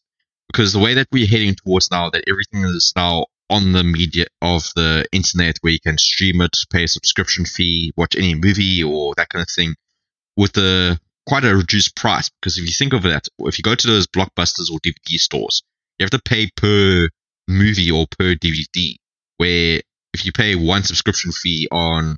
Because 0.47 0.71
the 0.71 0.79
way 0.79 0.93
that 0.93 1.07
we're 1.11 1.27
heading 1.27 1.55
towards 1.55 1.89
now, 1.91 2.09
that 2.11 2.23
everything 2.27 2.63
is 2.63 2.93
now 2.95 3.25
on 3.49 3.73
the 3.73 3.83
media 3.83 4.25
of 4.41 4.69
the 4.75 5.05
internet, 5.11 5.57
where 5.61 5.73
you 5.73 5.79
can 5.79 5.97
stream 5.97 6.41
it, 6.41 6.57
pay 6.71 6.83
a 6.83 6.87
subscription 6.87 7.45
fee, 7.45 7.91
watch 7.97 8.15
any 8.15 8.35
movie 8.35 8.83
or 8.83 9.13
that 9.17 9.29
kind 9.29 9.41
of 9.41 9.49
thing, 9.49 9.75
with 10.37 10.55
a 10.57 10.99
quite 11.25 11.43
a 11.43 11.55
reduced 11.55 11.95
price 11.95 12.29
because 12.29 12.57
if 12.57 12.65
you 12.65 12.71
think 12.71 12.93
of 12.93 13.03
that, 13.03 13.27
if 13.39 13.57
you 13.57 13.63
go 13.63 13.75
to 13.75 13.87
those 13.87 14.07
blockbusters 14.07 14.71
or 14.71 14.79
DVD 14.79 15.17
stores, 15.17 15.63
you 15.97 16.03
have 16.03 16.11
to 16.11 16.21
pay 16.21 16.49
per 16.55 17.09
movie 17.47 17.91
or 17.91 18.05
per 18.17 18.35
DVD. 18.35 18.95
Where 19.37 19.81
if 20.13 20.25
you 20.25 20.31
pay 20.31 20.55
one 20.55 20.83
subscription 20.83 21.31
fee 21.31 21.67
on 21.71 22.17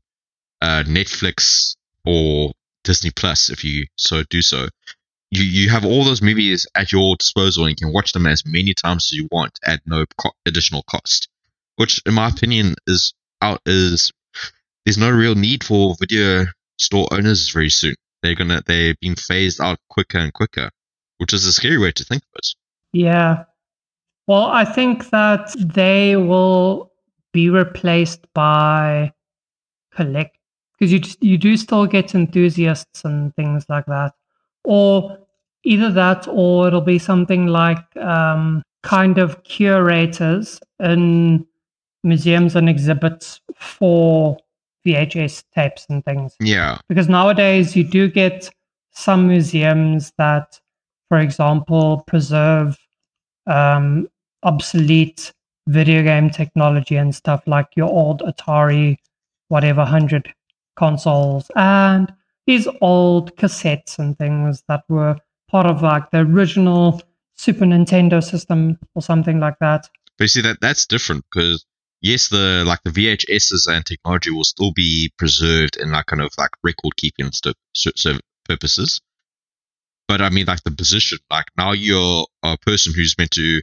uh, 0.62 0.84
Netflix 0.86 1.76
or 2.06 2.54
Disney 2.84 3.12
Plus, 3.12 3.50
if 3.50 3.64
you 3.64 3.86
so 3.96 4.24
do 4.30 4.42
so, 4.42 4.68
you 5.32 5.44
you 5.44 5.70
have 5.70 5.86
all 5.86 6.04
those 6.04 6.22
movies 6.22 6.68
at 6.76 6.92
your 6.92 7.16
disposal 7.18 7.66
and 7.66 7.72
you 7.72 7.88
can 7.88 7.94
watch 7.94 8.14
them 8.14 8.28
as 8.28 8.44
many 8.46 8.74
times 8.74 9.08
as 9.12 9.18
you 9.18 9.28
want 9.32 9.60
at 9.66 9.82
no 9.86 10.06
co- 10.18 10.32
additional 10.46 10.84
cost. 10.84 11.28
Which, 11.76 12.02
in 12.06 12.14
my 12.14 12.30
opinion, 12.30 12.76
is 12.86 13.14
out 13.42 13.62
is 13.66 14.12
there's 14.86 14.98
no 14.98 15.12
real 15.12 15.36
need 15.36 15.64
for 15.64 15.96
video 16.00 16.46
store 16.78 17.08
owners 17.12 17.50
very 17.50 17.70
soon 17.70 17.96
they're 18.22 18.36
gonna 18.36 18.62
they're 18.66 18.96
being 19.00 19.16
phased 19.16 19.62
out 19.62 19.80
quicker 19.90 20.18
and 20.18 20.34
quicker, 20.34 20.70
which 21.18 21.34
is 21.34 21.46
a 21.46 21.54
scary 21.54 21.78
way 21.78 21.92
to 21.92 22.04
think 22.04 22.24
of 22.24 22.30
it. 22.38 22.48
Yeah. 22.94 23.46
Well, 24.28 24.46
I 24.48 24.66
think 24.66 25.10
that 25.10 25.56
they 25.58 26.18
will 26.18 26.92
be 27.32 27.50
replaced 27.50 28.22
by 28.34 29.14
collect 29.94 30.38
because 30.78 30.92
you 30.92 31.00
just, 31.00 31.24
you 31.24 31.38
do 31.38 31.58
still 31.58 31.88
get 31.88 32.14
enthusiasts 32.14 33.04
and 33.04 33.36
things 33.36 33.66
like 33.70 33.86
that, 33.86 34.14
or 34.64 35.18
either 35.64 35.92
that 35.92 36.28
or 36.28 36.68
it'll 36.68 36.82
be 36.82 37.00
something 37.00 37.48
like 37.48 37.84
um, 37.98 38.64
kind 38.84 39.18
of 39.18 39.44
curators 39.44 40.60
in 40.80 41.46
museums 42.04 42.56
and 42.56 42.70
exhibits 42.70 43.42
for 43.56 44.38
VHS 44.86 45.44
tapes 45.54 45.86
and 45.90 46.04
things. 46.06 46.36
Yeah. 46.40 46.78
Because 46.88 47.10
nowadays 47.10 47.76
you 47.76 47.84
do 47.84 48.10
get 48.10 48.50
some 48.92 49.28
museums 49.28 50.14
that, 50.18 50.60
for 51.10 51.20
example, 51.20 52.04
preserve 52.08 52.78
um, 53.46 54.08
obsolete 54.44 55.32
video 55.68 56.04
game 56.04 56.30
technology 56.30 56.96
and 56.96 57.14
stuff 57.14 57.44
like 57.46 57.68
your 57.76 57.90
old 57.90 58.22
Atari, 58.22 58.98
whatever, 59.50 59.82
100 59.82 60.34
consoles, 60.78 61.52
and 61.56 62.14
these 62.46 62.68
old 62.82 63.36
cassettes 63.36 64.00
and 64.00 64.18
things 64.18 64.64
that 64.68 64.84
were 64.88 65.18
part 65.50 65.66
of 65.66 65.82
like 65.82 66.10
the 66.12 66.20
original 66.20 67.02
Super 67.36 67.66
Nintendo 67.66 68.24
system 68.24 68.80
or 68.96 69.02
something 69.02 69.40
like 69.40 69.60
that. 69.60 69.90
But 70.18 70.26
you 70.26 70.30
see 70.30 70.42
that 70.42 70.62
that's 70.62 70.86
different 70.86 71.26
because 71.32 71.66
yes, 72.02 72.30
the 72.30 72.64
like 72.66 72.80
the 72.84 72.92
VHSs 72.92 73.68
and 73.68 73.86
technology 73.86 74.32
will 74.32 74.44
still 74.44 74.72
be 74.74 75.12
preserved 75.18 75.78
in 75.78 75.92
like 75.92 76.08
kind 76.08 76.22
of 76.22 76.32
like 76.38 76.52
record 76.64 76.96
keeping 76.96 77.32
so, 77.32 77.54
so 77.74 78.18
purposes. 78.46 79.02
But 80.08 80.22
I 80.22 80.30
mean, 80.30 80.46
like 80.46 80.64
the 80.64 80.72
position, 80.72 81.20
like 81.30 81.48
now 81.58 81.74
you're 81.74 82.26
a 82.44 82.58
person 82.58 82.94
who's 82.96 83.16
meant 83.18 83.32
to 83.32 83.62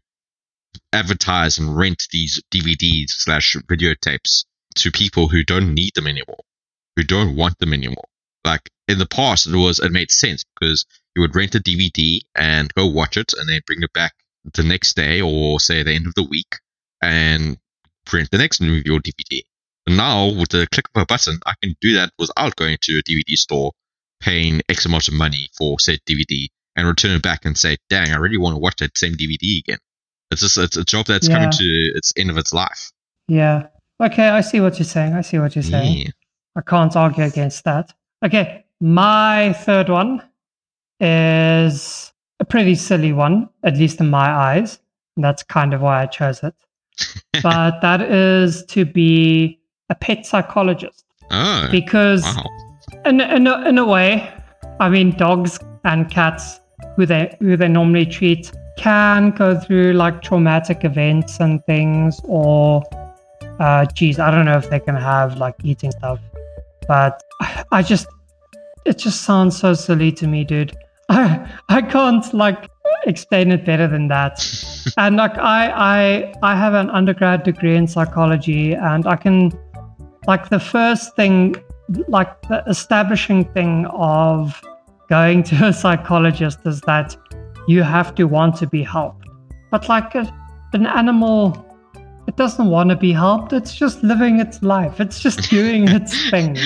advertise 0.95 1.59
and 1.59 1.76
rent 1.76 2.05
these 2.12 2.40
DVDs 2.51 3.11
slash 3.11 3.57
videotapes 3.68 4.45
to 4.76 4.90
people 4.90 5.28
who 5.28 5.45
don't 5.45 5.74
need 5.74 5.92
them 5.95 6.07
anymore, 6.07 6.45
who 6.97 7.03
don't 7.03 7.36
want 7.36 7.59
them 7.59 7.72
anymore. 7.74 8.09
Like 8.45 8.70
in 8.88 8.99
the 8.99 9.07
past, 9.07 9.47
it 9.47 9.57
was 9.57 9.80
it 9.80 9.92
made 9.92 10.11
sense 10.11 10.45
because 10.59 10.86
you 11.14 11.22
would 11.22 11.34
rent 11.34 11.55
a 11.55 11.61
DVD 11.61 12.20
and 12.34 12.72
go 12.74 12.86
watch 12.86 13.16
it, 13.16 13.32
and 13.36 13.49
then 13.49 13.61
bring 13.66 13.82
it 13.82 13.92
back 13.92 14.14
the 14.53 14.62
next 14.62 14.95
day 14.95 15.20
or 15.20 15.61
say 15.61 15.82
the 15.82 15.92
end 15.92 16.07
of 16.07 16.14
the 16.14 16.22
week, 16.24 16.57
and 17.03 17.59
print 18.07 18.30
the 18.30 18.38
next 18.38 18.61
movie 18.61 18.90
or 18.90 19.01
DVD. 19.01 19.42
But 19.86 19.95
now, 19.95 20.26
with 20.28 20.51
the 20.51 20.66
click 20.70 20.86
of 20.95 21.03
a 21.03 21.07
button, 21.07 21.38
I 21.45 21.55
can 21.62 21.74
do 21.80 21.95
that 21.95 22.12
without 22.18 22.57
going 22.57 22.78
to 22.82 22.99
a 22.99 23.03
DVD 23.03 23.36
store, 23.36 23.72
paying 24.20 24.62
X 24.68 24.86
amount 24.86 25.09
of 25.09 25.14
money 25.14 25.49
for 25.57 25.80
said 25.80 26.01
DVD, 26.09 26.49
and 26.76 26.86
return 26.86 27.16
it 27.16 27.22
back 27.22 27.45
and 27.45 27.57
say, 27.57 27.78
"Dang, 27.88 28.12
I 28.12 28.16
really 28.16 28.38
want 28.38 28.55
to 28.55 28.61
watch 28.61 28.76
that 28.78 28.97
same 28.97 29.14
DVD 29.14 29.59
again." 29.59 29.78
It's 30.35 30.43
just 30.43 30.59
it's 30.59 30.76
a 30.76 30.85
job 30.85 31.07
that's 31.07 31.28
Yeah. 31.28 31.37
coming 31.37 31.51
to 31.53 31.64
its 31.95 32.12
end 32.16 32.28
of 32.30 32.37
its 32.39 32.53
life. 32.53 32.91
Yeah. 33.28 33.68
Okay, 34.03 34.28
I 34.28 34.41
see 34.43 34.61
what 34.61 34.78
you're 34.78 34.85
saying. 34.97 35.12
I 35.14 35.20
see 35.22 35.39
what 35.39 35.55
you're 35.55 35.62
saying. 35.62 35.99
Yeah. 35.99 36.11
I 36.57 36.61
can't 36.61 36.95
argue 36.97 37.24
against 37.24 37.64
that. 37.64 37.93
Okay, 38.24 38.64
my 38.80 39.53
third 39.64 39.89
one 39.89 40.22
is 41.01 42.12
a 42.41 42.45
pretty 42.45 42.74
silly 42.74 43.12
one, 43.12 43.49
at 43.62 43.76
least 43.76 44.01
in 44.01 44.11
my 44.11 44.28
eyes. 44.30 44.78
And 45.16 45.24
that's 45.24 45.43
kind 45.45 45.72
of 45.74 45.80
why 45.80 46.03
I 46.03 46.07
chose 46.07 46.43
it. 46.43 46.55
but 47.43 47.80
that 47.80 48.01
is 48.03 48.64
to 48.66 48.85
be 48.85 49.61
a 49.91 49.95
pet 49.95 50.26
psychologist 50.26 51.05
Oh, 51.30 51.68
because 51.70 52.22
wow. 52.24 52.45
in, 53.07 53.20
in, 53.20 53.47
a, 53.47 53.68
in 53.68 53.78
a 53.78 53.85
way, 53.85 54.32
I 54.80 54.89
mean, 54.89 55.11
dogs 55.16 55.59
and 55.85 56.11
cats 56.11 56.61
who 56.97 57.07
they 57.07 57.35
who 57.41 57.57
they 57.57 57.68
normally 57.68 58.07
treat 58.07 58.53
can 58.77 59.31
go 59.31 59.59
through 59.59 59.93
like 59.93 60.22
traumatic 60.22 60.85
events 60.85 61.41
and 61.41 61.64
things, 61.66 62.20
or 62.25 62.83
uh, 63.61 63.87
geez, 63.87 64.18
I 64.18 64.31
don't 64.31 64.45
know 64.45 64.57
if 64.57 64.70
they 64.70 64.81
can 64.81 64.97
have 64.97 65.37
like 65.37 65.55
eating 65.62 65.91
stuff, 65.93 66.20
but 66.89 67.22
I, 67.70 67.83
just 67.83 68.07
it 68.85 68.99
just 68.99 69.22
sounds 69.22 69.59
so 69.59 69.75
silly 69.75 70.12
to 70.12 70.27
me, 70.27 70.45
dude. 70.45 70.77
I 71.09 71.51
I 71.68 71.83
can't 71.83 72.33
like 72.35 72.68
explain 73.07 73.53
it 73.53 73.64
better 73.64 73.87
than 73.87 74.09
that. 74.09 74.45
and 74.97 75.16
like 75.16 75.37
I 75.39 75.70
I 75.70 76.35
I 76.43 76.57
have 76.57 76.75
an 76.75 76.91
undergrad 76.91 77.43
degree 77.43 77.77
in 77.77 77.87
psychology, 77.87 78.75
and 78.75 79.07
I 79.07 79.16
can 79.16 79.53
like 80.27 80.49
the 80.49 80.61
first 80.61 81.14
thing 81.16 81.57
like 82.09 82.41
the 82.49 82.64
establishing 82.66 83.45
thing 83.53 83.87
of 83.87 84.61
going 85.09 85.43
to 85.51 85.66
a 85.66 85.72
psychologist 85.72 86.61
is 86.64 86.81
that 86.83 87.16
you 87.67 87.83
have 87.83 88.15
to 88.17 88.25
want 88.25 88.57
to 88.57 88.67
be 88.67 88.83
helped. 88.83 89.27
But 89.71 89.89
like 89.89 90.15
a, 90.15 90.33
an 90.73 90.87
animal, 90.87 91.67
it 92.27 92.37
doesn't 92.37 92.69
want 92.69 92.91
to 92.91 92.97
be 92.97 93.12
helped. 93.12 93.53
It's 93.53 93.75
just 93.75 94.03
living 94.03 94.41
its 94.41 94.62
life. 94.62 95.01
It's 95.01 95.21
just 95.21 95.51
doing 95.51 95.89
its 95.89 96.31
thing. 96.31 96.57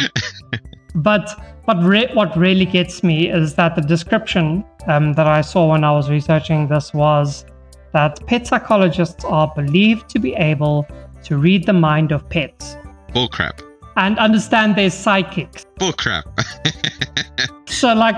But 0.95 1.31
what 1.65 1.83
re- 1.83 2.11
what 2.15 2.37
really 2.37 2.65
gets 2.65 3.03
me 3.03 3.31
is 3.31 3.55
that 3.55 3.77
the 3.77 3.83
description 3.83 4.65
um, 4.87 5.13
that 5.15 5.27
I 5.27 5.43
saw 5.43 5.71
when 5.71 5.85
I 5.85 5.93
was 5.93 6.09
researching 6.11 6.69
this 6.69 6.95
was 6.95 7.45
that 7.93 8.25
pet 8.27 8.47
psychologists 8.47 9.25
are 9.25 9.53
believed 9.55 10.09
to 10.11 10.19
be 10.19 10.35
able 10.35 10.87
to 11.25 11.37
read 11.37 11.67
the 11.67 11.73
mind 11.73 12.13
of 12.13 12.29
pets 12.29 12.77
Bullcrap. 13.13 13.63
and 13.97 14.19
understand 14.19 14.77
their 14.77 14.91
psychics. 14.91 15.67
Bullcrap. 15.79 16.25
So 17.69 17.95
like 17.95 18.17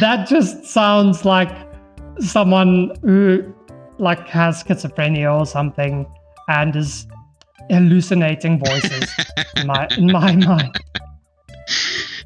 that 0.00 0.28
just 0.28 0.64
sounds 0.64 1.24
like 1.24 1.48
someone 2.20 2.92
who 3.02 3.52
like 3.98 4.26
has 4.28 4.62
schizophrenia 4.62 5.32
or 5.38 5.46
something 5.46 6.06
and 6.48 6.76
is 6.76 7.06
hallucinating 7.70 8.58
voices 8.64 9.10
in 9.56 9.66
my 9.66 9.88
in 9.96 10.06
my 10.12 10.36
mind. 10.36 10.76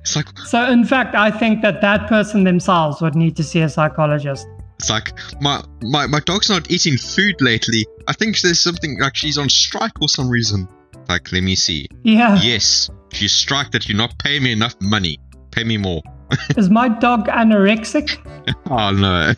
it's 0.01 0.16
like 0.16 0.26
So 0.47 0.70
in 0.70 0.84
fact, 0.84 1.14
I 1.14 1.30
think 1.30 1.62
that 1.62 1.80
that 1.80 2.09
person 2.09 2.45
themselves 2.45 3.01
would 3.01 3.14
need 3.14 3.36
to 3.36 3.43
see 3.45 3.61
a 3.61 3.68
psychologist. 3.68 4.47
it's 4.78 4.91
like 4.91 5.12
my 5.41 5.62
my 5.82 6.07
my 6.07 6.20
dog's 6.20 6.49
not 6.51 6.70
eating 6.70 6.97
food 6.97 7.36
lately. 7.41 7.86
I 8.09 8.12
think 8.12 8.41
there's 8.41 8.61
something 8.61 8.99
like 8.99 9.16
she's 9.16 9.38
on 9.38 9.49
strike 9.49 9.93
for 9.99 10.09
some 10.09 10.28
reason. 10.28 10.68
Like, 11.09 11.32
let 11.32 11.43
me 11.43 11.57
see. 11.57 11.86
Yeah. 12.05 12.38
Yes, 12.41 12.88
she's 13.12 13.32
strike 13.32 13.72
that 13.72 13.88
you 13.88 13.95
not 13.97 14.16
pay 14.18 14.38
me 14.38 14.53
enough 14.53 14.74
money. 14.80 15.18
Pay 15.51 15.64
me 15.64 15.76
more. 15.76 16.03
Is 16.57 16.70
my 16.70 16.89
dog 16.89 17.26
anorexic? 17.28 18.18
Oh 18.70 18.91
no. 18.91 19.33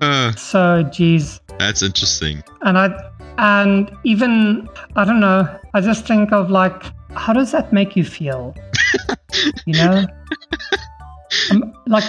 uh, 0.00 0.32
So 0.32 0.82
geez. 0.92 1.40
that's 1.58 1.82
interesting. 1.82 2.42
And 2.62 2.76
I 2.78 2.88
and 3.38 3.90
even 4.04 4.68
I 4.96 5.04
don't 5.04 5.20
know, 5.20 5.48
I 5.74 5.80
just 5.80 6.06
think 6.06 6.32
of 6.32 6.50
like 6.50 6.82
how 7.14 7.32
does 7.32 7.52
that 7.52 7.72
make 7.72 7.96
you 7.96 8.04
feel? 8.04 8.54
you 9.66 9.74
know? 9.74 10.06
Um, 11.50 11.72
like 11.86 12.04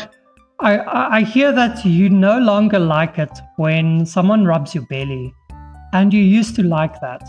I, 0.60 0.78
I 0.78 1.18
I 1.18 1.22
hear 1.22 1.52
that 1.52 1.86
you 1.86 2.10
no 2.10 2.40
longer 2.40 2.80
like 2.80 3.18
it 3.20 3.32
when 3.58 4.06
someone 4.06 4.46
rubs 4.46 4.74
your 4.76 4.86
belly 4.88 5.34
and 5.94 6.14
you 6.14 6.22
used 6.22 6.56
to 6.58 6.64
like 6.64 7.00
that. 7.02 7.22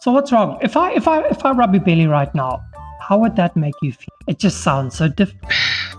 So 0.00 0.12
what's 0.12 0.30
wrong? 0.32 0.58
If 0.62 0.76
I 0.76 0.92
if 0.92 1.08
I 1.08 1.22
if 1.28 1.44
I 1.44 1.50
rub 1.52 1.74
your 1.74 1.82
belly 1.84 2.06
right 2.06 2.32
now, 2.34 2.62
how 3.08 3.16
would 3.16 3.36
that 3.36 3.56
make 3.56 3.74
you 3.80 3.90
feel? 3.90 4.14
It 4.26 4.38
just 4.38 4.60
sounds 4.60 4.98
so 4.98 5.08
different. 5.08 5.42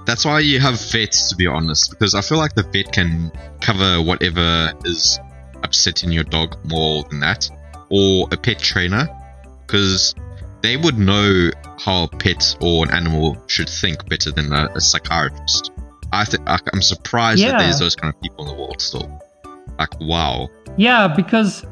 That's 0.05 0.25
why 0.25 0.41
you 0.41 0.59
have 0.59 0.79
vets, 0.91 1.29
to 1.29 1.35
be 1.35 1.47
honest, 1.47 1.89
because 1.89 2.13
I 2.13 2.21
feel 2.21 2.37
like 2.37 2.53
the 2.53 2.61
vet 2.61 2.91
can 2.91 3.31
cover 3.61 3.99
whatever 3.99 4.71
is 4.85 5.19
upsetting 5.63 6.11
your 6.11 6.23
dog 6.23 6.55
more 6.65 7.03
than 7.09 7.19
that, 7.21 7.49
or 7.89 8.27
a 8.31 8.37
pet 8.37 8.59
trainer, 8.59 9.09
because 9.65 10.13
they 10.61 10.77
would 10.77 10.99
know 10.99 11.49
how 11.79 12.03
a 12.03 12.07
pet 12.07 12.55
or 12.61 12.85
an 12.85 12.91
animal 12.91 13.35
should 13.47 13.69
think 13.69 14.07
better 14.07 14.31
than 14.31 14.53
a, 14.53 14.69
a 14.75 14.81
psychiatrist. 14.81 15.71
I 16.13 16.25
th- 16.25 16.43
I'm 16.45 16.81
surprised 16.81 17.43
that 17.43 17.57
there's 17.57 17.79
those 17.79 17.95
kind 17.95 18.13
of 18.13 18.21
people 18.21 18.47
in 18.47 18.55
the 18.55 18.61
world 18.61 18.81
still. 18.81 19.19
Like, 19.79 19.99
wow. 19.99 20.47
Yeah, 20.77 21.07
because 21.07 21.65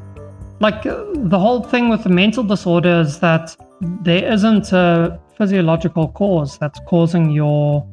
like 0.58 0.84
uh, 0.84 1.04
the 1.14 1.38
whole 1.38 1.62
thing 1.62 1.88
with 1.88 2.02
the 2.02 2.08
mental 2.08 2.42
disorder 2.42 3.00
is 3.00 3.20
that 3.20 3.56
there 3.80 4.32
isn't 4.32 4.72
a 4.72 5.20
physiological 5.36 6.08
cause 6.08 6.58
that's 6.58 6.80
causing 6.86 7.30
your 7.30 7.86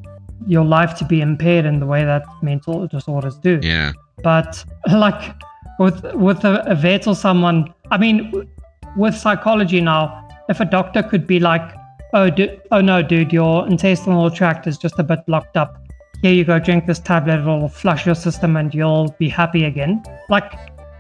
your 0.48 0.66
life 0.66 0.96
to 0.96 1.06
be 1.06 1.22
impaired 1.22 1.66
in 1.66 1.80
the 1.80 1.86
way 1.86 2.04
that 2.04 2.24
mental 2.42 2.88
disorders 2.88 3.38
do. 3.38 3.60
Yeah. 3.62 3.94
But 4.24 4.66
like 4.92 5.36
with 5.80 6.04
with 6.14 6.44
a, 6.44 6.64
a 6.66 6.76
vet 6.76 7.08
or 7.08 7.16
someone, 7.16 7.74
I 7.92 7.98
mean, 7.98 8.50
with 8.98 9.16
psychology 9.16 9.82
now, 9.82 10.28
if 10.50 10.60
a 10.60 10.66
doctor 10.66 11.04
could 11.04 11.28
be 11.28 11.40
like, 11.40 11.76
"Oh, 12.14 12.30
du- 12.30 12.60
oh 12.72 12.82
no, 12.82 13.02
dude, 13.02 13.34
your 13.34 13.68
intestinal 13.68 14.30
tract 14.32 14.68
is 14.68 14.78
just 14.78 15.00
a 15.00 15.04
bit 15.04 15.26
blocked 15.26 15.58
up. 15.58 15.82
Here 16.22 16.34
you 16.34 16.46
go, 16.46 16.60
drink 16.60 16.86
this 16.88 17.00
tablet. 17.00 17.40
It'll 17.40 17.70
flush 17.70 18.06
your 18.06 18.16
system, 18.16 18.56
and 18.58 18.74
you'll 18.74 19.16
be 19.20 19.30
happy 19.30 19.66
again." 19.66 20.04
Like, 20.30 20.54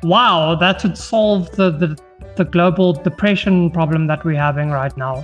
wow, 0.04 0.56
that 0.56 0.84
would 0.84 0.98
solve 0.98 1.52
the 1.52 1.72
the, 1.72 1.98
the 2.36 2.46
global 2.46 2.94
depression 2.94 3.72
problem 3.72 4.08
that 4.08 4.24
we're 4.24 4.40
having 4.40 4.70
right 4.70 4.96
now. 4.98 5.24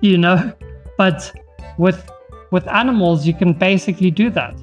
You 0.00 0.18
know, 0.18 0.52
but 0.96 1.32
with 1.78 2.10
with 2.50 2.66
animals, 2.68 3.26
you 3.26 3.34
can 3.34 3.52
basically 3.52 4.10
do 4.10 4.30
that. 4.30 4.54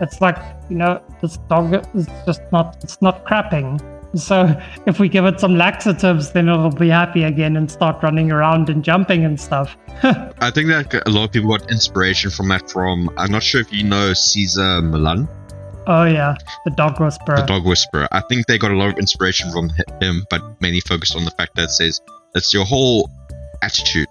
It's 0.00 0.20
like, 0.20 0.38
you 0.68 0.76
know, 0.76 1.00
this 1.20 1.38
dog 1.48 1.74
is 1.94 2.06
just 2.26 2.42
not, 2.52 2.76
it's 2.82 3.00
not 3.02 3.24
crapping. 3.26 3.80
So 4.14 4.60
if 4.86 4.98
we 4.98 5.08
give 5.08 5.24
it 5.24 5.40
some 5.40 5.56
laxatives, 5.56 6.32
then 6.32 6.48
it'll 6.48 6.70
be 6.70 6.88
happy 6.88 7.24
again 7.24 7.56
and 7.56 7.70
start 7.70 8.02
running 8.02 8.30
around 8.30 8.68
and 8.70 8.84
jumping 8.84 9.24
and 9.24 9.40
stuff. 9.40 9.76
I 10.02 10.50
think 10.50 10.68
that 10.68 11.02
a 11.06 11.10
lot 11.10 11.24
of 11.24 11.32
people 11.32 11.50
got 11.50 11.70
inspiration 11.70 12.30
from 12.30 12.48
that 12.48 12.70
from, 12.70 13.10
I'm 13.16 13.32
not 13.32 13.42
sure 13.42 13.60
if 13.60 13.72
you 13.72 13.84
know 13.84 14.12
Cesar 14.12 14.82
Millan. 14.82 15.28
Oh 15.90 16.04
yeah, 16.04 16.36
the 16.66 16.70
dog 16.70 17.00
whisperer. 17.00 17.36
the 17.36 17.46
dog 17.46 17.64
whisperer. 17.64 18.06
I 18.12 18.20
think 18.20 18.46
they 18.46 18.58
got 18.58 18.70
a 18.70 18.76
lot 18.76 18.90
of 18.90 18.98
inspiration 18.98 19.50
from 19.50 19.70
him, 20.02 20.26
but 20.28 20.60
mainly 20.60 20.80
focused 20.80 21.16
on 21.16 21.24
the 21.24 21.30
fact 21.30 21.56
that 21.56 21.64
it 21.64 21.70
says 21.70 22.02
it's 22.34 22.52
your 22.52 22.66
whole 22.66 23.10
attitude. 23.62 24.08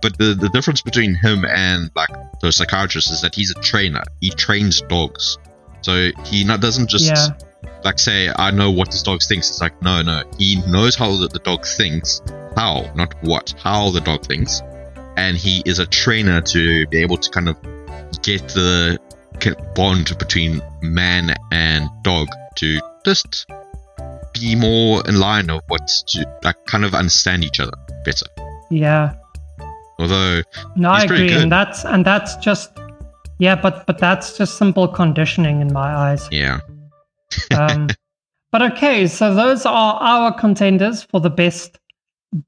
But 0.00 0.16
the, 0.18 0.34
the 0.34 0.48
difference 0.50 0.82
between 0.82 1.16
him 1.16 1.44
and 1.44 1.90
like 1.96 2.10
the 2.40 2.52
psychiatrist 2.52 3.10
is 3.10 3.22
that 3.22 3.34
he's 3.34 3.50
a 3.50 3.60
trainer. 3.60 4.04
He 4.20 4.30
trains 4.30 4.80
dogs, 4.82 5.36
so 5.80 6.10
he 6.24 6.44
not 6.44 6.60
doesn't 6.60 6.88
just 6.88 7.06
yeah, 7.06 7.36
like 7.82 7.98
say 7.98 8.30
I 8.36 8.52
know 8.52 8.70
what 8.70 8.92
this 8.92 9.02
dog 9.02 9.20
thinks. 9.20 9.50
It's 9.50 9.60
like 9.60 9.82
no, 9.82 10.02
no. 10.02 10.22
He 10.38 10.62
knows 10.68 10.94
how 10.94 11.16
the, 11.16 11.26
the 11.26 11.40
dog 11.40 11.66
thinks, 11.66 12.22
how 12.54 12.88
not 12.94 13.12
what, 13.22 13.52
how 13.58 13.90
the 13.90 14.00
dog 14.00 14.24
thinks, 14.24 14.62
and 15.16 15.36
he 15.36 15.60
is 15.66 15.80
a 15.80 15.86
trainer 15.86 16.40
to 16.42 16.86
be 16.86 16.98
able 16.98 17.16
to 17.16 17.30
kind 17.30 17.48
of 17.48 17.56
get 18.22 18.46
the 18.50 19.00
bond 19.74 20.16
between 20.18 20.62
man 20.82 21.34
and 21.52 21.88
dog 22.02 22.28
to 22.56 22.80
just 23.04 23.46
be 24.34 24.54
more 24.54 25.06
in 25.08 25.18
line 25.18 25.50
of 25.50 25.60
what 25.68 25.86
to 26.08 26.26
like 26.42 26.56
kind 26.66 26.84
of 26.84 26.94
understand 26.94 27.44
each 27.44 27.60
other 27.60 27.72
better. 28.04 28.26
yeah. 28.70 29.14
Although 29.98 30.42
No, 30.76 30.90
I 30.90 31.04
agree, 31.04 31.28
good. 31.28 31.40
and 31.42 31.50
that's 31.52 31.84
and 31.86 32.04
that's 32.04 32.36
just 32.36 32.70
yeah, 33.38 33.54
but 33.54 33.86
but 33.86 33.98
that's 33.98 34.36
just 34.36 34.58
simple 34.58 34.88
conditioning 34.88 35.60
in 35.62 35.72
my 35.72 35.94
eyes. 35.94 36.28
yeah, 36.30 36.60
Um, 37.58 37.88
but 38.52 38.60
okay, 38.62 39.06
so 39.06 39.34
those 39.34 39.64
are 39.64 39.94
our 40.00 40.32
contenders 40.38 41.02
for 41.02 41.20
the 41.20 41.30
best 41.30 41.78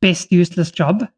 best 0.01 0.31
useless 0.31 0.71
job. 0.71 1.09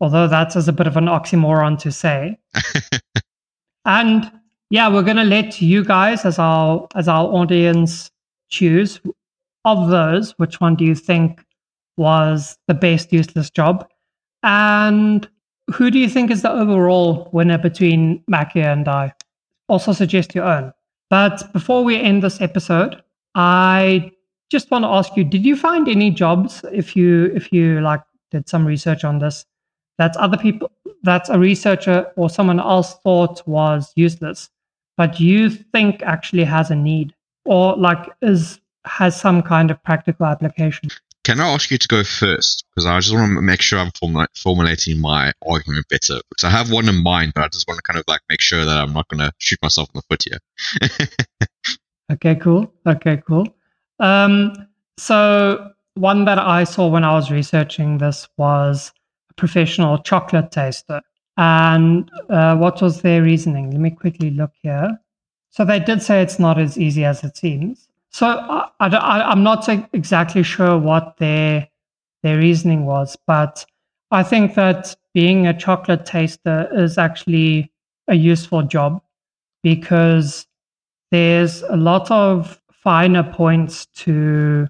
Although 0.00 0.28
that 0.28 0.48
is 0.48 0.56
as 0.56 0.68
a 0.68 0.72
bit 0.72 0.86
of 0.86 0.96
an 0.96 1.06
oxymoron 1.06 1.78
to 1.80 1.90
say. 1.90 2.38
and 3.84 4.30
yeah, 4.70 4.88
we're 4.88 5.02
gonna 5.02 5.24
let 5.24 5.60
you 5.60 5.84
guys 5.84 6.24
as 6.24 6.38
our 6.38 6.86
as 6.94 7.08
our 7.08 7.26
audience 7.26 8.10
choose 8.48 9.00
of 9.64 9.88
those, 9.90 10.32
which 10.38 10.60
one 10.60 10.74
do 10.74 10.84
you 10.84 10.94
think 10.94 11.44
was 11.96 12.56
the 12.68 12.74
best 12.74 13.12
useless 13.12 13.50
job? 13.50 13.88
And 14.42 15.28
who 15.72 15.90
do 15.90 15.98
you 15.98 16.08
think 16.08 16.30
is 16.30 16.42
the 16.42 16.50
overall 16.50 17.28
winner 17.32 17.58
between 17.58 18.22
Makia 18.30 18.72
and 18.72 18.88
I? 18.88 19.12
Also 19.68 19.92
suggest 19.92 20.34
your 20.34 20.44
own. 20.44 20.72
But 21.10 21.52
before 21.52 21.84
we 21.84 22.00
end 22.00 22.22
this 22.22 22.40
episode, 22.40 23.02
I 23.34 24.12
just 24.50 24.70
want 24.70 24.84
to 24.84 24.88
ask 24.88 25.16
you, 25.16 25.24
did 25.24 25.44
you 25.44 25.56
find 25.56 25.88
any 25.88 26.10
jobs 26.10 26.64
if 26.72 26.96
you 26.96 27.26
if 27.34 27.52
you 27.52 27.80
like 27.80 28.00
did 28.30 28.48
some 28.48 28.66
research 28.66 29.04
on 29.04 29.18
this 29.18 29.44
that 29.98 30.16
other 30.16 30.36
people 30.36 30.70
that 31.02 31.28
a 31.28 31.38
researcher 31.38 32.10
or 32.16 32.30
someone 32.30 32.60
else 32.60 32.94
thought 33.04 33.46
was 33.46 33.92
useless, 33.96 34.50
but 34.98 35.18
you 35.18 35.48
think 35.48 36.02
actually 36.02 36.44
has 36.44 36.70
a 36.70 36.76
need 36.76 37.14
or 37.46 37.74
like 37.76 38.10
is 38.20 38.60
has 38.84 39.18
some 39.18 39.42
kind 39.42 39.70
of 39.70 39.82
practical 39.82 40.26
application? 40.26 40.90
can 41.24 41.40
I 41.40 41.52
ask 41.52 41.70
you 41.70 41.76
to 41.76 41.88
go 41.88 42.04
first 42.04 42.64
because 42.70 42.86
I 42.86 42.98
just 43.00 43.14
want 43.14 43.36
to 43.36 43.42
make 43.42 43.60
sure 43.60 43.78
I'm 43.78 43.90
formula- 43.90 44.28
formulating 44.34 44.98
my 44.98 45.30
argument 45.46 45.84
better 45.90 46.20
because 46.30 46.44
I 46.44 46.48
have 46.48 46.72
one 46.72 46.88
in 46.88 47.02
mind, 47.02 47.32
but 47.34 47.44
I 47.44 47.48
just 47.48 47.68
want 47.68 47.76
to 47.76 47.82
kind 47.82 47.98
of 47.98 48.04
like 48.08 48.22
make 48.30 48.40
sure 48.40 48.64
that 48.64 48.78
I'm 48.78 48.94
not 48.94 49.08
going 49.08 49.20
to 49.20 49.30
shoot 49.36 49.58
myself 49.60 49.90
in 49.94 49.98
the 49.98 50.02
foot 50.08 50.24
here. 50.24 51.08
Okay, 52.10 52.36
cool. 52.36 52.72
Okay, 52.86 53.22
cool. 53.26 53.46
Um, 54.00 54.54
so 54.96 55.72
one 55.94 56.24
that 56.24 56.38
I 56.38 56.64
saw 56.64 56.88
when 56.88 57.04
I 57.04 57.12
was 57.12 57.30
researching 57.30 57.98
this 57.98 58.26
was 58.38 58.92
a 59.30 59.34
professional 59.34 59.98
chocolate 59.98 60.50
taster. 60.50 61.02
And 61.38 62.10
uh, 62.28 62.56
what 62.56 62.82
was 62.82 63.00
their 63.00 63.22
reasoning? 63.22 63.70
Let 63.70 63.80
me 63.80 63.90
quickly 63.90 64.30
look 64.30 64.50
here. 64.60 64.98
So 65.50 65.64
they 65.64 65.78
did 65.78 66.02
say 66.02 66.20
it's 66.20 66.40
not 66.40 66.58
as 66.58 66.76
easy 66.76 67.04
as 67.04 67.22
it 67.22 67.36
seems. 67.36 67.88
So 68.10 68.26
I, 68.80 69.32
am 69.32 69.44
not 69.44 69.68
exactly 69.92 70.42
sure 70.42 70.76
what 70.76 71.16
their 71.18 71.68
their 72.24 72.38
reasoning 72.38 72.84
was, 72.84 73.16
but 73.26 73.64
I 74.10 74.24
think 74.24 74.54
that 74.54 74.96
being 75.14 75.46
a 75.46 75.56
chocolate 75.56 76.04
taster 76.04 76.68
is 76.72 76.98
actually 76.98 77.70
a 78.08 78.14
useful 78.14 78.62
job 78.62 79.00
because 79.62 80.46
there's 81.12 81.62
a 81.62 81.76
lot 81.76 82.10
of 82.10 82.60
finer 82.72 83.22
points 83.22 83.86
to 83.86 84.66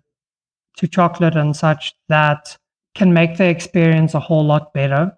to 0.77 0.87
chocolate 0.87 1.37
and 1.37 1.57
such 1.57 1.95
that 2.09 2.59
can 2.95 3.15
make 3.15 3.39
the 3.39 3.47
experience 3.47 4.13
a 4.13 4.21
whole 4.21 4.45
lot 4.45 4.75
better. 4.75 5.17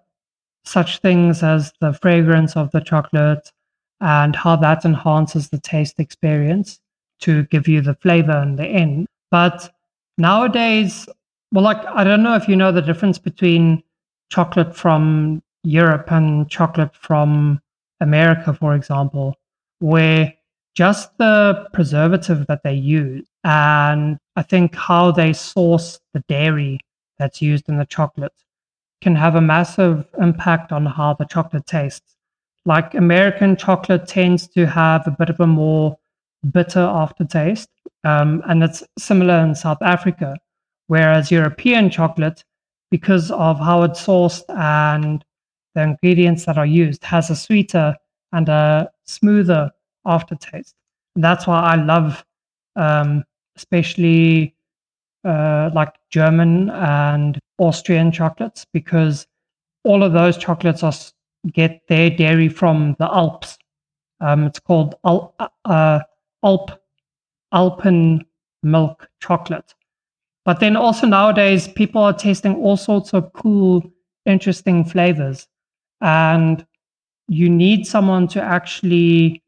Such 0.65 0.99
things 0.99 1.43
as 1.43 1.73
the 1.81 1.93
fragrance 1.93 2.55
of 2.55 2.71
the 2.71 2.81
chocolate 2.81 3.51
and 3.99 4.35
how 4.35 4.55
that 4.57 4.85
enhances 4.85 5.49
the 5.49 5.59
taste 5.59 5.99
experience 5.99 6.79
to 7.21 7.43
give 7.45 7.67
you 7.67 7.81
the 7.81 7.95
flavor 7.95 8.41
in 8.41 8.55
the 8.55 8.65
end. 8.65 9.07
But 9.29 9.69
nowadays, 10.17 11.07
well, 11.51 11.63
like 11.63 11.85
I 11.85 12.03
don't 12.03 12.23
know 12.23 12.35
if 12.35 12.47
you 12.47 12.55
know 12.55 12.71
the 12.71 12.81
difference 12.81 13.17
between 13.17 13.83
chocolate 14.29 14.75
from 14.75 15.41
Europe 15.63 16.11
and 16.11 16.49
chocolate 16.49 16.95
from 16.95 17.61
America, 17.99 18.53
for 18.53 18.75
example, 18.75 19.35
where 19.79 20.33
just 20.73 21.17
the 21.17 21.67
preservative 21.73 22.47
that 22.47 22.63
they 22.63 22.73
use 22.73 23.27
and 23.43 24.17
I 24.35 24.43
think 24.43 24.75
how 24.75 25.11
they 25.11 25.33
source 25.33 25.99
the 26.13 26.23
dairy 26.27 26.79
that's 27.19 27.41
used 27.41 27.67
in 27.67 27.77
the 27.77 27.85
chocolate 27.85 28.33
can 29.01 29.15
have 29.15 29.35
a 29.35 29.41
massive 29.41 30.05
impact 30.19 30.71
on 30.71 30.85
how 30.85 31.13
the 31.15 31.25
chocolate 31.25 31.65
tastes. 31.65 32.15
Like 32.65 32.93
American 32.93 33.55
chocolate 33.55 34.07
tends 34.07 34.47
to 34.49 34.67
have 34.67 35.07
a 35.07 35.11
bit 35.11 35.29
of 35.29 35.39
a 35.39 35.47
more 35.47 35.97
bitter 36.51 36.79
aftertaste, 36.79 37.69
um, 38.03 38.43
and 38.47 38.63
it's 38.63 38.83
similar 38.97 39.39
in 39.39 39.55
South 39.55 39.81
Africa. 39.81 40.35
Whereas 40.87 41.31
European 41.31 41.89
chocolate, 41.89 42.43
because 42.91 43.31
of 43.31 43.59
how 43.59 43.83
it's 43.83 44.05
sourced 44.05 44.43
and 44.49 45.23
the 45.73 45.83
ingredients 45.83 46.45
that 46.45 46.57
are 46.57 46.65
used, 46.65 47.03
has 47.03 47.29
a 47.29 47.35
sweeter 47.35 47.95
and 48.33 48.49
a 48.49 48.91
smoother 49.05 49.71
aftertaste. 50.05 50.75
And 51.15 51.23
that's 51.23 51.47
why 51.47 51.61
I 51.61 51.75
love, 51.75 52.23
um, 52.75 53.23
especially 53.55 54.55
uh, 55.23 55.69
like 55.73 55.93
German 56.09 56.69
and 56.69 57.39
Austrian 57.61 58.11
chocolates, 58.11 58.65
because 58.73 59.27
all 59.83 60.03
of 60.03 60.13
those 60.13 60.37
chocolates 60.37 60.83
are 60.83 60.93
get 61.53 61.81
their 61.87 62.09
dairy 62.09 62.49
from 62.49 62.95
the 62.99 63.05
Alps. 63.05 63.57
Um, 64.19 64.45
it's 64.45 64.59
called 64.59 64.95
Al- 65.05 65.33
uh, 65.65 65.99
Alp 66.43 66.71
Alpen 67.53 68.25
milk 68.63 69.09
chocolate. 69.19 69.73
But 70.45 70.59
then 70.59 70.75
also 70.75 71.05
nowadays, 71.07 71.67
people 71.67 72.01
are 72.01 72.13
tasting 72.13 72.55
all 72.55 72.77
sorts 72.77 73.13
of 73.13 73.31
cool, 73.33 73.83
interesting 74.25 74.83
flavors, 74.85 75.47
and 76.01 76.65
you 77.27 77.49
need 77.49 77.85
someone 77.85 78.27
to 78.29 78.41
actually 78.41 79.43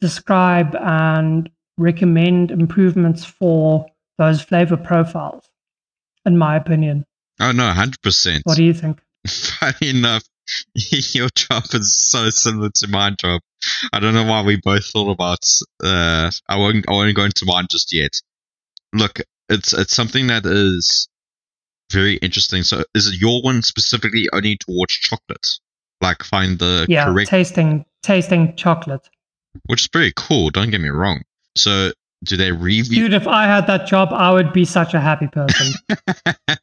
describe 0.00 0.76
and 0.76 1.50
recommend 1.78 2.50
improvements 2.50 3.24
for 3.24 3.86
those 4.18 4.40
flavor 4.40 4.76
profiles, 4.76 5.50
in 6.24 6.38
my 6.38 6.56
opinion. 6.56 7.04
Oh 7.40 7.52
no, 7.52 7.70
hundred 7.70 8.00
percent. 8.02 8.42
What 8.44 8.56
do 8.56 8.64
you 8.64 8.74
think? 8.74 9.00
Funny 9.28 9.90
enough, 9.90 10.24
your 10.74 11.28
job 11.34 11.64
is 11.72 11.96
so 11.96 12.30
similar 12.30 12.70
to 12.76 12.88
my 12.88 13.10
job. 13.10 13.40
I 13.92 14.00
don't 14.00 14.14
know 14.14 14.24
why 14.24 14.42
we 14.42 14.60
both 14.62 14.86
thought 14.86 15.10
about. 15.10 15.44
Uh, 15.82 16.30
I 16.48 16.56
won't. 16.56 16.88
I 16.88 16.92
won't 16.92 17.16
go 17.16 17.24
into 17.24 17.44
mine 17.46 17.66
just 17.70 17.92
yet. 17.92 18.12
Look, 18.92 19.20
it's 19.48 19.72
it's 19.72 19.94
something 19.94 20.28
that 20.28 20.46
is 20.46 21.08
very 21.92 22.16
interesting. 22.16 22.62
So, 22.62 22.84
is 22.94 23.08
it 23.08 23.20
your 23.20 23.42
one 23.42 23.62
specifically 23.62 24.28
only 24.32 24.56
towards 24.56 24.94
chocolate? 24.94 25.46
Like, 26.00 26.22
find 26.22 26.58
the 26.58 26.86
yeah, 26.88 27.06
correct, 27.06 27.30
tasting 27.30 27.84
tasting 28.02 28.54
chocolate. 28.56 29.08
which 29.66 29.82
is 29.82 29.88
pretty 29.88 30.12
cool. 30.16 30.50
Don't 30.50 30.70
get 30.70 30.80
me 30.80 30.88
wrong. 30.90 31.22
So, 31.56 31.92
do 32.26 32.36
they 32.36 32.52
review? 32.52 33.04
Dude, 33.04 33.14
if 33.14 33.26
I 33.26 33.44
had 33.44 33.66
that 33.66 33.86
job, 33.86 34.10
I 34.12 34.32
would 34.32 34.52
be 34.52 34.64
such 34.64 34.94
a 34.94 35.00
happy 35.00 35.28
person. 35.28 35.74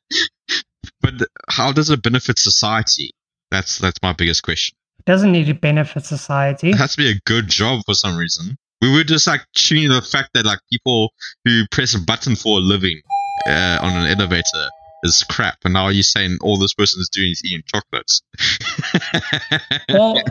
but 1.02 1.14
how 1.50 1.72
does 1.72 1.90
it 1.90 2.02
benefit 2.02 2.40
society? 2.40 3.12
That's 3.52 3.78
that's 3.78 4.00
my 4.02 4.14
biggest 4.14 4.44
question. 4.44 4.76
It 5.00 5.06
doesn't 5.06 5.32
need 5.32 5.46
to 5.46 5.54
benefit 5.54 6.06
society. 6.06 6.70
It 6.72 6.78
has 6.78 6.96
to 6.96 6.98
be 6.98 7.10
a 7.10 7.20
good 7.26 7.48
job 7.48 7.82
for 7.86 7.94
some 7.94 8.18
reason. 8.18 8.58
We 8.82 8.92
were 8.92 9.04
just 9.04 9.28
like 9.28 9.42
tuning 9.54 9.90
the 9.90 10.02
fact 10.02 10.30
that 10.34 10.46
like 10.46 10.60
people 10.72 11.14
who 11.46 11.64
press 11.72 11.96
a 11.96 12.00
button 12.00 12.36
for 12.36 12.58
a 12.58 12.62
living 12.62 13.02
uh, 13.48 13.80
on 13.82 13.96
an 13.96 14.08
elevator 14.08 14.70
is 15.04 15.24
crap, 15.30 15.58
and 15.66 15.74
now 15.74 15.90
you're 15.90 16.04
saying 16.04 16.38
all 16.42 16.58
this 16.58 16.74
person 16.74 17.00
is 17.02 17.10
doing 17.10 17.32
is 17.32 17.42
eating 17.46 17.64
chocolates. 17.66 18.22
well, 19.90 20.22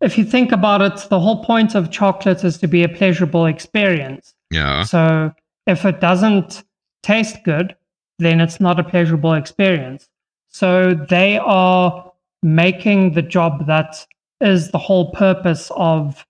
if 0.00 0.16
you 0.16 0.24
think 0.24 0.52
about 0.52 0.80
it, 0.80 1.08
the 1.10 1.20
whole 1.20 1.44
point 1.44 1.74
of 1.74 1.90
chocolate 1.90 2.42
is 2.44 2.58
to 2.58 2.68
be 2.68 2.82
a 2.82 2.88
pleasurable 2.88 3.46
experience. 3.46 4.34
Yeah, 4.50 4.82
So 4.82 5.32
if 5.66 5.84
it 5.84 6.00
doesn't 6.00 6.64
taste 7.02 7.38
good, 7.44 7.76
then 8.18 8.40
it's 8.40 8.60
not 8.60 8.80
a 8.80 8.84
pleasurable 8.84 9.34
experience. 9.34 10.08
So 10.48 10.94
they 10.94 11.38
are 11.38 12.12
making 12.42 13.12
the 13.12 13.22
job 13.22 13.66
that 13.66 14.06
is 14.40 14.70
the 14.70 14.78
whole 14.78 15.12
purpose 15.12 15.70
of 15.76 16.26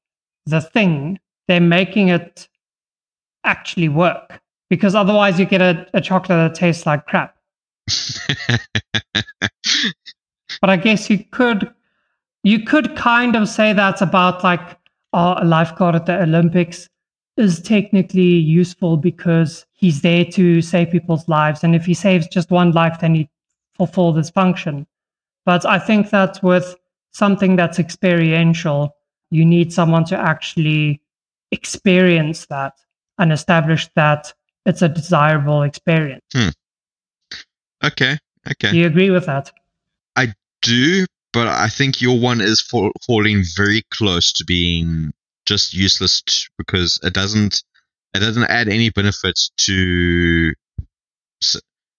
the 0.47 0.61
thing, 0.61 1.19
they're 1.49 1.61
making 1.61 2.09
it 2.09 2.49
actually 3.45 3.89
work 3.89 4.41
because 4.69 4.95
otherwise 4.95 5.39
you 5.39 5.47
get 5.47 5.63
a, 5.63 5.87
a 5.95 6.01
chocolate 6.01 6.37
that 6.37 6.55
tastes 6.55 6.87
like 6.87 7.07
crap. 7.07 7.37
but 10.61 10.71
I 10.71 10.77
guess 10.77 11.09
you 11.09 11.25
could 11.31 11.73
you 12.43 12.65
could 12.65 12.97
kind 12.97 13.37
of 13.37 13.49
say 13.49 13.73
that's 13.73 14.03
about 14.03 14.45
like 14.45 14.79
oh, 15.13 15.37
a 15.39 15.45
lifeguard 15.45 15.95
at 15.95 16.07
the 16.07 16.23
Olympics 16.23 16.89
is 17.41 17.61
technically 17.61 18.23
useful 18.23 18.97
because 18.97 19.67
he's 19.73 20.03
there 20.03 20.25
to 20.27 20.63
save 20.63 20.91
people's 20.91 21.29
lives. 21.29 21.65
And 21.65 21.75
if 21.75 21.85
he 21.85 21.95
saves 21.95 22.29
just 22.29 22.51
one 22.51 22.73
life, 22.73 23.01
then 23.01 23.15
he 23.15 23.29
fulfilled 23.75 24.17
his 24.17 24.31
function. 24.31 24.87
But 25.47 25.65
I 25.67 25.79
think 25.79 26.11
that 26.11 26.43
with 26.43 26.77
something 27.13 27.57
that's 27.57 27.79
experiential, 27.79 28.95
you 29.31 29.45
need 29.45 29.73
someone 29.73 30.05
to 30.07 30.19
actually 30.19 31.01
experience 31.51 32.47
that 32.47 32.75
and 33.19 33.33
establish 33.33 33.89
that 33.97 34.33
it's 34.67 34.83
a 34.83 34.89
desirable 34.89 35.63
experience. 35.63 36.25
Hmm. 36.33 36.49
Okay. 37.83 38.19
Okay. 38.51 38.71
Do 38.71 38.77
you 38.77 38.87
agree 38.87 39.11
with 39.11 39.27
that? 39.27 39.51
I 40.17 40.33
do, 40.63 41.07
but 41.33 41.47
I 41.49 41.69
think 41.69 42.01
your 42.01 42.19
one 42.19 42.41
is 42.41 42.61
fa- 42.61 42.91
falling 43.07 43.43
very 43.57 43.83
close 43.91 44.33
to 44.35 44.45
being 44.45 45.13
just 45.51 45.75
useless 45.75 46.23
t- 46.23 46.47
because 46.59 47.01
it 47.03 47.13
doesn't 47.13 47.63
it 48.15 48.21
doesn't 48.21 48.45
add 48.45 48.69
any 48.69 48.91
benefits 48.91 49.51
to 49.57 50.53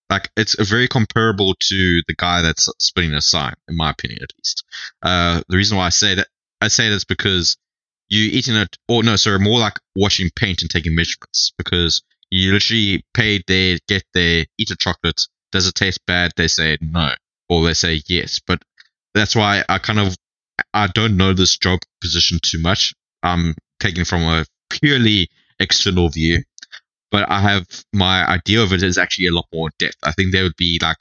like 0.09 0.29
it's 0.35 0.55
very 0.69 0.87
comparable 0.87 1.55
to 1.59 2.01
the 2.07 2.15
guy 2.17 2.41
that's 2.41 2.67
spinning 2.79 3.13
a 3.13 3.21
sign 3.21 3.53
in 3.69 3.77
my 3.77 3.89
opinion 3.91 4.19
at 4.21 4.29
least. 4.37 4.63
Uh 5.01 5.41
the 5.49 5.57
reason 5.57 5.77
why 5.77 5.85
i 5.85 5.89
say 5.89 6.15
that 6.15 6.27
i 6.61 6.67
say 6.67 6.89
that's 6.89 7.05
because 7.05 7.57
you 8.09 8.23
eating 8.31 8.55
it 8.55 8.75
or 8.87 9.03
no 9.03 9.15
sorry 9.15 9.39
more 9.39 9.59
like 9.59 9.79
watching 9.95 10.29
paint 10.35 10.61
and 10.61 10.69
taking 10.69 10.95
measurements 10.95 11.53
because 11.57 12.01
you 12.29 12.53
literally 12.53 13.03
pay 13.13 13.41
there 13.47 13.77
get 13.87 14.03
there 14.13 14.45
eat 14.57 14.71
a 14.71 14.75
chocolate 14.75 15.21
does 15.51 15.67
it 15.67 15.75
taste 15.75 15.99
bad? 16.05 16.31
They 16.37 16.47
say 16.47 16.77
no 16.79 17.13
or 17.49 17.65
they 17.65 17.73
say 17.73 18.01
yes. 18.07 18.39
But 18.39 18.61
that's 19.13 19.35
why 19.35 19.63
i 19.67 19.77
kind 19.77 19.99
of 19.99 20.15
i 20.73 20.87
don't 20.87 21.17
know 21.17 21.33
this 21.33 21.57
job 21.57 21.79
position 22.01 22.39
too 22.41 22.61
much 22.61 22.93
i'm 23.23 23.55
taking 23.79 24.05
from 24.05 24.21
a 24.23 24.45
purely 24.69 25.27
external 25.59 26.09
view 26.09 26.41
but 27.11 27.29
I 27.29 27.41
have 27.41 27.67
my 27.93 28.25
idea 28.25 28.61
of 28.63 28.73
it 28.73 28.81
is 28.81 28.97
actually 28.97 29.27
a 29.27 29.33
lot 29.33 29.47
more 29.53 29.69
depth. 29.77 29.97
I 30.03 30.13
think 30.13 30.31
there 30.31 30.43
would 30.43 30.55
be 30.55 30.79
like 30.81 30.97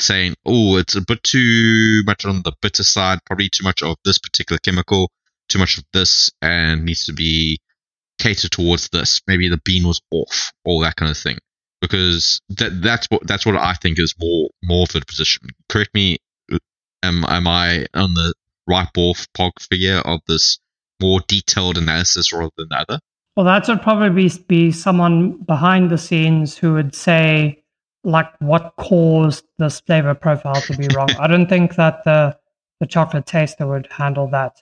saying, 0.00 0.34
"Oh, 0.44 0.76
it's 0.76 0.96
a 0.96 1.00
bit 1.00 1.22
too 1.22 2.02
much 2.04 2.24
on 2.24 2.42
the 2.42 2.52
bitter 2.60 2.82
side, 2.82 3.20
probably 3.24 3.48
too 3.48 3.62
much 3.62 3.82
of 3.82 3.96
this 4.04 4.18
particular 4.18 4.58
chemical, 4.58 5.10
too 5.48 5.58
much 5.58 5.78
of 5.78 5.84
this, 5.92 6.30
and 6.42 6.84
needs 6.84 7.06
to 7.06 7.12
be 7.12 7.60
catered 8.18 8.50
towards 8.50 8.88
this. 8.88 9.20
Maybe 9.26 9.48
the 9.48 9.60
bean 9.64 9.86
was 9.86 10.00
off, 10.10 10.52
all 10.64 10.80
that 10.80 10.96
kind 10.96 11.10
of 11.10 11.16
thing." 11.16 11.38
Because 11.80 12.40
that 12.48 12.82
that's 12.82 13.06
what 13.10 13.26
that's 13.26 13.46
what 13.46 13.56
I 13.56 13.74
think 13.74 13.98
is 13.98 14.14
more 14.18 14.50
more 14.62 14.86
for 14.86 14.98
the 14.98 15.06
position. 15.06 15.48
Correct 15.68 15.94
me, 15.94 16.18
uh, 16.52 16.58
am 17.02 17.24
am 17.28 17.46
I 17.46 17.86
on 17.94 18.14
the 18.14 18.34
right 18.66 18.88
ball 18.92 19.14
ballpark 19.14 19.60
figure 19.60 19.98
of 19.98 20.20
this 20.26 20.58
more 21.00 21.20
detailed 21.26 21.78
analysis 21.78 22.32
rather 22.32 22.50
than 22.56 22.68
the 22.70 22.78
other? 22.78 22.98
Well, 23.36 23.46
that 23.46 23.66
would 23.68 23.82
probably 23.82 24.28
be, 24.28 24.34
be 24.46 24.72
someone 24.72 25.32
behind 25.38 25.90
the 25.90 25.98
scenes 25.98 26.56
who 26.56 26.74
would 26.74 26.94
say, 26.94 27.62
like, 28.04 28.28
what 28.38 28.74
caused 28.76 29.44
this 29.58 29.80
flavor 29.80 30.14
profile 30.14 30.60
to 30.60 30.76
be 30.76 30.88
wrong. 30.94 31.10
I 31.18 31.26
don't 31.26 31.48
think 31.48 31.74
that 31.76 32.04
the 32.04 32.36
the 32.80 32.86
chocolate 32.86 33.26
taster 33.26 33.66
would 33.66 33.88
handle 33.90 34.28
that. 34.28 34.60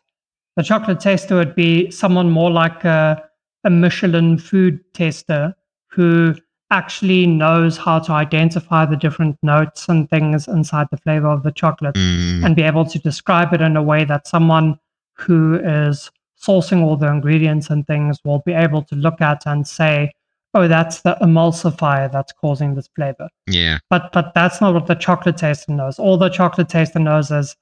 The 0.56 0.62
chocolate 0.62 1.00
taster 1.00 1.34
would 1.34 1.54
be 1.54 1.90
someone 1.90 2.30
more 2.30 2.50
like 2.50 2.84
a, 2.84 3.22
a 3.64 3.70
Michelin 3.70 4.38
food 4.38 4.80
tester 4.92 5.54
who 5.90 6.36
actually 6.70 7.26
knows 7.26 7.76
how 7.76 7.98
to 7.98 8.12
identify 8.12 8.86
the 8.86 8.96
different 8.96 9.36
notes 9.42 9.88
and 9.88 10.08
things 10.08 10.46
inside 10.46 10.86
the 10.90 10.96
flavor 10.98 11.28
of 11.28 11.42
the 11.42 11.52
chocolate 11.52 11.94
Mm, 11.94 12.44
and 12.44 12.56
be 12.56 12.62
able 12.62 12.84
to 12.84 12.98
describe 12.98 13.52
it 13.52 13.60
in 13.60 13.76
a 13.76 13.82
way 13.82 14.04
that 14.04 14.26
someone 14.26 14.78
who 15.14 15.56
is 15.56 16.10
sourcing 16.42 16.82
all 16.82 16.96
the 16.96 17.06
ingredients 17.06 17.70
and 17.70 17.86
things 17.86 18.18
will 18.24 18.40
be 18.44 18.52
able 18.52 18.82
to 18.82 18.94
look 18.96 19.20
at 19.20 19.42
and 19.46 19.66
say, 19.66 20.12
oh, 20.54 20.68
that's 20.68 21.02
the 21.02 21.16
emulsifier 21.22 22.10
that's 22.10 22.32
causing 22.32 22.74
this 22.74 22.88
flavor. 22.94 23.28
yeah, 23.46 23.78
But 23.90 24.12
but 24.12 24.32
that's 24.34 24.60
not 24.60 24.74
what 24.74 24.86
the 24.86 24.94
chocolate 24.94 25.36
taster 25.36 25.72
knows. 25.72 25.98
All 25.98 26.18
the 26.18 26.28
chocolate 26.28 26.68
taster 26.68 26.98
knows 26.98 27.30
is 27.30 27.56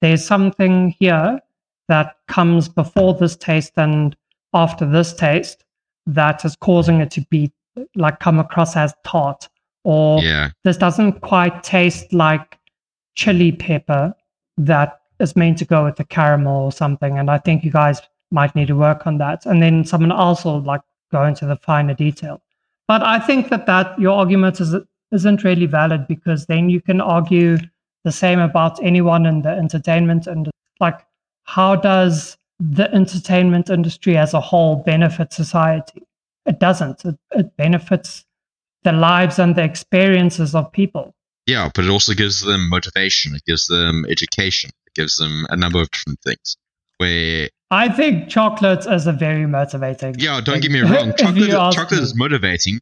there's 0.00 0.24
something 0.24 0.94
here 0.98 1.40
that 1.88 2.16
comes 2.28 2.68
before 2.68 3.14
this 3.14 3.36
taste 3.36 3.72
and 3.76 4.16
after 4.52 4.86
this 4.86 5.12
taste 5.12 5.64
that 6.06 6.44
is 6.44 6.56
causing 6.56 7.00
it 7.00 7.10
to 7.10 7.20
be 7.30 7.52
like 7.96 8.20
come 8.20 8.38
across 8.38 8.76
as 8.76 8.94
tart 9.04 9.48
or 9.82 10.22
yeah. 10.22 10.50
this 10.62 10.76
doesn't 10.76 11.20
quite 11.20 11.62
taste 11.62 12.12
like 12.12 12.58
chili 13.16 13.52
pepper 13.52 14.14
that 14.56 15.00
is 15.20 15.36
meant 15.36 15.58
to 15.58 15.64
go 15.64 15.84
with 15.84 15.96
the 15.96 16.04
caramel 16.04 16.64
or 16.64 16.72
something. 16.72 17.18
And 17.18 17.30
I 17.30 17.38
think 17.38 17.64
you 17.64 17.70
guys 17.70 18.00
might 18.34 18.54
need 18.54 18.68
to 18.68 18.76
work 18.76 19.06
on 19.06 19.18
that. 19.18 19.46
And 19.46 19.62
then 19.62 19.84
someone 19.84 20.12
else 20.12 20.44
will 20.44 20.60
like 20.60 20.82
go 21.10 21.24
into 21.24 21.46
the 21.46 21.56
finer 21.56 21.94
detail. 21.94 22.42
But 22.86 23.02
I 23.02 23.18
think 23.18 23.48
that 23.48 23.66
that 23.66 23.98
your 23.98 24.18
argument 24.18 24.60
is 24.60 24.74
isn't 25.12 25.44
really 25.44 25.66
valid 25.66 26.06
because 26.08 26.46
then 26.46 26.68
you 26.68 26.80
can 26.80 27.00
argue 27.00 27.56
the 28.02 28.12
same 28.12 28.40
about 28.40 28.82
anyone 28.82 29.26
in 29.26 29.42
the 29.42 29.50
entertainment 29.50 30.26
and 30.26 30.50
like 30.80 30.98
how 31.44 31.76
does 31.76 32.36
the 32.58 32.92
entertainment 32.92 33.70
industry 33.70 34.16
as 34.16 34.34
a 34.34 34.40
whole 34.40 34.76
benefit 34.76 35.32
society? 35.32 36.02
It 36.46 36.58
doesn't. 36.58 37.04
It, 37.04 37.16
it 37.32 37.56
benefits 37.56 38.24
the 38.82 38.92
lives 38.92 39.38
and 39.38 39.56
the 39.56 39.62
experiences 39.62 40.54
of 40.54 40.70
people. 40.72 41.14
Yeah, 41.46 41.70
but 41.74 41.84
it 41.84 41.90
also 41.90 42.14
gives 42.14 42.42
them 42.42 42.68
motivation. 42.68 43.34
It 43.34 43.44
gives 43.46 43.66
them 43.66 44.04
education. 44.08 44.70
It 44.86 44.94
gives 44.94 45.16
them 45.16 45.46
a 45.50 45.56
number 45.56 45.80
of 45.80 45.90
different 45.90 46.20
things. 46.22 46.56
Where 46.98 47.48
I 47.70 47.88
think 47.88 48.28
chocolate 48.28 48.86
is 48.86 49.06
a 49.06 49.12
very 49.12 49.46
motivating. 49.46 50.14
yeah, 50.18 50.40
don't 50.40 50.54
thing. 50.54 50.62
get 50.62 50.70
me 50.70 50.80
wrong, 50.82 51.12
chocolate 51.16 51.50
chocolate 51.50 52.00
me. 52.00 52.04
is 52.04 52.14
motivating. 52.14 52.80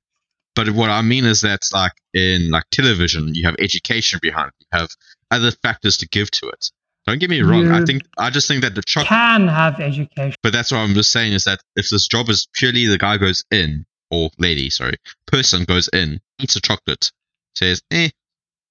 But 0.54 0.70
what 0.70 0.90
I 0.90 1.00
mean 1.00 1.24
is 1.24 1.40
that 1.42 1.62
like 1.72 1.92
in 2.12 2.50
like 2.50 2.64
television, 2.70 3.34
you 3.34 3.44
have 3.46 3.56
education 3.58 4.18
behind 4.20 4.48
it. 4.48 4.66
You 4.72 4.78
have 4.80 4.90
other 5.30 5.50
factors 5.50 5.96
to 5.98 6.08
give 6.08 6.30
to 6.32 6.48
it. 6.48 6.70
Don't 7.06 7.18
get 7.18 7.30
me 7.30 7.40
wrong. 7.40 7.68
I 7.70 7.84
think 7.84 8.02
I 8.18 8.30
just 8.30 8.46
think 8.46 8.62
that 8.62 8.74
the 8.74 8.82
chocolate. 8.82 9.08
can 9.08 9.48
have 9.48 9.80
education. 9.80 10.36
But 10.42 10.52
that's 10.52 10.70
what 10.70 10.78
I'm 10.78 10.94
just 10.94 11.10
saying 11.10 11.32
is 11.32 11.44
that 11.44 11.60
if 11.74 11.88
this 11.88 12.06
job 12.06 12.28
is 12.28 12.46
purely 12.52 12.86
the 12.86 12.98
guy 12.98 13.16
goes 13.16 13.44
in 13.50 13.84
or 14.10 14.30
lady, 14.38 14.70
sorry, 14.70 14.96
person 15.26 15.64
goes 15.64 15.88
in, 15.88 16.20
eats 16.38 16.54
a 16.54 16.60
chocolate, 16.60 17.10
says 17.54 17.82
eh, 17.90 18.10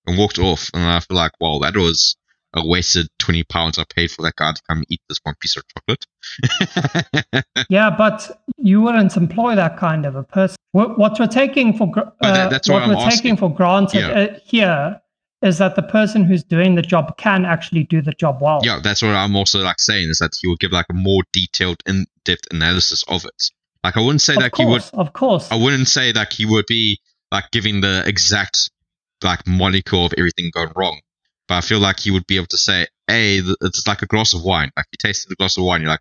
and 0.05 0.17
walked 0.17 0.39
off, 0.39 0.69
and 0.73 0.83
I 0.83 0.99
feel 1.01 1.17
like, 1.17 1.33
wow, 1.41 1.59
that 1.61 1.75
was 1.75 2.15
a 2.53 2.65
wasted 2.67 3.07
twenty 3.19 3.43
pounds 3.43 3.77
I 3.79 3.83
paid 3.95 4.11
for 4.11 4.21
that 4.23 4.35
guy 4.35 4.51
to 4.51 4.61
come 4.69 4.83
eat 4.89 5.01
this 5.09 5.19
one 5.23 5.35
piece 5.39 5.55
of 5.57 5.63
chocolate. 5.73 6.05
Yeah, 7.69 7.89
but 7.97 8.43
you 8.57 8.81
wouldn't 8.81 9.15
employ 9.15 9.55
that 9.55 9.77
kind 9.77 10.05
of 10.05 10.15
a 10.15 10.23
person. 10.23 10.57
What, 10.73 10.97
what 10.99 11.17
we're 11.19 11.27
taking 11.27 11.77
for 11.77 11.89
that- 11.95 12.13
uh, 12.21 12.49
that's 12.49 12.69
what 12.69 12.83
I'm 12.83 12.89
we're 12.89 12.95
asking. 12.95 13.11
taking 13.11 13.37
for 13.37 13.53
granted 13.53 13.99
Yeah. 13.99 14.09
uh, 14.09 14.39
here 14.43 15.01
is 15.41 15.57
that 15.57 15.75
the 15.75 15.81
person 15.81 16.23
who's 16.25 16.43
doing 16.43 16.75
the 16.75 16.81
job 16.81 17.17
can 17.17 17.45
actually 17.45 17.83
do 17.83 18.01
the 18.01 18.11
job 18.11 18.39
well. 18.41 18.59
yeah, 18.63 18.79
that's 18.83 19.01
what 19.01 19.15
I'm 19.15 19.35
also 19.35 19.59
like 19.63 19.79
saying 19.79 20.09
is 20.09 20.19
that 20.19 20.31
he 20.39 20.47
will 20.47 20.57
give 20.57 20.71
like 20.71 20.85
a 20.89 20.93
more 20.93 21.23
detailed, 21.33 21.77
in-depth 21.87 22.47
analysis 22.51 23.03
of 23.07 23.25
it. 23.25 23.43
Like 23.83 23.97
I 23.97 24.01
wouldn't 24.01 24.21
say 24.21 24.33
of 24.35 24.41
that 24.41 24.55
he 24.55 24.65
would 24.65 24.83
of 24.93 25.13
course. 25.13 25.49
I 25.51 25.55
wouldn't 25.55 25.87
say 25.87 26.11
that 26.11 26.33
he 26.33 26.45
would 26.45 26.65
be 26.67 26.99
like 27.31 27.45
giving 27.51 27.81
the 27.81 28.03
exact 28.05 28.69
like 29.23 29.47
molecule 29.47 30.05
of 30.05 30.13
everything 30.17 30.51
gone 30.53 30.71
wrong, 30.75 30.99
but 31.51 31.57
I 31.57 31.61
feel 31.61 31.79
like 31.79 31.99
he 31.99 32.11
would 32.11 32.25
be 32.27 32.37
able 32.37 32.47
to 32.47 32.57
say, 32.57 32.87
"Hey, 33.07 33.41
it's 33.59 33.85
like 33.85 34.01
a 34.01 34.05
glass 34.05 34.33
of 34.33 34.41
wine. 34.41 34.71
Like 34.77 34.85
you 34.93 34.97
tasted 34.97 35.29
the 35.29 35.35
glass 35.35 35.57
of 35.57 35.65
wine, 35.65 35.81
you're 35.81 35.89
like, 35.91 35.99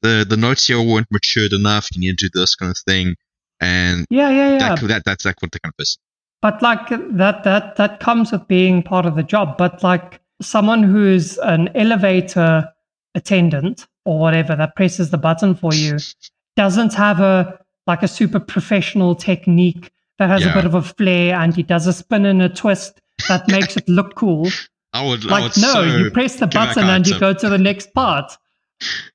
the 0.00 0.24
the 0.26 0.38
notes 0.38 0.66
here 0.66 0.80
weren't 0.80 1.06
matured 1.10 1.52
enough. 1.52 1.88
You 1.94 2.00
need 2.00 2.16
to 2.18 2.30
do 2.32 2.40
this 2.40 2.54
kind 2.54 2.70
of 2.70 2.78
thing." 2.78 3.14
And 3.60 4.06
yeah, 4.08 4.30
yeah, 4.30 4.52
yeah. 4.52 4.74
that, 4.76 4.88
that 4.88 5.02
that's 5.04 5.26
like 5.26 5.42
what 5.42 5.52
the 5.52 5.60
kind 5.60 5.70
of 5.74 5.76
person. 5.76 6.00
But 6.40 6.62
like 6.62 6.88
that 6.88 7.44
that 7.44 7.76
that 7.76 8.00
comes 8.00 8.32
with 8.32 8.48
being 8.48 8.82
part 8.82 9.04
of 9.04 9.16
the 9.16 9.22
job. 9.22 9.58
But 9.58 9.82
like 9.82 10.18
someone 10.40 10.82
who's 10.82 11.36
an 11.36 11.68
elevator 11.74 12.66
attendant 13.14 13.86
or 14.06 14.18
whatever 14.18 14.56
that 14.56 14.76
presses 14.76 15.10
the 15.10 15.18
button 15.18 15.54
for 15.54 15.74
you 15.74 15.98
doesn't 16.56 16.94
have 16.94 17.20
a 17.20 17.58
like 17.86 18.02
a 18.02 18.08
super 18.08 18.40
professional 18.40 19.14
technique 19.14 19.92
that 20.18 20.30
has 20.30 20.42
Yeah. 20.42 20.52
a 20.52 20.54
bit 20.54 20.64
of 20.64 20.74
a 20.74 20.80
flair 20.80 21.34
and 21.34 21.54
he 21.54 21.62
does 21.62 21.86
a 21.86 21.92
spin 21.92 22.24
and 22.24 22.40
a 22.40 22.48
twist 22.48 22.98
that 23.28 23.46
makes 23.56 23.76
it 23.76 23.86
look 23.88 24.14
cool. 24.14 24.48
I 24.92 25.06
would 25.06 25.24
I 25.26 25.30
Like 25.30 25.42
would 25.42 25.62
no, 25.62 25.72
so 25.72 25.82
you 25.82 26.10
press 26.10 26.36
the 26.36 26.46
button 26.46 26.84
and 26.84 27.06
you 27.06 27.18
go 27.18 27.32
to 27.32 27.48
the 27.48 27.58
next 27.58 27.92
part. 27.94 28.32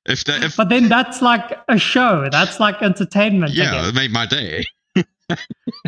if 0.06 0.24
that 0.24 0.42
if 0.42 0.56
But 0.56 0.68
then 0.68 0.88
that's 0.88 1.20
like 1.22 1.58
a 1.68 1.78
show. 1.78 2.28
That's 2.30 2.60
like 2.60 2.82
entertainment. 2.82 3.52
Yeah, 3.52 3.88
it 3.88 3.94
made 3.94 4.10
my 4.12 4.26
day. 4.26 4.64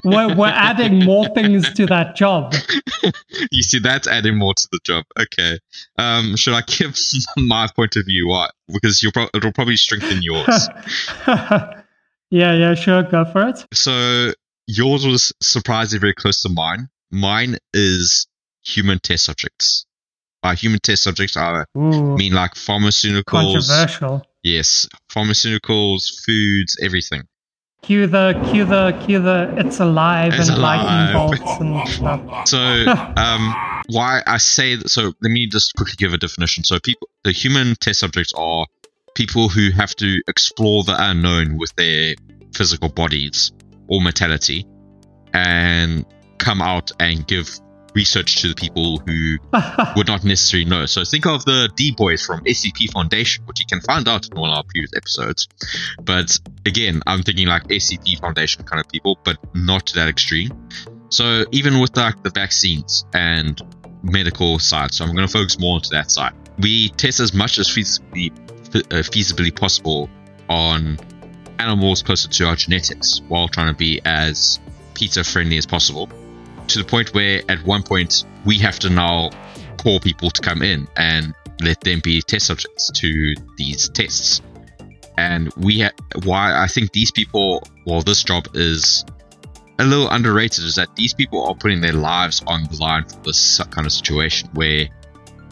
We're, 0.05 0.34
we're 0.34 0.47
adding 0.55 1.05
more 1.05 1.28
things 1.28 1.72
to 1.74 1.86
that 1.86 2.16
job. 2.16 2.55
you 3.53 3.62
see, 3.62 3.78
that's 3.78 4.09
adding 4.09 4.36
more 4.36 4.53
to 4.53 4.68
the 4.72 4.80
job. 4.84 5.05
Okay. 5.18 5.59
Um, 5.97 6.36
should 6.36 6.55
I 6.55 6.62
give 6.62 6.97
my 7.36 7.68
point 7.74 7.97
of 7.97 8.05
view? 8.07 8.28
Why? 8.28 8.49
Because 8.66 9.03
you'll 9.03 9.12
pro- 9.12 9.28
it'll 9.32 9.53
probably 9.53 9.76
strengthen 9.76 10.22
yours. 10.22 10.68
Yeah, 12.30 12.53
yeah, 12.53 12.74
sure, 12.74 13.03
go 13.05 13.24
for 13.24 13.49
it. 13.49 13.64
So 13.72 14.32
yours 14.66 15.07
was 15.07 15.32
surprisingly 15.41 16.01
very 16.01 16.14
close 16.14 16.43
to 16.43 16.51
mine. 16.51 16.89
Mine 17.11 17.57
is 17.72 18.26
human 18.64 18.98
test 18.98 19.24
subjects. 19.24 19.86
By 20.42 20.54
human 20.54 20.78
test 20.80 21.02
subjects, 21.02 21.36
I 21.36 21.64
Ooh, 21.76 22.16
mean 22.16 22.32
like 22.32 22.54
pharmaceuticals. 22.54 23.24
controversial. 23.24 24.22
Yes, 24.42 24.88
pharmaceuticals, 25.12 26.24
foods, 26.24 26.76
everything. 26.80 27.22
Cue 27.82 28.06
the, 28.06 28.40
cue 28.50 28.64
the, 28.64 29.00
cue 29.04 29.20
the. 29.20 29.54
It's 29.56 29.80
alive 29.80 30.32
It's 30.34 30.48
and 30.48 30.59
lightning 30.59 31.16
bolts 31.16 31.61
and 31.61 31.88
stuff. 31.88 32.48
So, 32.48 32.59
um, 32.59 33.54
why 33.88 34.22
I 34.26 34.38
say 34.38 34.76
that, 34.76 34.88
so 34.88 35.12
let 35.20 35.30
me 35.30 35.48
just 35.48 35.74
quickly 35.76 35.94
give 35.96 36.12
a 36.12 36.18
definition. 36.18 36.64
So, 36.64 36.78
people, 36.80 37.09
the 37.24 37.32
human 37.32 37.74
test 37.80 38.00
subjects 38.00 38.32
are 38.36 38.66
people 39.14 39.48
who 39.48 39.70
have 39.70 39.94
to 39.96 40.22
explore 40.28 40.84
the 40.84 40.94
unknown 40.96 41.56
with 41.59 41.74
their 41.76 42.14
physical 42.54 42.88
bodies 42.88 43.52
or 43.88 44.00
mentality 44.00 44.66
and 45.32 46.04
come 46.38 46.62
out 46.62 46.90
and 47.00 47.26
give 47.26 47.59
research 47.99 48.36
to 48.36 48.49
the 48.49 48.55
people 48.55 48.99
who 48.99 49.38
would 49.96 50.07
not 50.07 50.22
necessarily 50.22 50.64
know. 50.64 50.86
So 50.86 51.05
think 51.05 51.26
of 51.26 51.44
the 51.44 51.68
D 51.74 51.90
boys 51.90 52.24
from 52.24 52.44
SCP 52.44 52.92
Foundation, 52.92 53.44
which 53.46 53.59
you 53.59 53.66
can 53.66 53.80
find 53.80 54.07
out 54.07 54.28
in 54.28 54.38
of 54.38 54.44
our 54.44 54.62
previous 54.62 54.92
episodes. 54.96 55.49
But 56.01 56.38
again, 56.64 57.03
I'm 57.09 57.22
thinking 57.24 57.49
like 57.49 57.64
SCP 57.64 58.20
Foundation 58.20 58.62
kind 58.62 58.78
of 58.78 58.88
people, 58.88 59.18
but 59.24 59.36
not 59.53 59.86
to 59.86 59.94
that 59.96 60.09
extreme. 60.09 60.51
So 61.09 61.44
even 61.51 61.80
with 61.80 61.96
like 61.96 62.22
the 62.22 62.30
vaccines 62.30 63.05
and 63.14 63.61
medical 64.05 64.61
side, 64.61 64.94
so 64.94 65.05
I'm 65.05 65.12
going 65.16 65.26
to 65.26 65.32
focus 65.32 65.59
more 65.59 65.74
onto 65.74 65.90
that 65.90 66.12
side. 66.12 66.34
We 66.61 66.90
test 66.90 67.18
as 67.18 67.34
much 67.34 67.59
as 67.59 67.66
feasibly, 67.68 68.30
uh, 68.76 69.03
feasibly 69.03 69.51
possible 69.55 70.09
on 70.49 70.99
animals 71.59 72.03
closer 72.03 72.28
to 72.28 72.46
our 72.46 72.55
genetics, 72.55 73.20
while 73.26 73.49
trying 73.49 73.72
to 73.72 73.76
be 73.76 74.01
as 74.05 74.61
PETA 74.94 75.24
friendly 75.24 75.59
as 75.59 75.66
possible 75.66 76.09
to 76.69 76.79
the 76.79 76.85
point 76.85 77.14
where 77.14 77.43
at 77.49 77.64
one 77.64 77.83
point 77.83 78.25
we 78.45 78.59
have 78.59 78.79
to 78.81 78.91
now 78.91 79.31
call 79.79 80.01
people 80.01 80.31
to 80.31 80.43
come 80.43 80.62
in 80.62 80.87
and 80.97 81.35
let 81.61 81.81
them 81.81 82.01
be 82.01 82.23
test 82.23 82.47
subjects 82.47 82.91
to 82.93 83.35
these 83.57 83.89
tests. 83.89 84.43
And 85.16 85.53
we 85.57 85.81
ha- 85.81 85.91
why 86.25 86.57
I 86.57 86.69
think 86.69 86.93
these 86.93 87.11
people, 87.11 87.62
well, 87.87 88.03
this 88.03 88.23
job 88.23 88.47
is 88.55 89.05
a 89.79 89.85
little 89.85 90.09
underrated, 90.11 90.64
is 90.64 90.77
that 90.77 90.95
these 90.95 91.14
people 91.14 91.45
are 91.47 91.55
putting 91.55 91.81
their 91.81 91.93
lives 91.93 92.43
on 92.47 92.64
the 92.64 92.77
line 92.77 93.05
for 93.05 93.16
this 93.25 93.61
kind 93.71 93.87
of 93.87 93.93
situation 93.93 94.49
where 94.55 94.89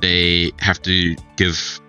they 0.01 0.53
have 0.59 0.81
to 0.83 1.17
give 1.37 1.81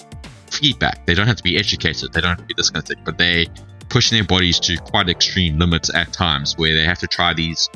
feedback. 0.49 1.05
They 1.05 1.13
don't 1.13 1.27
have 1.27 1.35
to 1.35 1.43
be 1.43 1.57
educated. 1.57 2.13
They 2.13 2.21
don't 2.21 2.31
have 2.31 2.39
to 2.39 2.45
be 2.45 2.53
this 2.57 2.69
kind 2.69 2.81
of 2.81 2.87
thing, 2.87 3.01
but 3.05 3.17
they 3.17 3.47
pushing 3.89 4.17
their 4.17 4.25
bodies 4.25 4.59
to 4.59 4.77
quite 4.77 5.09
extreme 5.09 5.59
limits 5.59 5.93
at 5.93 6.11
times 6.11 6.57
where 6.57 6.75
they 6.75 6.83
have 6.83 6.99
to 6.99 7.07
try 7.07 7.33
these 7.33 7.69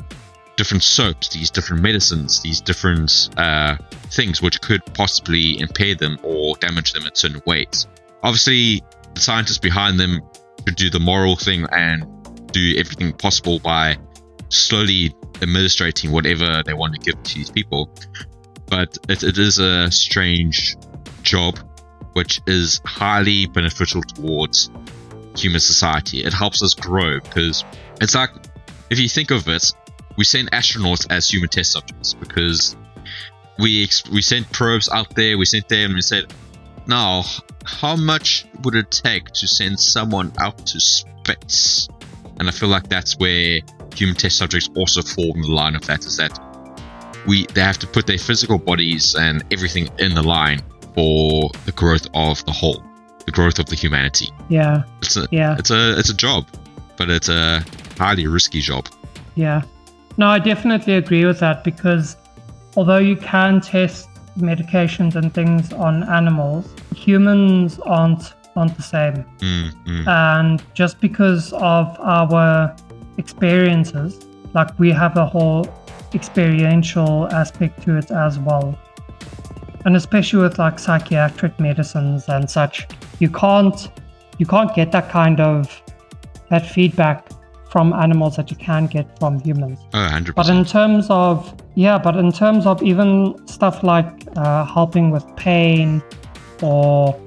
different 0.62 0.84
soaps, 0.84 1.28
these 1.30 1.50
different 1.50 1.82
medicines, 1.82 2.40
these 2.40 2.60
different 2.60 3.30
uh, 3.36 3.76
things 4.12 4.40
which 4.40 4.60
could 4.60 4.80
possibly 4.94 5.58
impair 5.58 5.96
them 5.96 6.16
or 6.22 6.54
damage 6.58 6.92
them 6.92 7.04
in 7.04 7.12
certain 7.16 7.42
ways. 7.46 7.88
Obviously, 8.22 8.80
the 9.12 9.20
scientists 9.20 9.58
behind 9.58 9.98
them 9.98 10.20
should 10.64 10.76
do 10.76 10.88
the 10.88 11.00
moral 11.00 11.34
thing 11.34 11.66
and 11.72 12.06
do 12.52 12.76
everything 12.78 13.12
possible 13.12 13.58
by 13.58 13.96
slowly 14.50 15.12
administrating 15.40 16.12
whatever 16.12 16.62
they 16.64 16.74
want 16.74 16.94
to 16.94 17.00
give 17.00 17.20
to 17.24 17.34
these 17.34 17.50
people. 17.50 17.90
But 18.68 18.96
it, 19.08 19.24
it 19.24 19.38
is 19.38 19.58
a 19.58 19.90
strange 19.90 20.76
job, 21.22 21.58
which 22.12 22.40
is 22.46 22.80
highly 22.84 23.46
beneficial 23.46 24.02
towards 24.02 24.70
human 25.36 25.58
society. 25.58 26.22
It 26.22 26.32
helps 26.32 26.62
us 26.62 26.74
grow 26.74 27.18
because 27.18 27.64
it's 28.00 28.14
like, 28.14 28.30
if 28.90 29.00
you 29.00 29.08
think 29.08 29.32
of 29.32 29.48
it, 29.48 29.72
we 30.16 30.24
send 30.24 30.50
astronauts 30.50 31.06
as 31.10 31.28
human 31.30 31.48
test 31.48 31.72
subjects 31.72 32.14
because 32.14 32.76
we 33.58 33.82
ex- 33.84 34.08
we 34.10 34.22
sent 34.22 34.50
probes 34.52 34.88
out 34.90 35.14
there. 35.14 35.38
We 35.38 35.44
sent 35.44 35.68
them 35.68 35.86
and 35.86 35.94
we 35.94 36.02
said, 36.02 36.32
"Now, 36.86 37.24
how 37.64 37.96
much 37.96 38.46
would 38.62 38.74
it 38.74 38.90
take 38.90 39.26
to 39.32 39.46
send 39.46 39.78
someone 39.80 40.32
out 40.38 40.66
to 40.66 40.80
space?" 40.80 41.88
And 42.38 42.48
I 42.48 42.52
feel 42.52 42.68
like 42.68 42.88
that's 42.88 43.18
where 43.18 43.60
human 43.94 44.16
test 44.16 44.38
subjects 44.38 44.68
also 44.74 45.02
fall 45.02 45.32
in 45.34 45.42
the 45.42 45.48
line 45.52 45.74
of 45.76 45.82
that. 45.86 46.04
Is 46.04 46.16
that 46.16 46.38
we 47.26 47.46
they 47.54 47.60
have 47.60 47.78
to 47.80 47.86
put 47.86 48.06
their 48.06 48.18
physical 48.18 48.58
bodies 48.58 49.14
and 49.14 49.44
everything 49.52 49.88
in 49.98 50.14
the 50.14 50.22
line 50.22 50.60
for 50.94 51.50
the 51.66 51.72
growth 51.72 52.06
of 52.14 52.44
the 52.46 52.52
whole, 52.52 52.82
the 53.26 53.32
growth 53.32 53.58
of 53.58 53.66
the 53.66 53.76
humanity. 53.76 54.28
Yeah, 54.48 54.82
It's 55.02 55.16
a 55.16 55.26
yeah, 55.30 55.56
it's 55.58 55.70
a 55.70 55.98
it's 55.98 56.10
a 56.10 56.14
job, 56.14 56.46
but 56.96 57.08
it's 57.10 57.28
a 57.28 57.64
highly 57.98 58.26
risky 58.26 58.60
job. 58.60 58.88
yeah. 59.36 59.62
No, 60.16 60.26
I 60.28 60.38
definitely 60.38 60.94
agree 60.94 61.24
with 61.24 61.40
that 61.40 61.64
because 61.64 62.16
although 62.76 62.98
you 62.98 63.16
can 63.16 63.60
test 63.60 64.08
medications 64.38 65.14
and 65.14 65.32
things 65.32 65.72
on 65.72 66.02
animals, 66.04 66.68
humans 66.94 67.78
aren't 67.80 68.34
aren't 68.54 68.76
the 68.76 68.82
same. 68.82 69.24
Mm, 69.38 69.72
mm. 69.84 70.06
and 70.06 70.62
just 70.74 71.00
because 71.00 71.54
of 71.54 71.98
our 72.00 72.76
experiences 73.18 74.26
like 74.54 74.78
we 74.78 74.90
have 74.90 75.16
a 75.16 75.26
whole 75.26 75.66
experiential 76.14 77.28
aspect 77.32 77.82
to 77.82 77.96
it 77.96 78.10
as 78.10 78.38
well 78.38 78.78
and 79.84 79.96
especially 79.96 80.42
with 80.42 80.58
like 80.58 80.78
psychiatric 80.78 81.58
medicines 81.58 82.28
and 82.28 82.48
such 82.48 82.86
you 83.18 83.30
can't 83.30 83.90
you 84.38 84.46
can't 84.46 84.74
get 84.74 84.92
that 84.92 85.08
kind 85.10 85.40
of 85.40 85.82
that 86.50 86.68
feedback 86.68 87.28
from 87.72 87.92
animals 87.94 88.36
that 88.36 88.50
you 88.50 88.56
can 88.56 88.86
get 88.86 89.06
from 89.18 89.40
humans 89.40 89.78
Oh, 89.94 89.98
100%. 89.98 90.34
but 90.34 90.48
in 90.48 90.64
terms 90.64 91.06
of 91.08 91.54
yeah, 91.74 91.96
but 91.98 92.16
in 92.16 92.30
terms 92.30 92.66
of 92.66 92.82
even 92.82 93.10
stuff 93.48 93.82
like 93.82 94.10
uh, 94.36 94.64
helping 94.66 95.10
with 95.10 95.24
pain 95.36 96.02
or 96.62 97.18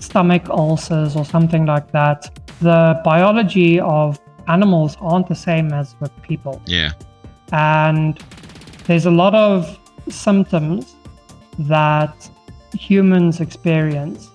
stomach 0.00 0.48
ulcers 0.50 1.16
or 1.16 1.24
something 1.24 1.64
like 1.64 1.90
that, 1.92 2.30
the 2.60 3.00
biology 3.02 3.80
of 3.80 4.20
animals 4.48 4.96
aren't 5.00 5.26
the 5.26 5.34
same 5.34 5.72
as 5.72 5.96
with 6.00 6.12
people, 6.22 6.60
yeah. 6.66 6.90
and 7.52 8.22
there's 8.86 9.06
a 9.06 9.10
lot 9.10 9.34
of 9.34 9.78
symptoms 10.10 10.94
that 11.58 12.28
humans 12.74 13.40
experience 13.40 14.28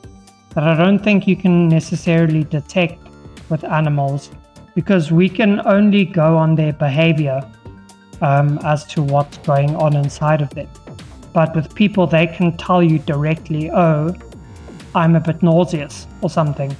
that 0.55 0.63
I 0.63 0.75
don't 0.83 1.03
think 1.03 1.27
you 1.27 1.35
can 1.35 1.67
necessarily 1.69 2.43
detect 2.43 2.97
with 3.51 3.63
animals 3.65 4.31
because 4.75 5.11
we 5.11 5.29
can 5.29 5.65
only 5.65 6.05
go 6.05 6.37
on 6.37 6.55
their 6.55 6.73
behavior 6.73 7.41
um, 8.21 8.59
as 8.63 8.85
to 8.85 9.01
what's 9.01 9.37
going 9.39 9.75
on 9.75 9.95
inside 9.95 10.41
of 10.41 10.49
them. 10.51 10.67
But 11.33 11.55
with 11.55 11.73
people, 11.75 12.07
they 12.07 12.27
can 12.27 12.57
tell 12.57 12.81
you 12.81 12.99
directly, 12.99 13.69
oh, 13.71 14.15
I'm 14.95 15.15
a 15.15 15.19
bit 15.19 15.43
nauseous 15.43 16.07
or 16.21 16.29
something. 16.29 16.75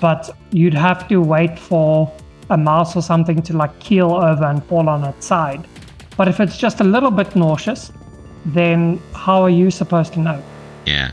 But 0.00 0.30
you'd 0.50 0.74
have 0.74 1.08
to 1.08 1.20
wait 1.20 1.58
for 1.58 2.10
a 2.50 2.56
mouse 2.56 2.96
or 2.96 3.02
something 3.02 3.42
to 3.42 3.56
like 3.56 3.78
keel 3.78 4.12
over 4.12 4.44
and 4.44 4.64
fall 4.64 4.88
on 4.88 5.04
its 5.04 5.26
side. 5.26 5.66
But 6.16 6.28
if 6.28 6.40
it's 6.40 6.56
just 6.56 6.80
a 6.80 6.84
little 6.84 7.10
bit 7.10 7.36
nauseous, 7.36 7.92
then 8.46 9.00
how 9.12 9.42
are 9.42 9.50
you 9.50 9.70
supposed 9.70 10.14
to 10.14 10.20
know? 10.20 10.42
Yeah. 10.86 11.10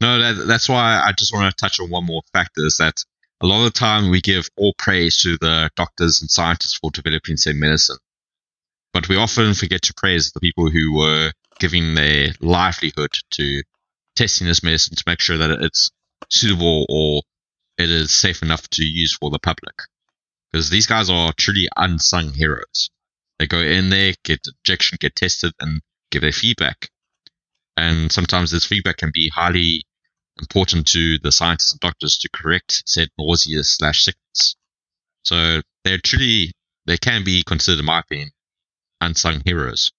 No, 0.00 0.18
that, 0.18 0.46
that's 0.46 0.68
why 0.68 1.02
I 1.04 1.12
just 1.12 1.34
want 1.34 1.50
to 1.50 1.56
touch 1.60 1.80
on 1.80 1.90
one 1.90 2.04
more 2.06 2.22
factor 2.32 2.64
is 2.64 2.76
that 2.76 3.02
a 3.40 3.46
lot 3.46 3.66
of 3.66 3.72
the 3.72 3.78
time 3.78 4.10
we 4.10 4.20
give 4.20 4.48
all 4.56 4.74
praise 4.78 5.18
to 5.22 5.36
the 5.40 5.70
doctors 5.76 6.20
and 6.20 6.30
scientists 6.30 6.78
for 6.78 6.90
developing 6.90 7.36
say 7.36 7.52
medicine. 7.52 7.98
But 8.92 9.08
we 9.08 9.16
often 9.16 9.54
forget 9.54 9.82
to 9.82 9.94
praise 9.96 10.30
the 10.30 10.40
people 10.40 10.70
who 10.70 10.96
were 10.96 11.32
giving 11.58 11.94
their 11.94 12.28
livelihood 12.40 13.10
to 13.32 13.62
testing 14.16 14.46
this 14.46 14.62
medicine 14.62 14.96
to 14.96 15.04
make 15.06 15.20
sure 15.20 15.36
that 15.38 15.50
it's 15.50 15.90
suitable 16.30 16.86
or 16.88 17.22
it 17.76 17.90
is 17.90 18.12
safe 18.12 18.42
enough 18.42 18.68
to 18.70 18.84
use 18.84 19.16
for 19.16 19.30
the 19.30 19.38
public. 19.38 19.74
Because 20.52 20.70
these 20.70 20.86
guys 20.86 21.10
are 21.10 21.32
truly 21.36 21.68
unsung 21.76 22.32
heroes. 22.32 22.90
They 23.38 23.48
go 23.48 23.58
in 23.58 23.90
there, 23.90 24.14
get 24.22 24.46
injection, 24.46 24.98
get 25.00 25.16
tested, 25.16 25.52
and 25.58 25.82
give 26.12 26.22
their 26.22 26.32
feedback. 26.32 26.88
And 27.76 28.12
sometimes 28.12 28.52
this 28.52 28.64
feedback 28.64 28.98
can 28.98 29.10
be 29.12 29.28
highly 29.28 29.84
important 30.40 30.86
to 30.88 31.18
the 31.18 31.32
scientists 31.32 31.72
and 31.72 31.80
doctors 31.80 32.18
to 32.18 32.28
correct 32.34 32.82
said 32.86 33.08
nausea 33.18 33.62
slash 33.62 34.04
sickness. 34.04 34.56
So 35.22 35.60
they're 35.84 35.98
truly, 35.98 36.52
they 36.86 36.96
can 36.96 37.24
be 37.24 37.42
considered, 37.42 37.80
in 37.80 37.86
my 37.86 38.00
opinion, 38.00 38.30
unsung 39.00 39.42
heroes. 39.44 39.92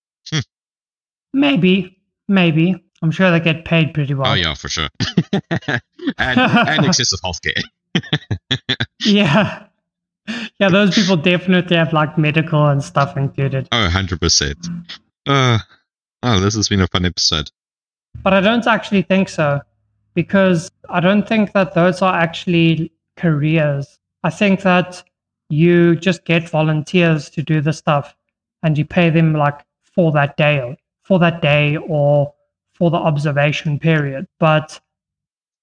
Maybe, 1.33 1.99
maybe. 2.29 2.81
I'm 3.01 3.11
sure 3.11 3.29
they 3.29 3.41
get 3.41 3.65
paid 3.65 3.93
pretty 3.93 4.13
well. 4.13 4.31
Oh 4.31 4.35
yeah, 4.35 4.53
for 4.53 4.69
sure. 4.69 4.87
and, 6.17 6.39
and 6.39 6.85
excessive 6.85 7.19
healthcare. 7.19 7.61
yeah. 9.05 9.65
Yeah, 10.59 10.69
those 10.69 10.95
people 10.95 11.17
definitely 11.17 11.75
have 11.75 11.91
like 11.91 12.17
medical 12.17 12.65
and 12.67 12.81
stuff 12.81 13.17
included. 13.17 13.67
Oh, 13.71 13.89
100%. 13.91 14.95
Uh, 15.27 15.59
oh, 16.23 16.39
this 16.39 16.55
has 16.55 16.69
been 16.69 16.81
a 16.81 16.87
fun 16.87 17.05
episode. 17.05 17.51
But 18.23 18.33
I 18.33 18.39
don't 18.39 18.65
actually 18.65 19.01
think 19.01 19.27
so 19.27 19.59
because 20.15 20.71
I 20.89 20.99
don't 20.99 21.27
think 21.27 21.51
that 21.53 21.75
those 21.75 22.01
are 22.01 22.15
actually 22.15 22.91
careers. 23.17 23.99
I 24.23 24.31
think 24.31 24.61
that 24.61 25.03
you 25.49 25.95
just 25.95 26.25
get 26.25 26.49
volunteers 26.49 27.29
to 27.31 27.43
do 27.43 27.61
the 27.61 27.73
stuff 27.73 28.15
and 28.63 28.77
you 28.77 28.85
pay 28.85 29.11
them 29.11 29.33
like 29.33 29.59
for 29.83 30.11
that 30.13 30.37
day 30.37 30.59
or 30.59 30.75
for 31.03 31.19
that 31.19 31.41
day 31.41 31.77
or 31.77 32.33
for 32.73 32.89
the 32.89 32.97
observation 32.97 33.77
period. 33.77 34.25
But 34.39 34.79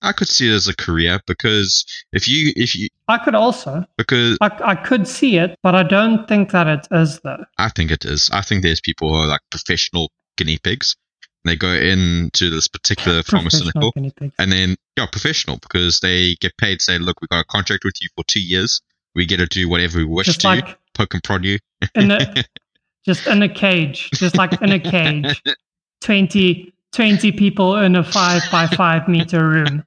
I 0.02 0.12
could 0.12 0.28
see 0.28 0.50
it 0.50 0.54
as 0.54 0.68
a 0.68 0.76
career 0.76 1.20
because 1.26 1.84
if 2.12 2.28
you 2.28 2.52
if 2.56 2.76
you 2.76 2.88
I 3.08 3.18
could 3.18 3.34
also 3.34 3.84
because 3.96 4.38
I, 4.40 4.50
I 4.64 4.74
could 4.74 5.06
see 5.06 5.36
it, 5.36 5.58
but 5.62 5.74
I 5.74 5.82
don't 5.82 6.26
think 6.28 6.50
that 6.52 6.66
it 6.66 6.88
is 6.90 7.20
though. 7.20 7.44
I 7.58 7.68
think 7.70 7.90
it 7.90 8.04
is. 8.04 8.30
I 8.32 8.42
think 8.42 8.62
there's 8.62 8.80
people 8.80 9.12
who 9.12 9.20
are 9.20 9.26
like 9.26 9.40
professional 9.50 10.10
guinea 10.36 10.58
pigs. 10.58 10.96
They 11.44 11.56
go 11.56 11.72
into 11.72 12.50
this 12.50 12.68
particular 12.68 13.22
pharmaceutical 13.24 13.92
and 13.96 14.52
then 14.52 14.76
yeah, 14.96 15.06
professional 15.06 15.58
because 15.58 16.00
they 16.00 16.36
get 16.40 16.56
paid. 16.56 16.80
Say, 16.80 16.98
look, 16.98 17.20
we 17.20 17.28
got 17.28 17.40
a 17.40 17.44
contract 17.44 17.84
with 17.84 17.94
you 18.00 18.08
for 18.16 18.24
two 18.24 18.42
years. 18.42 18.80
We 19.14 19.26
get 19.26 19.38
to 19.38 19.46
do 19.46 19.68
whatever 19.68 19.98
we 19.98 20.04
wish 20.04 20.26
Just 20.26 20.42
to, 20.42 20.48
like 20.48 20.78
poke 20.94 21.14
and 21.14 21.22
prod 21.22 21.44
you. 21.44 21.58
in 21.94 22.10
a 22.10 22.44
just 23.04 23.26
in 23.26 23.42
a 23.42 23.48
cage, 23.48 24.10
just 24.12 24.36
like 24.36 24.60
in 24.62 24.70
a 24.70 24.78
cage. 24.78 25.42
20, 26.02 26.72
20 26.92 27.32
people 27.32 27.76
in 27.76 27.94
a 27.96 28.02
five 28.04 28.42
by 28.50 28.66
five 28.66 29.08
meter 29.08 29.48
room. 29.48 29.84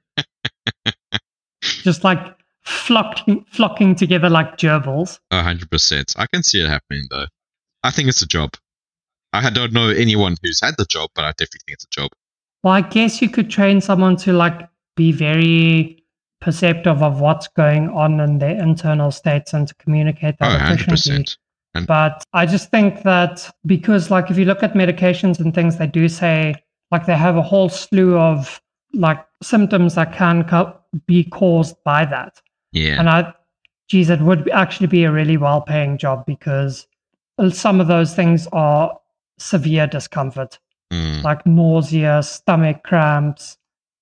Just 1.62 2.04
like 2.04 2.18
flocking 2.64 3.44
flocking 3.50 3.94
together 3.94 4.28
like 4.28 4.56
gerbils. 4.56 5.18
A 5.30 5.42
hundred 5.42 5.70
percent. 5.70 6.14
I 6.16 6.26
can 6.26 6.42
see 6.42 6.62
it 6.62 6.68
happening 6.68 7.04
though. 7.10 7.26
I 7.82 7.90
think 7.90 8.08
it's 8.08 8.22
a 8.22 8.26
job. 8.26 8.54
I 9.44 9.50
don't 9.50 9.72
know 9.72 9.88
anyone 9.88 10.36
who's 10.42 10.60
had 10.60 10.74
the 10.78 10.84
job, 10.86 11.10
but 11.14 11.24
I 11.24 11.30
definitely 11.32 11.60
think 11.66 11.74
it's 11.76 11.84
a 11.84 12.00
job. 12.00 12.10
Well, 12.62 12.74
I 12.74 12.80
guess 12.80 13.20
you 13.22 13.28
could 13.28 13.50
train 13.50 13.80
someone 13.80 14.16
to 14.18 14.32
like 14.32 14.68
be 14.96 15.12
very 15.12 16.02
perceptive 16.40 17.02
of 17.02 17.20
what's 17.20 17.48
going 17.48 17.88
on 17.90 18.20
in 18.20 18.38
their 18.38 18.60
internal 18.60 19.10
states 19.10 19.52
and 19.52 19.66
to 19.68 19.74
communicate 19.76 20.36
Oh, 20.40 20.48
that 20.48 20.60
hundred 20.60 20.86
efficiently. 20.88 21.24
percent. 21.24 21.38
But 21.86 22.24
I 22.32 22.46
just 22.46 22.70
think 22.70 23.02
that 23.02 23.50
because, 23.66 24.10
like, 24.10 24.30
if 24.30 24.38
you 24.38 24.46
look 24.46 24.62
at 24.62 24.72
medications 24.72 25.38
and 25.38 25.54
things, 25.54 25.76
they 25.76 25.86
do 25.86 26.08
say, 26.08 26.54
like, 26.90 27.04
they 27.04 27.16
have 27.16 27.36
a 27.36 27.42
whole 27.42 27.68
slew 27.68 28.16
of 28.18 28.60
like 28.94 29.22
symptoms 29.42 29.94
that 29.96 30.14
can 30.14 30.44
co- 30.44 30.74
be 31.06 31.24
caused 31.24 31.76
by 31.84 32.06
that. 32.06 32.40
Yeah. 32.72 32.98
And 32.98 33.10
I, 33.10 33.34
geez, 33.88 34.08
it 34.08 34.20
would 34.22 34.48
actually 34.50 34.86
be 34.86 35.04
a 35.04 35.12
really 35.12 35.36
well 35.36 35.60
paying 35.60 35.98
job 35.98 36.24
because 36.24 36.86
some 37.50 37.78
of 37.80 37.88
those 37.88 38.14
things 38.14 38.46
are 38.52 38.98
severe 39.38 39.86
discomfort, 39.86 40.58
Mm. 40.92 41.22
like 41.24 41.44
nausea, 41.46 42.22
stomach 42.22 42.82
cramps, 42.84 43.56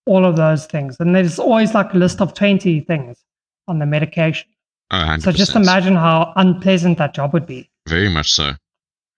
all 0.07 0.25
of 0.27 0.37
those 0.37 0.67
things. 0.67 0.97
And 1.01 1.15
there's 1.15 1.39
always 1.39 1.73
like 1.75 1.95
a 1.95 1.97
list 1.97 2.21
of 2.21 2.35
20 2.35 2.81
things 2.81 3.25
on 3.69 3.79
the 3.79 3.87
medication. 3.87 4.49
Oh, 4.91 5.17
So 5.19 5.33
just 5.33 5.57
imagine 5.57 5.95
how 5.95 6.33
unpleasant 6.37 6.99
that 6.99 7.15
job 7.15 7.33
would 7.33 7.47
be. 7.47 7.71
Very 7.89 8.11
much 8.11 8.31
so. 8.31 8.53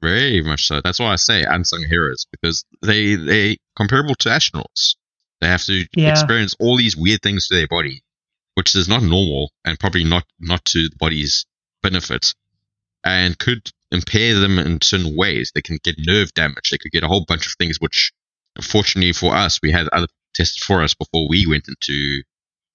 Very 0.00 0.40
much 0.42 0.66
so. 0.66 0.80
That's 0.80 1.00
why 1.00 1.12
I 1.12 1.16
say 1.16 1.42
unsung 1.42 1.82
heroes 1.88 2.24
because 2.30 2.64
they 2.82 3.16
they 3.16 3.56
comparable 3.76 4.14
to 4.16 4.28
astronauts. 4.28 4.94
They 5.40 5.48
have 5.48 5.64
to 5.64 5.86
Yeah. 5.96 6.10
experience 6.10 6.54
all 6.60 6.76
these 6.76 6.96
weird 6.96 7.22
things 7.22 7.48
to 7.48 7.54
their 7.56 7.66
body, 7.66 8.02
which 8.54 8.76
is 8.76 8.88
not 8.88 9.02
normal 9.02 9.50
and 9.64 9.78
probably 9.80 10.04
not 10.04 10.24
not 10.38 10.64
to 10.66 10.88
the 10.88 10.96
body's 10.98 11.44
benefit, 11.82 12.32
and 13.04 13.36
could 13.38 13.70
impair 13.96 14.34
them 14.34 14.58
in 14.58 14.80
certain 14.80 15.16
ways. 15.16 15.52
They 15.54 15.62
can 15.62 15.78
get 15.82 15.96
nerve 15.98 16.32
damage. 16.34 16.70
They 16.70 16.78
could 16.78 16.92
get 16.92 17.04
a 17.04 17.08
whole 17.08 17.24
bunch 17.26 17.46
of 17.46 17.52
things. 17.58 17.78
Which, 17.80 18.12
unfortunately 18.56 19.12
for 19.12 19.34
us, 19.34 19.60
we 19.62 19.72
had 19.72 19.88
other 19.88 20.08
tested 20.34 20.62
for 20.62 20.82
us 20.82 20.94
before 20.94 21.28
we 21.28 21.46
went 21.46 21.66
into 21.68 22.22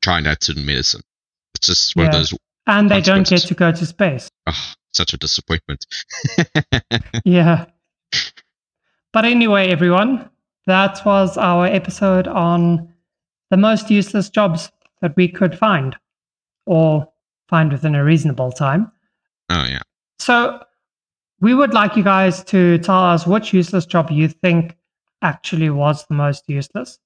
trying 0.02 0.24
that 0.26 0.44
certain 0.44 0.66
medicine. 0.66 1.02
It's 1.56 1.68
just 1.68 1.96
one 1.96 2.08
of 2.08 2.12
those. 2.12 2.34
And 2.68 2.90
they 2.90 3.02
don't 3.02 3.28
get 3.28 3.42
to 3.44 3.54
go 3.54 3.72
to 3.72 3.86
space. 3.86 4.30
Oh, 4.48 4.74
such 4.94 5.14
a 5.14 5.18
disappointment. 5.18 5.86
Yeah. 7.26 7.66
But 9.14 9.26
anyway, 9.26 9.70
everyone, 9.70 10.30
that 10.66 11.06
was 11.06 11.38
our 11.38 11.66
episode 11.66 12.28
on 12.28 12.94
the 13.50 13.58
most 13.58 13.92
useless 13.92 14.30
jobs 14.30 14.72
that 15.02 15.16
we 15.16 15.28
could 15.28 15.58
find 15.58 15.96
or 16.66 17.08
find 17.50 17.72
within 17.72 17.96
a 17.96 18.04
reasonable 18.04 18.52
time. 18.52 18.92
oh 19.50 19.66
yeah. 19.66 19.82
So 20.20 20.64
we 21.42 21.56
would 21.56 21.74
like 21.74 21.98
you 21.98 22.04
guys 22.04 22.44
to 22.46 22.78
tell 22.78 23.00
us 23.00 23.26
which 23.26 23.52
useless 23.52 23.86
job 23.86 24.12
you 24.12 24.28
think 24.28 24.78
actually 25.24 25.72
was 25.72 26.06
the 26.06 26.14
most 26.14 26.48
useless. 26.48 27.00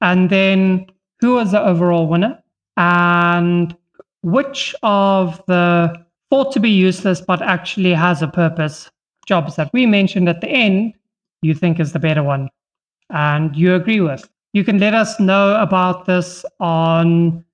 And 0.00 0.28
then 0.28 0.86
who 1.20 1.34
was 1.34 1.52
the 1.52 1.62
overall 1.62 2.08
winner? 2.08 2.42
And 2.76 3.74
which 4.22 4.74
of 4.82 5.40
the 5.46 6.04
thought 6.30 6.52
to 6.52 6.60
be 6.60 6.70
useless 6.70 7.20
but 7.20 7.40
actually 7.40 7.94
has 7.94 8.22
a 8.22 8.28
purpose 8.28 8.90
jobs 9.26 9.56
that 9.56 9.70
we 9.72 9.86
mentioned 9.86 10.28
at 10.28 10.40
the 10.40 10.48
end 10.48 10.94
you 11.42 11.54
think 11.54 11.78
is 11.80 11.92
the 11.92 11.98
better 11.98 12.24
one 12.24 12.50
and 13.10 13.54
you 13.56 13.74
agree 13.74 14.00
with? 14.00 14.28
You 14.52 14.64
can 14.64 14.78
let 14.78 14.94
us 14.94 15.20
know 15.20 15.56
about 15.60 16.06
this 16.06 16.44
on 16.58 17.44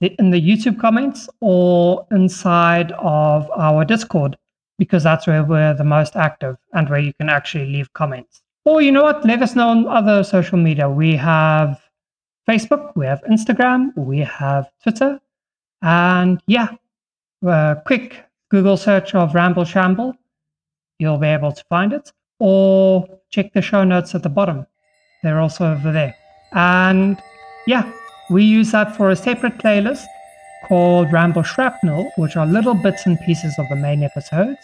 in 0.00 0.30
the 0.30 0.40
YouTube 0.40 0.80
comments 0.80 1.28
or 1.40 2.06
inside 2.10 2.92
of 2.92 3.50
our 3.56 3.84
Discord 3.84 4.36
because 4.82 5.04
that's 5.04 5.28
where 5.28 5.44
we're 5.44 5.74
the 5.74 5.84
most 5.84 6.16
active 6.16 6.56
and 6.72 6.90
where 6.90 6.98
you 6.98 7.12
can 7.12 7.28
actually 7.28 7.66
leave 7.66 7.92
comments. 7.92 8.42
Or 8.64 8.82
you 8.82 8.90
know 8.90 9.04
what? 9.04 9.24
Let 9.24 9.40
us 9.40 9.54
know 9.54 9.68
on 9.68 9.86
other 9.86 10.24
social 10.24 10.58
media. 10.58 10.90
We 10.90 11.14
have 11.14 11.80
Facebook, 12.50 12.90
we 12.96 13.06
have 13.06 13.22
Instagram, 13.30 13.96
we 13.96 14.18
have 14.18 14.68
Twitter, 14.82 15.20
and 15.82 16.42
yeah, 16.48 16.70
quick 17.86 18.24
Google 18.50 18.76
search 18.76 19.14
of 19.14 19.36
Ramble 19.36 19.64
Shamble, 19.64 20.14
you'll 20.98 21.18
be 21.18 21.28
able 21.28 21.52
to 21.52 21.64
find 21.68 21.92
it. 21.92 22.10
Or 22.40 23.06
check 23.30 23.52
the 23.52 23.62
show 23.62 23.84
notes 23.84 24.16
at 24.16 24.24
the 24.24 24.28
bottom. 24.28 24.66
They're 25.22 25.38
also 25.38 25.72
over 25.72 25.92
there. 25.92 26.16
And 26.54 27.22
yeah, 27.68 27.92
we 28.30 28.42
use 28.42 28.72
that 28.72 28.96
for 28.96 29.10
a 29.10 29.16
separate 29.16 29.58
playlist 29.58 30.02
called 30.66 31.12
Ramble 31.12 31.44
Shrapnel, 31.44 32.10
which 32.16 32.36
are 32.36 32.46
little 32.46 32.74
bits 32.74 33.06
and 33.06 33.16
pieces 33.20 33.54
of 33.60 33.68
the 33.68 33.76
main 33.76 34.02
episodes. 34.02 34.58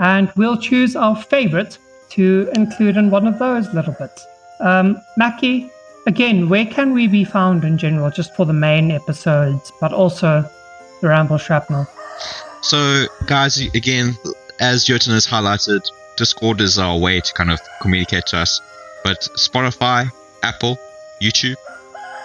And 0.00 0.32
we'll 0.36 0.56
choose 0.56 0.96
our 0.96 1.14
favorite 1.14 1.78
to 2.10 2.50
include 2.54 2.96
in 2.96 3.10
one 3.10 3.26
of 3.26 3.38
those 3.38 3.72
little 3.72 3.92
bits. 3.92 4.26
Um, 4.58 5.00
Mackie, 5.16 5.70
again, 6.06 6.48
where 6.48 6.66
can 6.66 6.92
we 6.92 7.06
be 7.06 7.24
found 7.24 7.64
in 7.64 7.78
general, 7.78 8.10
just 8.10 8.34
for 8.34 8.44
the 8.46 8.52
main 8.52 8.90
episodes, 8.90 9.70
but 9.80 9.92
also 9.92 10.44
the 11.00 11.08
Ramble 11.08 11.38
Shrapnel? 11.38 11.86
So, 12.62 13.06
guys, 13.26 13.58
again, 13.74 14.16
as 14.58 14.84
Jotun 14.84 15.14
has 15.14 15.26
highlighted, 15.26 15.82
Discord 16.16 16.60
is 16.60 16.78
our 16.78 16.98
way 16.98 17.20
to 17.20 17.32
kind 17.32 17.50
of 17.50 17.60
communicate 17.80 18.26
to 18.26 18.38
us. 18.38 18.60
But 19.04 19.20
Spotify, 19.36 20.10
Apple, 20.42 20.78
YouTube, 21.22 21.56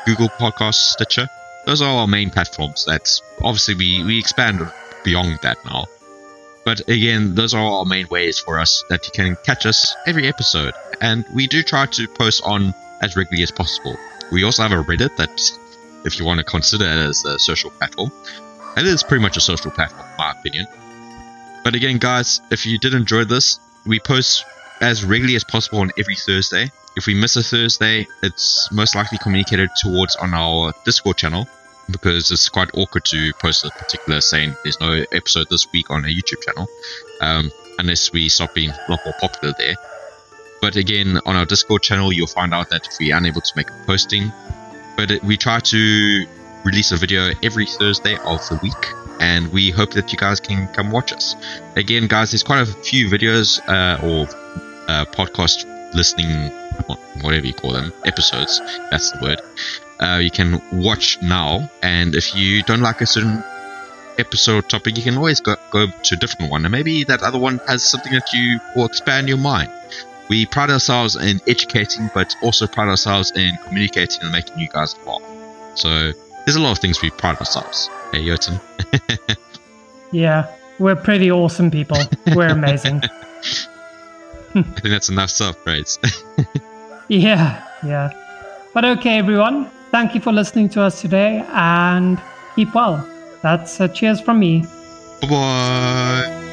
Google 0.06 0.30
Podcasts, 0.30 0.92
Stitcher, 0.94 1.28
those 1.66 1.82
are 1.82 1.90
our 1.90 2.08
main 2.08 2.30
platforms. 2.30 2.86
That's 2.86 3.22
obviously 3.42 3.76
we, 3.76 4.04
we 4.04 4.20
expand 4.20 4.60
beyond 5.04 5.40
that 5.42 5.58
now. 5.66 5.86
But 6.66 6.80
again, 6.90 7.36
those 7.36 7.54
are 7.54 7.64
our 7.64 7.86
main 7.86 8.08
ways 8.10 8.40
for 8.40 8.60
us 8.60 8.84
that 8.90 9.06
you 9.06 9.12
can 9.14 9.38
catch 9.44 9.68
us 9.68 9.96
every 10.08 10.28
episode. 10.28 10.74
And 11.00 11.24
we 11.34 11.46
do 11.46 11.62
try 11.62 11.86
to 11.86 12.08
post 12.08 12.42
on 12.44 12.74
as 13.02 13.16
regularly 13.16 13.44
as 13.44 13.52
possible. 13.52 13.96
We 14.32 14.44
also 14.44 14.64
have 14.64 14.72
a 14.72 14.84
Reddit 14.84 15.16
that, 15.18 15.30
if 16.06 16.18
you 16.18 16.26
want 16.26 16.40
to 16.40 16.44
consider 16.44 16.86
it 16.86 16.98
as 16.98 17.24
a 17.24 17.38
social 17.38 17.70
platform, 17.70 18.12
it 18.78 18.86
is 18.88 19.04
pretty 19.04 19.22
much 19.22 19.38
a 19.38 19.42
social 19.42 19.70
platform, 19.70 20.08
in 20.10 20.18
my 20.18 20.32
opinion. 20.32 20.66
But 21.64 21.76
again, 21.76 22.00
guys, 22.00 22.42
if 22.50 22.66
you 22.66 22.80
did 22.80 22.96
enjoy 22.96 23.26
this, 23.26 23.60
we 23.86 24.00
post 24.00 24.44
as 24.82 25.06
regularly 25.06 25.36
as 25.36 25.44
possible 25.44 25.80
on 25.80 25.92
every 26.00 26.16
Thursday. 26.16 26.72
If 26.98 27.06
we 27.06 27.14
miss 27.14 27.36
a 27.36 27.44
Thursday, 27.44 28.08
it's 28.24 28.72
most 28.72 28.96
likely 28.96 29.20
communicated 29.20 29.70
towards 29.82 30.16
on 30.16 30.34
our 30.34 30.74
Discord 30.84 31.18
channel 31.18 31.48
because 31.90 32.32
it's 32.32 32.50
quite 32.50 32.70
awkward 32.74 33.06
to 33.06 33.32
post 33.34 33.66
a 33.66 33.70
particular 33.70 34.22
saying 34.22 34.56
there's 34.64 34.80
no 34.80 35.06
episode 35.12 35.48
this 35.50 35.72
week 35.72 35.90
on 35.90 36.06
a 36.06 36.08
YouTube 36.08 36.42
channel 36.42 36.68
um, 37.22 37.52
unless 37.78 38.12
we 38.12 38.30
start 38.30 38.54
being 38.54 38.70
a 38.70 38.92
lot 38.92 39.00
more 39.06 39.14
popular 39.20 39.54
there. 39.58 39.76
But 40.62 40.76
again, 40.76 41.20
on 41.26 41.36
our 41.36 41.46
Discord 41.46 41.84
channel, 41.84 42.12
you'll 42.12 42.28
find 42.28 42.54
out 42.54 42.70
that 42.70 42.88
if 42.88 42.98
we're 43.00 43.16
unable 43.16 43.42
to 43.42 43.52
make 43.56 43.70
a 43.70 43.84
posting, 43.86 44.32
but 44.98 45.12
it, 45.12 45.24
we 45.24 45.38
try 45.38 45.60
to 45.60 46.26
release 46.64 46.92
a 46.92 46.98
video 46.98 47.32
every 47.44 47.66
Thursday 47.66 48.18
of 48.18 48.40
the 48.50 48.60
week, 48.64 48.74
and 49.20 49.52
we 49.52 49.70
hope 49.70 49.92
that 49.92 50.12
you 50.12 50.18
guys 50.18 50.40
can 50.40 50.68
come 50.70 50.92
watch 50.92 51.14
us. 51.14 51.36
Again, 51.76 52.08
guys, 52.08 52.32
there's 52.32 52.44
quite 52.44 52.62
a 52.62 52.66
few 52.66 53.10
videos 53.10 53.60
uh, 53.68 54.04
or 54.04 54.28
uh, 54.88 55.06
podcast 55.06 55.66
listening, 55.94 56.52
whatever 57.22 57.46
you 57.46 57.54
call 57.54 57.74
them, 57.74 57.94
episodes. 58.06 58.60
That's 58.90 59.12
the 59.12 59.20
word. 59.22 59.42
Uh, 60.00 60.20
you 60.22 60.30
can 60.32 60.62
watch 60.74 61.18
now, 61.22 61.70
and 61.82 62.16
if 62.16 62.36
you 62.36 62.62
don't 62.64 62.82
like 62.82 63.02
a 63.02 63.06
certain 63.06 63.44
episode 64.18 64.68
topic, 64.70 64.98
you 64.98 65.04
can 65.04 65.18
always 65.18 65.40
go, 65.40 65.56
go 65.72 65.88
to 65.88 66.16
a 66.16 66.18
different 66.18 66.52
one, 66.52 66.66
and 66.66 66.72
maybe 66.72 67.04
that 67.06 67.22
other 67.24 67.40
one 67.40 67.60
has 67.68 67.84
something 67.84 68.12
that 68.14 68.32
you 68.34 68.60
will 68.76 68.86
expand 68.86 69.28
your 69.30 69.38
mind. 69.38 69.70
We 70.30 70.46
pride 70.48 70.70
ourselves 70.70 71.16
in 71.16 71.40
educating, 71.48 72.10
but 72.14 72.36
also 72.42 72.68
pride 72.68 72.88
ourselves 72.90 73.32
in 73.36 73.56
communicating 73.66 74.22
and 74.24 74.32
making 74.32 74.58
you 74.60 74.68
guys 74.70 74.96
laugh. 75.06 75.22
So 75.76 76.12
there's 76.46 76.56
a 76.56 76.62
lot 76.62 76.72
of 76.72 76.80
things 76.80 77.02
we 77.02 77.10
pride 77.12 77.38
ourselves. 77.38 77.90
Hey, 78.12 78.26
Jotun. 78.26 78.60
Yeah. 80.12 80.48
we're 80.80 80.96
pretty 80.96 81.30
awesome 81.30 81.70
people. 81.72 81.98
We're 82.36 82.48
amazing. 82.50 83.02
I 84.56 84.62
think 84.62 84.84
that's 84.84 85.10
enough 85.10 85.30
self 85.30 85.62
praise. 85.64 86.00
Yeah, 87.08 87.64
yeah. 87.86 88.12
But 88.74 88.84
okay, 88.86 89.18
everyone. 89.20 89.70
Thank 89.92 90.16
you 90.16 90.22
for 90.22 90.32
listening 90.32 90.70
to 90.70 90.82
us 90.82 91.02
today 91.02 91.46
and 91.50 92.22
keep 92.56 92.74
well. 92.74 93.08
That's 93.42 93.80
a 93.80 93.88
cheers 93.88 94.20
from 94.22 94.40
me. 94.40 94.66
bye 95.22 95.30
bye. 95.30 96.45